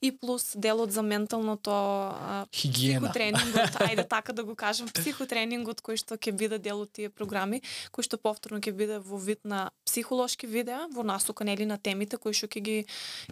И 0.02 0.12
плюс 0.12 0.54
делот 0.56 0.92
за 0.92 1.02
менталното 1.02 1.72
Хигиена. 2.54 3.10
психотренингот, 3.10 3.74
ајде 3.88 4.08
така 4.08 4.34
да 4.34 4.44
го 4.44 4.56
кажам, 4.56 4.88
психотренингот 4.94 5.82
кој 5.82 5.98
што 5.98 6.18
ќе 6.22 6.32
биде 6.38 6.60
дел 6.62 6.86
од 6.86 6.92
тие 6.94 7.10
програми, 7.10 7.62
кој 7.90 8.06
што 8.06 8.18
повторно 8.22 8.62
ќе 8.62 8.72
биде 8.78 9.00
во 9.02 9.18
вид 9.18 9.42
на 9.44 9.72
психолошки 9.86 10.46
видеа, 10.46 10.86
во 10.94 11.02
насока 11.02 11.44
нели 11.44 11.66
на 11.66 11.78
темите 11.82 12.18
кои 12.18 12.34
што 12.34 12.46
ќе 12.46 12.62
ги 12.62 12.78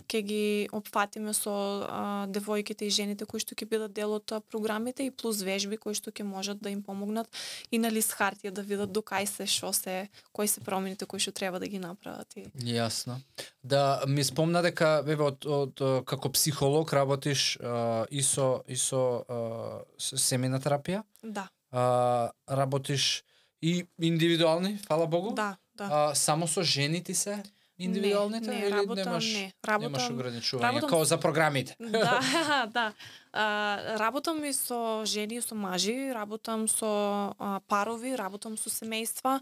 ќе 0.10 0.22
ги 0.26 0.44
опфатиме 0.74 1.34
со 1.38 1.54
а, 1.86 2.26
девојките 2.26 2.90
и 2.90 2.90
жените 2.90 3.26
кои 3.30 3.40
што 3.40 3.54
ќе 3.54 3.70
бидат 3.70 3.94
дел 3.94 4.18
од 4.18 4.34
програмите 4.50 5.06
и 5.06 5.12
плюс 5.12 5.46
вежби 5.46 5.78
кои 5.78 5.94
што 5.94 6.10
ќе 6.10 6.26
можат 6.26 6.58
да 6.66 6.74
им 6.74 6.82
помогнат 6.82 7.30
и 7.70 7.78
на 7.78 7.94
лист 7.94 8.18
хартија 8.18 8.50
да 8.50 8.66
видат 8.66 8.90
до 8.90 9.06
кај 9.06 9.30
се, 9.30 9.46
што 9.46 9.70
се, 9.74 10.10
кои 10.34 10.48
се 10.48 10.66
промените 10.66 11.06
кои 11.06 11.22
што 11.22 11.32
треба 11.32 11.60
да 11.60 11.68
ги 11.68 11.78
направат 11.78 12.34
и 12.42 12.50
Јасно. 12.58 13.22
Да 13.64 14.02
ми 14.08 14.24
спомна 14.24 14.62
дека 14.66 15.04
еве 15.06 15.30
од, 15.30 15.46
од 15.46 15.82
а, 15.82 16.02
како 16.06 16.34
психолог 16.56 16.94
работиш 16.94 17.58
а, 17.58 18.06
и 18.06 18.22
со 18.22 18.64
и 18.68 18.76
со 18.78 19.26
а, 19.28 19.36
с- 19.98 20.16
семејна 20.16 20.56
терапија, 20.58 21.04
да, 21.22 21.50
а, 21.72 22.32
работиш 22.50 23.24
и 23.62 23.86
индивидуални, 24.00 24.78
фала 24.78 25.08
Богу. 25.08 25.34
да, 25.34 25.58
да. 25.76 25.90
А, 25.92 26.16
само 26.16 26.48
со 26.48 26.64
жени 26.64 27.04
ти 27.04 27.14
се 27.14 27.44
индивидуалните 27.78 28.50
не, 28.50 28.56
не, 28.56 28.68
или 28.68 28.72
работам, 28.72 28.96
немаш 28.96 29.34
не. 29.34 29.54
немаш 29.68 30.04
Работам, 30.04 30.18
ограничување 30.18 30.62
работам 30.62 30.90
како 30.90 31.06
за 31.06 31.18
програмите? 31.20 31.76
да, 31.80 32.68
да. 32.72 32.86
А, 33.34 33.98
работам 34.00 34.44
и 34.46 34.54
со 34.54 35.04
жени 35.06 35.38
и 35.38 35.42
со 35.42 35.56
мажи, 35.56 36.14
работам 36.16 36.68
со 36.68 37.36
а, 37.38 37.60
парови, 37.68 38.16
работам 38.16 38.58
со 38.58 38.70
семејства. 38.70 39.42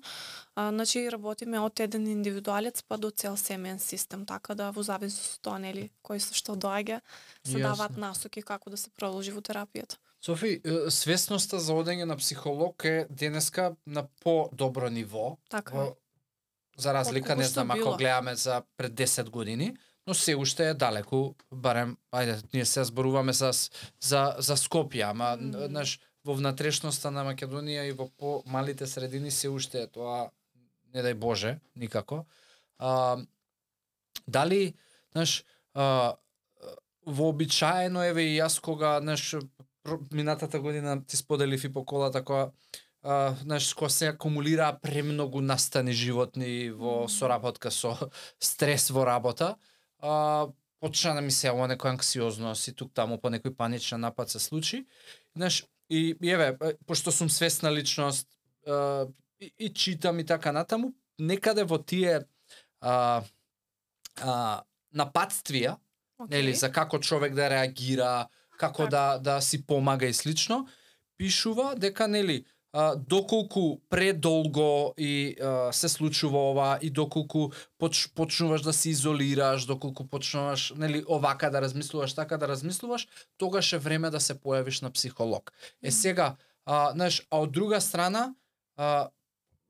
А, 0.55 0.69
значи 0.71 1.05
работиме 1.09 1.61
од 1.61 1.79
еден 1.79 2.07
индивидуалец 2.07 2.81
па 2.88 2.97
до 2.97 3.11
цел 3.11 3.38
семеен 3.38 3.79
систем, 3.79 4.25
така 4.25 4.55
да 4.55 4.71
во 4.71 4.84
зависност 4.84 5.38
од 5.38 5.45
тоа 5.45 5.59
нели 5.61 5.91
кој 6.01 6.19
со 6.19 6.34
што 6.34 6.57
доаѓа, 6.57 7.01
се 7.45 7.59
Јасно. 7.59 7.69
даваат 7.69 7.97
насоки 7.97 8.41
како 8.41 8.69
да 8.69 8.77
се 8.77 8.89
продолжи 8.89 9.31
во 9.31 9.41
терапијата. 9.41 10.01
Софи, 10.23 10.61
свесноста 10.88 11.59
за 11.59 11.73
одење 11.75 12.05
на 12.07 12.15
психолог 12.15 12.86
е 12.88 13.07
денеска 13.09 13.75
на 13.86 14.07
по-добро 14.23 14.89
ниво. 14.89 15.38
Така 15.49 15.91
за 16.78 16.93
разлика, 16.93 17.36
не 17.36 17.43
знам, 17.43 17.71
ако 17.71 17.97
гледаме 17.97 18.36
за 18.36 18.63
пред 18.78 18.93
10 18.93 19.30
години, 19.30 19.78
но 20.07 20.13
се 20.13 20.36
уште 20.36 20.69
е 20.69 20.74
далеку, 20.74 21.36
барем, 21.51 21.97
ајде, 22.11 22.43
ние 22.53 22.65
се 22.65 22.84
зборуваме 22.84 23.34
за, 23.34 23.51
за, 24.01 24.36
за 24.38 24.57
Скопје, 24.57 25.09
ама, 25.09 25.38
знаеш, 25.39 25.99
во 26.24 26.36
внатрешноста 26.36 27.11
на 27.11 27.24
Македонија 27.28 27.88
и 27.88 27.95
во 27.95 28.09
по-малите 28.19 28.88
средини 28.88 29.32
се 29.32 29.49
уште 29.49 29.84
е 29.84 29.88
тоа, 29.88 30.32
не 30.93 31.03
дај 31.03 31.13
Боже, 31.13 31.59
никако. 31.76 32.26
А, 32.80 33.17
дали, 34.28 34.74
знаеш, 35.11 35.45
а, 35.74 36.15
вообичаено 37.05 38.03
еве 38.03 38.28
и 38.32 38.39
јас 38.39 38.59
кога, 38.61 38.99
знаеш, 38.99 39.36
минатата 40.11 40.59
година 40.59 41.03
ти 41.05 41.17
споделив 41.17 41.63
и 41.63 41.74
по 41.74 41.86
колата 41.86 42.24
која 42.24 42.51
а, 43.03 43.35
знаеш, 43.43 43.73
кога 43.73 43.89
се 43.89 44.07
акумулира 44.07 44.77
премногу 44.81 45.41
настани 45.41 45.93
животни 45.93 46.71
во 46.71 47.07
соработка 47.09 47.71
со 47.71 47.97
стрес 48.39 48.89
во 48.89 49.05
работа, 49.05 49.55
а, 49.99 50.47
почна 50.79 51.13
да 51.15 51.21
ми 51.21 51.31
се 51.31 51.51
ова 51.51 51.67
некоја 51.67 51.97
анксиозност 51.97 52.67
и 52.67 52.73
тук 52.75 52.93
таму 52.93 53.19
по 53.19 53.29
некој 53.29 53.55
паничен 53.55 53.99
напад 53.99 54.29
се 54.29 54.39
случи. 54.39 54.85
Знаеш, 55.35 55.65
и, 55.89 56.15
и 56.21 56.29
еве, 56.31 56.57
пошто 56.87 57.11
сум 57.11 57.29
свесна 57.29 57.71
личност 57.71 58.27
а, 58.67 59.07
и, 59.39 59.53
и 59.59 59.73
читам 59.73 60.19
и 60.19 60.25
така 60.25 60.51
натаму, 60.51 60.93
некаде 61.19 61.63
во 61.63 61.77
тие 61.77 62.23
а, 62.81 63.23
а, 64.21 64.63
нападствија, 64.95 65.77
нели, 66.29 66.53
за 66.55 66.71
како 66.71 66.99
човек 66.99 67.35
да 67.35 67.49
реагира, 67.49 68.27
како 68.57 68.85
Така. 68.85 68.89
да 68.89 69.17
да 69.17 69.41
си 69.41 69.65
помага 69.65 70.07
и 70.07 70.13
слично, 70.13 70.67
пишува 71.17 71.75
дека 71.75 72.07
нели 72.07 72.45
а, 72.74 72.95
доколку 72.95 73.82
предолго 73.89 74.93
и 74.97 75.36
а, 75.41 75.71
се 75.74 75.89
случува 75.89 76.49
ова 76.51 76.80
и 76.82 76.89
доколку 76.89 77.51
поч, 77.78 78.09
почнуваш 78.15 78.61
да 78.61 78.74
се 78.74 78.89
изолираш, 78.89 79.65
доколку 79.65 80.07
почнуваш 80.07 80.74
нели 80.78 81.03
овака 81.09 81.51
да 81.51 81.61
размислуваш, 81.61 82.13
така 82.13 82.38
да 82.38 82.47
размислуваш, 82.47 83.07
тогаш 83.38 83.74
е 83.74 83.78
време 83.78 84.09
да 84.09 84.19
се 84.19 84.34
појавиш 84.34 84.82
на 84.82 84.91
психолог. 84.91 85.53
Е 85.84 85.91
сега, 85.91 86.36
а, 86.65 86.91
знаеш, 86.91 87.28
а 87.30 87.38
од 87.45 87.51
друга 87.51 87.82
страна, 87.82 88.34
а, 88.76 89.09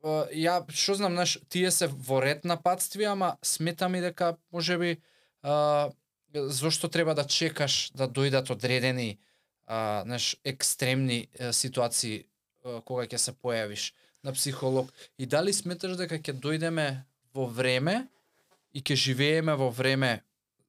а, 0.04 0.28
ја 0.32 0.64
што 0.72 0.96
знам, 0.96 1.20
знаеш, 1.20 1.40
тие 1.50 1.72
се 1.72 1.92
во 1.92 2.24
ред 2.24 2.48
нападствија, 2.48 3.12
ама 3.12 3.36
сметам 3.44 3.96
и 3.96 4.02
дека 4.02 4.38
можеби 4.52 5.02
а, 5.44 5.92
зошто 6.34 6.88
треба 6.88 7.16
да 7.16 7.28
чекаш 7.28 7.92
да 7.92 8.08
дојдат 8.08 8.50
одредени 8.50 9.20
а, 9.68 10.04
знаеш, 10.06 10.38
екстремни 10.44 11.28
е, 11.40 11.54
ситуации 11.54 12.26
кога 12.64 13.06
ќе 13.08 13.18
се 13.18 13.34
појавиш 13.34 13.92
на 14.24 14.34
психолог 14.34 14.92
и 15.18 15.26
дали 15.26 15.54
сметаш 15.54 15.98
дека 16.00 16.20
ќе 16.20 16.34
дојдеме 16.40 17.04
во 17.36 17.48
време 17.48 18.08
и 18.74 18.82
ќе 18.82 18.96
живееме 18.96 19.56
во 19.56 19.70
време 19.70 20.24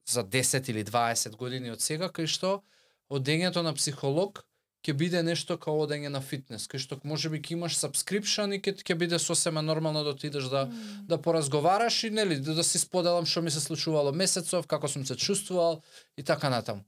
за 0.05 0.23
10 0.23 0.69
или 0.69 0.83
20 0.83 1.35
години 1.35 1.71
од 1.71 1.81
сега 1.81 2.09
кај 2.11 2.27
што 2.27 2.61
одењето 3.09 3.63
на 3.63 3.73
психолог 3.73 4.43
ќе 4.85 4.93
биде 4.93 5.23
нешто 5.23 5.57
као 5.57 5.87
одење 5.87 6.11
на 6.13 6.21
фитнес, 6.21 6.67
кај 6.69 6.77
што 6.77 6.99
можеби 7.03 7.39
ќе 7.41 7.55
имаш 7.55 7.77
subscription 7.79 8.53
и 8.53 8.59
ќе 8.61 8.75
ќе 8.83 8.95
биде 8.95 9.17
сосема 9.19 9.61
нормално 9.65 10.03
да 10.03 10.13
отидеш 10.13 10.43
да 10.51 10.65
Мм. 10.65 11.05
да 11.07 11.17
поразговараш 11.21 12.03
и 12.03 12.09
нели 12.09 12.37
да, 12.39 12.53
да 12.53 12.63
си 12.63 12.77
споделам 12.79 13.25
што 13.25 13.41
ми 13.41 13.51
се 13.51 13.59
случувало 13.63 14.11
месецов, 14.11 14.67
како 14.67 14.87
сум 14.87 15.05
се 15.05 15.15
чувствувал 15.15 15.81
и 16.17 16.23
така 16.23 16.49
натаму. 16.49 16.83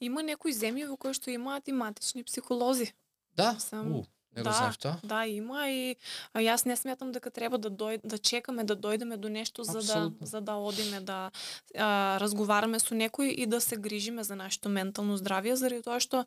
Има 0.00 0.22
некои 0.22 0.54
земји 0.54 0.88
во 0.88 0.96
кои 0.96 1.12
што 1.12 1.30
имаат 1.30 1.68
и 1.68 1.72
матични 1.72 2.24
психолози. 2.24 2.92
Да, 3.36 3.56
Сам- 3.60 3.92
у, 3.92 4.04
не 4.36 4.42
го 4.42 4.48
да, 4.48 4.52
знаев 4.52 4.78
тоа. 4.78 4.96
Да, 5.04 5.24
има 5.26 5.68
и 5.70 5.96
а, 6.32 6.40
јас 6.40 6.66
не 6.66 6.76
сметам 6.76 7.12
дека 7.12 7.30
треба 7.30 7.58
да 7.58 7.70
дој, 7.70 8.00
да 8.04 8.18
чекаме 8.18 8.64
да 8.64 8.76
дојдеме 8.76 9.16
до 9.16 9.28
нешто 9.28 9.64
за 9.64 9.80
да 9.80 10.10
за 10.20 10.40
да 10.40 10.54
одиме 10.54 11.00
да 11.00 11.30
а, 11.74 12.18
разговараме 12.20 12.78
со 12.78 12.94
некој 12.94 13.34
и 13.34 13.46
да 13.46 13.60
се 13.60 13.76
грижиме 13.76 14.24
за 14.24 14.36
нашето 14.36 14.68
ментално 14.68 15.18
здравје 15.18 15.54
заради 15.54 15.82
тоа 15.82 16.00
што 16.00 16.24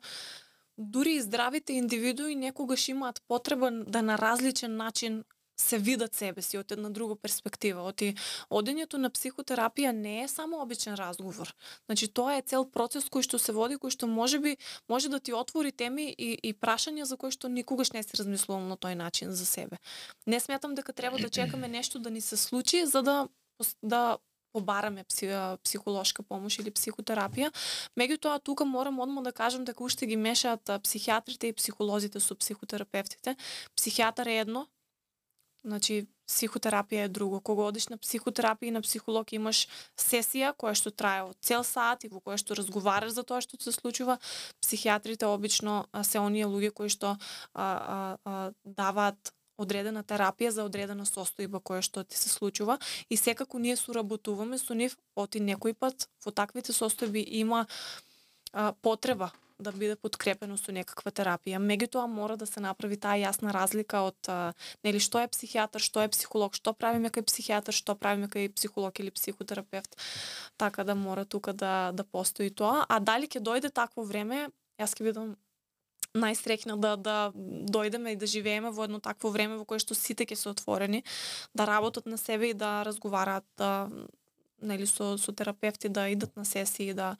дури 0.78 1.18
и 1.18 1.22
здравите 1.22 1.72
индивидуи 1.72 2.34
некогаш 2.34 2.88
имаат 2.88 3.22
потреба 3.28 3.70
да 3.70 4.02
на 4.02 4.18
различен 4.18 4.76
начин 4.76 5.24
се 5.60 5.78
видат 5.78 6.14
себе 6.14 6.42
си 6.42 6.58
од 6.58 6.72
една 6.72 6.90
друга 6.90 7.16
перспектива. 7.16 7.82
Оти 7.82 8.14
одењето 8.50 8.96
на 8.96 9.10
психотерапија 9.10 9.92
не 9.92 10.22
е 10.22 10.28
само 10.28 10.62
обичен 10.62 10.94
разговор. 10.94 11.54
Значи 11.86 12.08
тоа 12.08 12.38
е 12.38 12.42
цел 12.42 12.64
процес 12.70 13.10
кој 13.10 13.26
што 13.26 13.38
се 13.42 13.52
води, 13.52 13.76
кој 13.76 13.90
што 13.90 14.06
можеби 14.06 14.56
може 14.88 15.08
да 15.08 15.20
ти 15.20 15.32
отвори 15.32 15.72
теми 15.72 16.14
и, 16.18 16.38
и 16.42 16.54
прашања 16.54 17.02
за 17.02 17.16
кои 17.16 17.34
што 17.34 17.48
никогаш 17.48 17.92
не 17.92 18.02
си 18.02 18.14
размислувал 18.18 18.62
на 18.64 18.76
тој 18.76 18.94
начин 18.94 19.32
за 19.32 19.46
себе. 19.46 19.82
Не 20.26 20.40
сметам 20.40 20.74
дека 20.74 20.92
треба 20.92 21.18
да 21.18 21.28
чекаме 21.28 21.68
нешто 21.68 21.98
да 21.98 22.10
ни 22.10 22.20
се 22.20 22.36
случи 22.36 22.86
за 22.86 23.02
да 23.02 23.28
да 23.82 24.18
побараме 24.52 25.04
психолошка 25.64 26.22
помош 26.22 26.58
или 26.58 26.72
психотерапија. 26.72 27.50
Меѓутоа 27.98 28.40
тука 28.42 28.64
морам 28.64 29.00
одма 29.00 29.22
да 29.22 29.32
кажам 29.32 29.64
дека 29.64 29.84
уште 29.84 30.06
ги 30.06 30.16
мешаат 30.16 30.70
психиатрите 30.82 31.48
и 31.48 31.52
психолозите 31.52 32.20
со 32.20 32.34
психотерапевтите. 32.34 33.36
Психијатар 33.76 34.26
е 34.26 34.40
едно, 34.46 34.66
Значи, 35.64 36.06
психотерапија 36.28 37.06
е 37.06 37.08
друго. 37.08 37.40
Кога 37.40 37.68
одиш 37.68 37.88
на 37.88 37.98
психотерапија 37.98 38.68
и 38.68 38.74
на 38.76 38.82
психолог 38.84 39.32
имаш 39.32 39.66
сесија 39.98 40.52
која 40.52 40.76
што 40.78 40.92
трае 40.92 41.24
од 41.24 41.36
цел 41.40 41.64
сат 41.64 42.04
и 42.04 42.12
во 42.12 42.20
која 42.20 42.38
што 42.38 42.54
разговараш 42.58 43.16
за 43.16 43.24
тоа 43.24 43.40
што 43.40 43.58
се 43.60 43.72
случува. 43.72 44.18
Психијатрите 44.62 45.26
обично 45.26 45.86
се 46.04 46.20
оние 46.20 46.46
луѓе 46.46 46.70
кои 46.70 46.92
што 46.92 47.16
а, 47.16 47.18
а, 47.64 48.16
а, 48.24 48.52
даваат 48.64 49.32
одредена 49.58 50.04
терапија 50.06 50.52
за 50.54 50.64
одредена 50.68 51.04
состојба 51.08 51.60
која 51.60 51.82
што 51.82 52.04
ти 52.04 52.16
се 52.16 52.28
случува 52.28 52.78
и 53.10 53.16
секако 53.16 53.58
ние 53.58 53.76
суработуваме 53.76 54.58
со 54.58 54.74
нив 54.74 54.96
оти 55.16 55.42
некој 55.42 55.74
пат 55.74 56.08
во 56.24 56.30
таквите 56.30 56.72
состојби 56.72 57.24
има 57.42 57.66
а, 58.52 58.72
потреба 58.82 59.32
да 59.58 59.72
биде 59.72 59.96
подкрепено 59.96 60.56
со 60.56 60.72
некаква 60.72 61.10
терапија. 61.10 61.58
Меѓутоа 61.58 62.06
мора 62.06 62.36
да 62.38 62.46
се 62.46 62.60
направи 62.62 62.98
таа 63.00 63.18
јасна 63.18 63.52
разлика 63.54 64.04
од 64.06 64.30
а, 64.30 64.52
нели 64.86 65.00
што 65.02 65.22
е 65.22 65.30
психијатар, 65.32 65.82
што 65.82 66.04
е 66.04 66.12
психолог, 66.14 66.54
што 66.54 66.72
правиме 66.72 67.10
кај 67.10 67.26
психијатар, 67.26 67.74
што 67.74 67.96
правиме 67.98 68.30
кај 68.30 68.52
психолог 68.54 69.00
или 69.02 69.10
психотерапевт. 69.10 69.98
Така 70.56 70.84
да 70.84 70.94
мора 70.94 71.24
тука 71.24 71.52
да 71.52 71.90
да 71.92 72.04
постои 72.04 72.50
тоа, 72.50 72.86
а 72.88 73.00
дали 73.00 73.26
ќе 73.26 73.42
дојде 73.42 73.72
такво 73.74 74.06
време, 74.06 74.48
јас 74.78 74.94
ќе 74.94 75.10
бидам 75.10 75.34
најсрекна 76.14 76.78
да 76.78 76.94
да 76.96 77.16
дојдеме 77.34 78.14
и 78.14 78.16
да 78.16 78.26
живееме 78.26 78.70
во 78.70 78.86
едно 78.86 79.00
такво 79.00 79.30
време 79.30 79.58
во 79.58 79.64
кое 79.64 79.82
што 79.82 79.94
сите 79.94 80.24
ќе 80.24 80.36
се 80.36 80.48
отворени, 80.54 81.02
да 81.54 81.66
работат 81.66 82.06
на 82.06 82.18
себе 82.18 82.50
и 82.50 82.54
да 82.54 82.84
разговараат 82.86 83.44
да 83.58 83.90
нели 84.62 84.86
со 84.86 85.18
со 85.18 85.32
терапевти 85.32 85.88
да 85.88 86.08
идат 86.08 86.36
на 86.36 86.44
сесии 86.44 86.94
да 86.94 87.16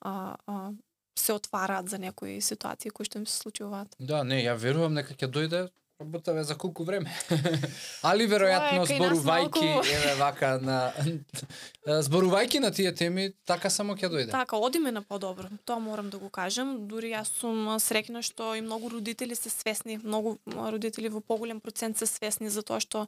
а, 0.00 0.36
а, 0.46 0.72
се 1.18 1.32
отвараат 1.32 1.88
за 1.88 1.98
некои 1.98 2.40
ситуации 2.40 2.90
кои 2.90 3.04
што 3.04 3.18
им 3.18 3.26
се 3.26 3.36
случуваат. 3.42 3.96
Да, 3.98 4.24
не, 4.24 4.42
ја 4.44 4.56
верувам 4.56 4.94
дека 4.94 5.14
ќе 5.14 5.28
дојде 5.28 5.62
работаве 6.00 6.44
за 6.44 6.54
колку 6.54 6.84
време. 6.84 7.10
Али 8.02 8.26
веројатно 8.28 8.84
малку- 9.24 9.84
еве 9.84 10.14
вака 10.18 10.58
на 10.62 10.92
зборувајќи 12.06 12.60
на 12.60 12.70
тие 12.70 12.92
теми, 12.94 13.32
така 13.44 13.70
само 13.70 13.94
ќе 13.94 14.08
дојде. 14.08 14.30
Така, 14.30 14.56
одиме 14.56 14.92
на 14.92 15.02
подобро. 15.02 15.48
Тоа 15.64 15.78
морам 15.78 16.10
да 16.10 16.18
го 16.18 16.30
кажам. 16.30 16.88
Дури 16.88 17.12
јас 17.12 17.28
сум 17.40 17.68
среќна 17.76 18.22
што 18.22 18.54
и 18.54 18.60
многу 18.60 18.88
родители 18.88 19.34
се 19.34 19.50
свесни, 19.50 19.98
многу 20.02 20.38
родители 20.46 21.08
во 21.08 21.20
поголем 21.20 21.60
процент 21.60 21.98
се 21.98 22.06
свесни 22.06 22.48
за 22.48 22.62
тоа 22.62 22.80
што 22.80 23.06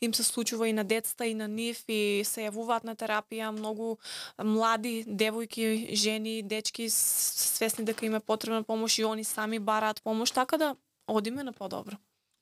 им 0.00 0.14
се 0.14 0.22
случува 0.22 0.68
и 0.68 0.72
на 0.72 0.84
децата 0.84 1.26
и 1.26 1.34
на 1.34 1.48
нив 1.48 1.84
и 1.88 2.22
се 2.24 2.48
јавуваат 2.50 2.84
на 2.84 2.96
терапија, 2.96 3.50
многу 3.50 3.98
млади 4.38 5.04
девојки, 5.08 5.94
жени, 5.94 6.42
дечки 6.42 6.88
свесни 6.90 7.84
дека 7.84 8.06
им 8.06 8.14
е 8.14 8.20
потребна 8.20 8.62
помош 8.62 8.98
и 8.98 9.04
они 9.04 9.24
сами 9.24 9.58
бараат 9.58 10.02
помош, 10.02 10.30
така 10.30 10.56
да 10.58 10.76
одиме 11.06 11.42
на 11.42 11.52
подобро. 11.52 11.96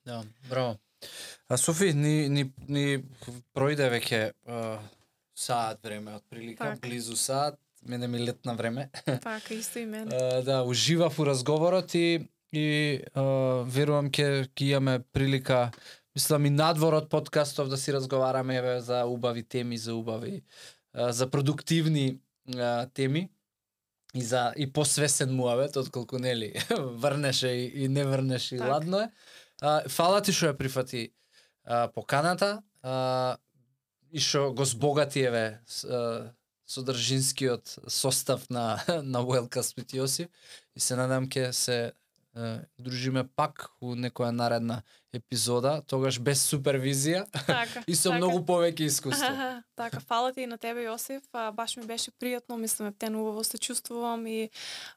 Да, 0.07 0.23
браво. 0.49 0.77
А 1.49 1.57
Софи, 1.57 1.93
ни, 1.93 2.29
ни, 2.29 2.45
ни 2.69 2.85
пројде 3.57 3.89
веќе 3.93 4.21
а, 4.47 4.79
саат 5.37 5.83
време, 5.85 6.15
отприлика, 6.17 6.65
Така. 6.65 6.89
близу 6.89 7.17
саат, 7.17 7.59
мене 7.89 8.09
ми 8.09 8.21
летна 8.27 8.55
време. 8.55 8.91
Така, 9.05 9.55
исто 9.55 9.79
и 9.79 9.87
мене. 9.87 10.17
А, 10.17 10.43
да, 10.43 10.63
уживав 10.63 11.19
у 11.19 11.27
разговорот 11.27 11.95
и, 11.95 12.29
и 12.53 13.01
а, 13.15 13.23
верувам 13.67 14.11
ке 14.11 14.49
ќе 14.57 14.77
имаме 14.77 15.01
прилика 15.13 15.71
мислам 16.15 16.47
и 16.47 16.51
надвор 16.51 16.95
од 16.95 17.09
подкастов 17.11 17.69
да 17.69 17.77
си 17.77 17.93
разговараме 17.93 18.57
еве 18.57 18.81
за 18.81 19.05
убави 19.05 19.43
теми, 19.43 19.79
за 19.79 19.95
убави 19.95 20.43
а, 20.93 21.13
за 21.13 21.31
продуктивни 21.31 22.19
а, 22.57 22.87
теми 22.95 23.29
и 24.15 24.23
за 24.23 24.53
и 24.57 24.73
посвесен 24.73 25.35
муавет 25.35 25.77
отколку 25.77 26.19
нели 26.19 26.55
врнеше 26.79 27.49
и, 27.49 27.85
и 27.85 27.89
не 27.89 28.05
врнеше 28.05 28.57
и 28.57 28.61
ладно 28.61 29.01
е. 29.01 29.11
А, 29.65 29.89
фала 29.89 30.21
ти 30.21 30.33
што 30.37 30.53
ја 30.53 30.57
прифати 30.59 31.09
а, 31.65 31.89
поканата 31.89 32.61
а, 32.85 33.37
и 34.13 34.21
што 34.21 34.53
го 34.53 34.65
збогати 34.69 35.25
еве 35.25 35.47
а, 35.89 36.33
содржинскиот 36.69 37.79
состав 37.89 38.45
на 38.51 38.77
на 39.03 39.25
Wellcast 39.25 39.81
with 39.81 39.97
Јосиф 39.97 40.29
и 40.77 40.81
се 40.81 40.97
надам 40.97 41.29
ке 41.29 41.53
се 41.53 41.93
е, 42.37 42.61
дружиме 42.79 43.23
пак 43.25 43.71
у 43.81 43.95
некоја 43.95 44.33
наредна 44.35 44.83
епизода, 45.15 45.83
тогаш 45.87 46.19
без 46.19 46.43
супервизија 46.43 47.25
Така. 47.31 47.85
и 47.87 47.95
со 47.95 48.11
така. 48.11 48.19
многу 48.19 48.43
повеќе 48.43 48.91
искуство. 48.91 49.31
така, 49.79 50.01
фала 50.01 50.33
ти 50.33 50.43
и 50.43 50.47
на 50.51 50.59
тебе, 50.59 50.89
Јосиф. 50.89 51.23
А, 51.33 51.53
баш 51.53 51.77
ми 51.77 51.87
беше 51.87 52.11
пријатно, 52.11 52.59
мислам, 52.59 52.91
ептен 52.91 53.15
убаво 53.15 53.45
се 53.45 53.59
чувствувам 53.59 54.27
и 54.27 54.51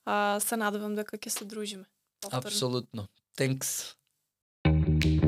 а, 0.05 0.39
се 0.41 0.57
надевам 0.57 0.95
дека 0.95 1.17
ќе 1.17 1.29
се 1.29 1.45
дружиме. 1.45 1.85
повторно. 2.21 2.47
Апсолутно. 2.47 3.07
Thanks. 3.37 3.93
Thank 4.87 5.05
you. 5.05 5.26